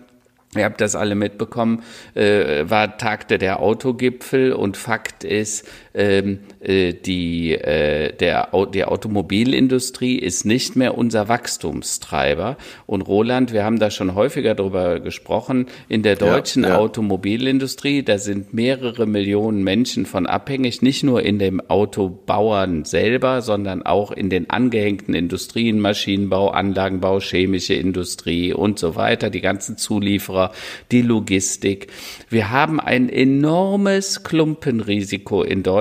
Ihr 0.57 0.65
habt 0.65 0.81
das 0.81 0.97
alle 0.97 1.15
mitbekommen, 1.15 1.85
äh, 2.17 2.69
war 2.69 2.99
tagte 2.99 3.39
der 3.39 3.61
Autogipfel 3.61 4.53
und 4.53 4.77
Fakt 4.77 5.23
ist, 5.23 5.69
ähm, 5.95 6.41
äh, 6.61 6.93
die, 6.93 7.53
äh, 7.53 8.13
der, 8.15 8.49
die 8.73 8.85
Automobilindustrie 8.85 10.17
ist 10.17 10.45
nicht 10.45 10.77
mehr 10.77 10.97
unser 10.97 11.29
Wachstumstreiber. 11.29 12.57
Und 12.87 13.03
Roland, 13.03 13.53
wir 13.53 13.65
haben 13.65 13.79
da 13.79 13.91
schon 13.91 14.15
häufiger 14.15 14.55
darüber 14.55 15.01
gesprochen, 15.01 15.67
in 15.89 16.03
der 16.03 16.17
deutschen 16.17 16.65
ja, 16.65 16.71
ja. 16.71 16.79
Automobilindustrie, 16.79 18.03
da 18.03 18.19
sind 18.19 18.53
mehrere 18.55 19.07
Millionen 19.07 19.63
Menschen 19.65 20.07
von 20.07 20.27
abhängig, 20.27 20.83
nicht 20.83 21.03
nur 21.03 21.23
in 21.23 21.39
dem 21.39 21.61
Autobauern 21.61 22.85
selber, 22.85 23.43
sondern 23.43 23.83
auch 23.83 24.11
in 24.11 24.31
den 24.31 24.51
angehängten 24.51 25.15
Industrien, 25.15 25.81
Maschinenbau, 25.81 26.51
Anlagenbau, 26.51 27.21
chemische 27.21 27.75
Industrie 27.75 28.53
und 28.53 28.79
so 28.79 28.97
weiter, 28.97 29.31
die 29.31 29.41
ganzen 29.41 29.77
Zulieferer 29.77 30.11
Zulieferer, 30.11 30.53
die 30.91 31.03
Logistik. 31.03 31.89
Wir 32.29 32.51
haben 32.51 32.81
ein 32.81 33.09
enormes 33.09 34.23
Klumpenrisiko 34.23 35.43
in 35.43 35.63
Deutschland, 35.63 35.80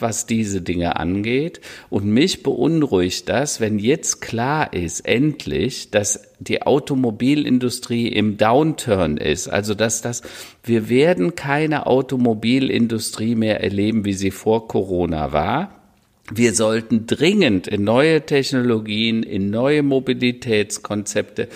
was 0.00 0.26
diese 0.26 0.62
Dinge 0.62 0.96
angeht. 0.96 1.60
Und 1.88 2.06
mich 2.06 2.42
beunruhigt 2.42 3.28
das, 3.28 3.60
wenn 3.60 3.78
jetzt 3.78 4.20
klar 4.20 4.72
ist, 4.72 5.00
endlich, 5.00 5.90
dass 5.90 6.22
die 6.38 6.62
Automobilindustrie 6.62 8.08
im 8.08 8.36
Downturn 8.36 9.16
ist. 9.16 9.48
Also, 9.48 9.74
dass 9.74 10.02
das, 10.02 10.22
wir 10.62 10.88
werden 10.88 11.34
keine 11.34 11.86
Automobilindustrie 11.86 13.34
mehr 13.34 13.62
erleben, 13.62 14.04
wie 14.04 14.14
sie 14.14 14.30
vor 14.30 14.68
Corona 14.68 15.32
war. 15.32 15.80
Wir 16.32 16.54
sollten 16.54 17.06
dringend 17.06 17.66
in 17.66 17.82
neue 17.82 18.24
Technologien, 18.24 19.24
in 19.24 19.50
neue 19.50 19.82
Mobilitätskonzepte, 19.82 21.48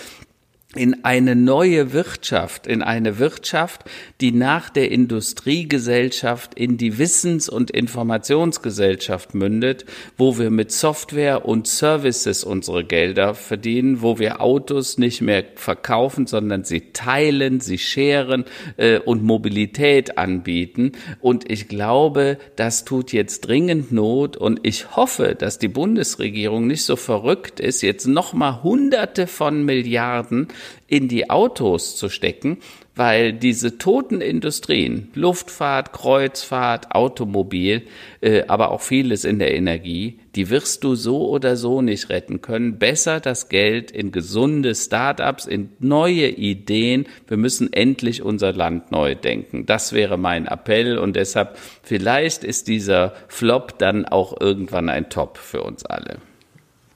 in 0.75 1.05
eine 1.05 1.35
neue 1.35 1.93
Wirtschaft, 1.93 2.67
in 2.67 2.81
eine 2.81 3.19
Wirtschaft, 3.19 3.83
die 4.21 4.31
nach 4.31 4.69
der 4.69 4.91
Industriegesellschaft 4.91 6.53
in 6.55 6.77
die 6.77 6.97
Wissens- 6.97 7.49
und 7.49 7.71
Informationsgesellschaft 7.71 9.33
mündet, 9.33 9.85
wo 10.17 10.37
wir 10.37 10.49
mit 10.49 10.71
Software 10.71 11.45
und 11.45 11.67
Services 11.67 12.43
unsere 12.43 12.83
Gelder 12.83 13.35
verdienen, 13.35 14.01
wo 14.01 14.19
wir 14.19 14.41
Autos 14.41 14.97
nicht 14.97 15.21
mehr 15.21 15.43
verkaufen, 15.55 16.27
sondern 16.27 16.63
sie 16.63 16.91
teilen, 16.93 17.59
sie 17.59 17.77
scheren 17.77 18.45
äh, 18.77 18.99
und 18.99 19.23
Mobilität 19.23 20.17
anbieten. 20.17 20.93
Und 21.21 21.49
ich 21.49 21.67
glaube, 21.67 22.37
das 22.55 22.85
tut 22.85 23.11
jetzt 23.13 23.47
dringend 23.47 23.91
Not 23.91 24.37
und 24.37 24.59
ich 24.63 24.95
hoffe, 24.95 25.35
dass 25.35 25.59
die 25.59 25.67
Bundesregierung 25.67 26.67
nicht 26.67 26.83
so 26.83 26.95
verrückt 26.95 27.59
ist, 27.59 27.81
jetzt 27.81 28.07
nochmal 28.07 28.63
Hunderte 28.63 29.27
von 29.27 29.63
Milliarden 29.63 30.47
in 30.87 31.07
die 31.07 31.29
Autos 31.29 31.95
zu 31.95 32.09
stecken, 32.09 32.59
weil 32.95 33.33
diese 33.33 33.77
toten 33.77 34.21
Industrien, 34.21 35.09
Luftfahrt, 35.15 35.91
Kreuzfahrt, 35.91 36.91
Automobil, 36.95 37.83
äh, 38.21 38.43
aber 38.47 38.71
auch 38.71 38.81
vieles 38.81 39.25
in 39.25 39.39
der 39.39 39.53
Energie, 39.53 40.19
die 40.35 40.49
wirst 40.49 40.83
du 40.83 40.95
so 40.95 41.27
oder 41.27 41.57
so 41.57 41.81
nicht 41.81 42.09
retten 42.09 42.41
können. 42.41 42.79
Besser 42.79 43.19
das 43.19 43.49
Geld 43.49 43.91
in 43.91 44.11
gesunde 44.11 44.75
Startups, 44.75 45.45
in 45.45 45.71
neue 45.79 46.29
Ideen. 46.29 47.07
Wir 47.27 47.37
müssen 47.37 47.71
endlich 47.73 48.21
unser 48.21 48.53
Land 48.53 48.91
neu 48.91 49.15
denken. 49.15 49.65
Das 49.65 49.93
wäre 49.93 50.17
mein 50.17 50.47
Appell 50.47 50.97
und 50.97 51.15
deshalb 51.15 51.57
vielleicht 51.83 52.43
ist 52.43 52.67
dieser 52.67 53.13
Flop 53.27 53.77
dann 53.77 54.05
auch 54.05 54.39
irgendwann 54.39 54.89
ein 54.89 55.09
Top 55.09 55.37
für 55.37 55.63
uns 55.63 55.85
alle. 55.85 56.17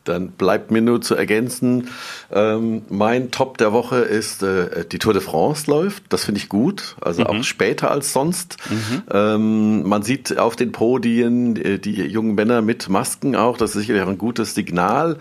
Dann 0.10 0.30
bleibt 0.30 0.72
mir 0.72 0.82
nur 0.82 1.01
zu 1.01 1.16
ergänzen, 1.16 1.89
ähm, 2.32 2.82
mein 2.89 3.32
Top 3.32 3.57
der 3.57 3.74
Woche 3.74 3.97
ist, 3.97 4.43
äh, 4.43 4.86
die 4.86 4.99
Tour 4.99 5.14
de 5.14 5.22
France 5.22 5.70
läuft. 5.70 6.03
Das 6.10 6.26
finde 6.26 6.39
ich 6.39 6.49
gut, 6.49 6.95
also 7.01 7.22
mhm. 7.22 7.28
auch 7.28 7.43
später 7.43 7.91
als 7.91 8.12
sonst. 8.12 8.57
Mhm. 8.70 9.03
Ähm, 9.12 9.84
man 9.88 10.03
sieht 10.03 10.38
auf 10.38 10.55
den 10.55 10.72
Podien 10.72 11.55
äh, 11.55 11.80
die 11.80 12.01
jungen 12.03 12.36
Männer 12.36 12.62
mit 12.62 12.89
Masken 12.89 13.36
auch. 13.36 13.57
Das 13.57 13.72
ist 13.72 13.82
sicherlich 13.82 14.05
ein 14.05 14.18
gutes 14.18 14.55
Signal. 14.55 15.18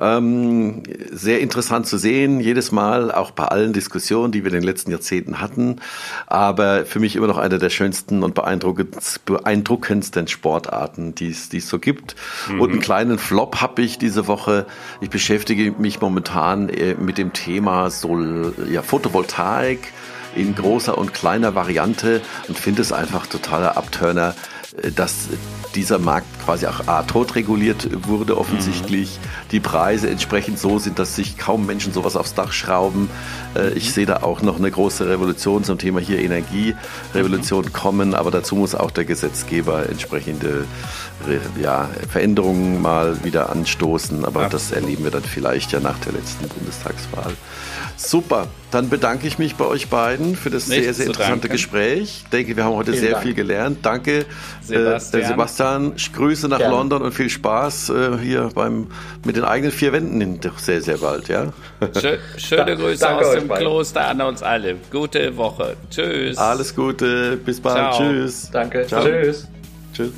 Ähm, 0.00 0.82
sehr 1.10 1.40
interessant 1.40 1.86
zu 1.86 1.98
sehen, 1.98 2.40
jedes 2.40 2.72
Mal, 2.72 3.12
auch 3.12 3.30
bei 3.30 3.44
allen 3.44 3.72
Diskussionen, 3.72 4.32
die 4.32 4.44
wir 4.44 4.48
in 4.48 4.60
den 4.60 4.64
letzten 4.64 4.90
Jahrzehnten 4.90 5.40
hatten. 5.40 5.76
Aber 6.26 6.86
für 6.86 7.00
mich 7.00 7.16
immer 7.16 7.26
noch 7.26 7.38
eine 7.38 7.58
der 7.58 7.70
schönsten 7.70 8.22
und 8.22 8.34
beeindruckendsten 8.34 10.28
Sportarten, 10.28 11.14
die 11.14 11.28
es 11.28 11.50
so 11.68 11.78
gibt. 11.78 12.16
Mhm. 12.50 12.60
Und 12.60 12.70
einen 12.70 12.80
kleinen 12.80 13.18
Flop 13.18 13.60
habe 13.60 13.82
ich 13.82 13.98
diese 13.98 14.21
Woche. 14.26 14.66
Ich 15.00 15.10
beschäftige 15.10 15.72
mich 15.72 16.00
momentan 16.00 16.68
äh, 16.68 16.94
mit 16.94 17.18
dem 17.18 17.32
Thema 17.32 17.90
Sol 17.90 18.54
ja, 18.70 18.82
Photovoltaik 18.82 19.92
in 20.34 20.54
großer 20.54 20.96
und 20.96 21.12
kleiner 21.12 21.54
Variante 21.54 22.22
und 22.48 22.58
finde 22.58 22.82
es 22.82 22.92
einfach 22.92 23.26
totaler 23.26 23.76
Abturner, 23.76 24.34
dass 24.96 25.28
dieser 25.74 25.98
Markt 25.98 26.26
quasi 26.44 26.66
auch 26.66 26.86
A, 26.86 27.02
tot 27.02 27.34
reguliert 27.34 28.06
wurde 28.06 28.38
offensichtlich, 28.38 29.18
mhm. 29.18 29.48
die 29.50 29.60
Preise 29.60 30.08
entsprechend 30.08 30.58
so 30.58 30.78
sind, 30.78 30.98
dass 30.98 31.14
sich 31.14 31.36
kaum 31.36 31.66
Menschen 31.66 31.92
sowas 31.92 32.16
aufs 32.16 32.34
Dach 32.34 32.52
schrauben. 32.52 33.10
Äh, 33.54 33.72
ich 33.74 33.92
sehe 33.92 34.06
da 34.06 34.22
auch 34.22 34.40
noch 34.40 34.58
eine 34.58 34.70
große 34.70 35.08
Revolution 35.08 35.64
zum 35.64 35.76
Thema 35.78 36.00
hier 36.00 36.20
Energierevolution 36.20 37.66
mhm. 37.66 37.72
kommen, 37.72 38.14
aber 38.14 38.30
dazu 38.30 38.56
muss 38.56 38.74
auch 38.74 38.90
der 38.90 39.04
Gesetzgeber 39.04 39.88
entsprechende 39.88 40.64
ja, 41.60 41.88
Veränderungen 42.10 42.80
mal 42.82 43.22
wieder 43.24 43.50
anstoßen, 43.50 44.24
aber 44.24 44.44
Absolut. 44.44 44.52
das 44.54 44.72
erleben 44.72 45.04
wir 45.04 45.10
dann 45.10 45.22
vielleicht 45.22 45.72
ja 45.72 45.80
nach 45.80 45.98
der 45.98 46.12
letzten 46.12 46.48
Bundestagswahl. 46.48 47.32
Super, 48.04 48.48
dann 48.70 48.88
bedanke 48.88 49.26
ich 49.26 49.38
mich 49.38 49.54
bei 49.54 49.64
euch 49.64 49.88
beiden 49.88 50.34
für 50.34 50.50
das 50.50 50.66
Nichts 50.66 50.84
sehr, 50.84 50.94
sehr 50.94 51.06
interessante 51.06 51.48
Gespräch. 51.48 52.22
Ich 52.24 52.30
denke, 52.30 52.56
wir 52.56 52.64
haben 52.64 52.74
heute 52.74 52.90
Vielen 52.92 53.02
sehr 53.02 53.12
Dank. 53.12 53.22
viel 53.22 53.34
gelernt. 53.34 53.78
Danke, 53.82 54.26
Sebastian. 54.62 55.22
Äh, 55.22 55.26
Sebastian. 55.26 55.92
Grüße 56.12 56.48
nach 56.48 56.58
Gerne. 56.58 56.74
London 56.74 57.02
und 57.02 57.12
viel 57.12 57.30
Spaß 57.30 57.90
äh, 57.90 58.18
hier 58.20 58.50
beim, 58.54 58.88
mit 59.24 59.36
den 59.36 59.44
eigenen 59.44 59.72
vier 59.72 59.92
Wänden 59.92 60.40
doch 60.40 60.58
sehr, 60.58 60.82
sehr 60.82 60.98
bald. 60.98 61.28
Ja? 61.28 61.52
Schö 61.98 62.16
schöne 62.36 62.76
Grüße 62.76 63.00
Danke 63.00 63.26
aus 63.26 63.34
dem 63.34 63.48
beiden. 63.48 63.64
Kloster 63.64 64.08
an 64.08 64.20
uns 64.20 64.42
alle. 64.42 64.76
Gute 64.90 65.36
Woche. 65.36 65.76
Tschüss. 65.90 66.36
Alles 66.38 66.74
Gute. 66.74 67.36
Bis 67.36 67.60
bald. 67.60 67.94
Ciao. 67.94 67.98
Tschüss. 67.98 68.50
Danke. 68.50 68.86
Ciao. 68.86 69.04
Tschüss. 69.04 69.48
Tschüss. 69.94 70.12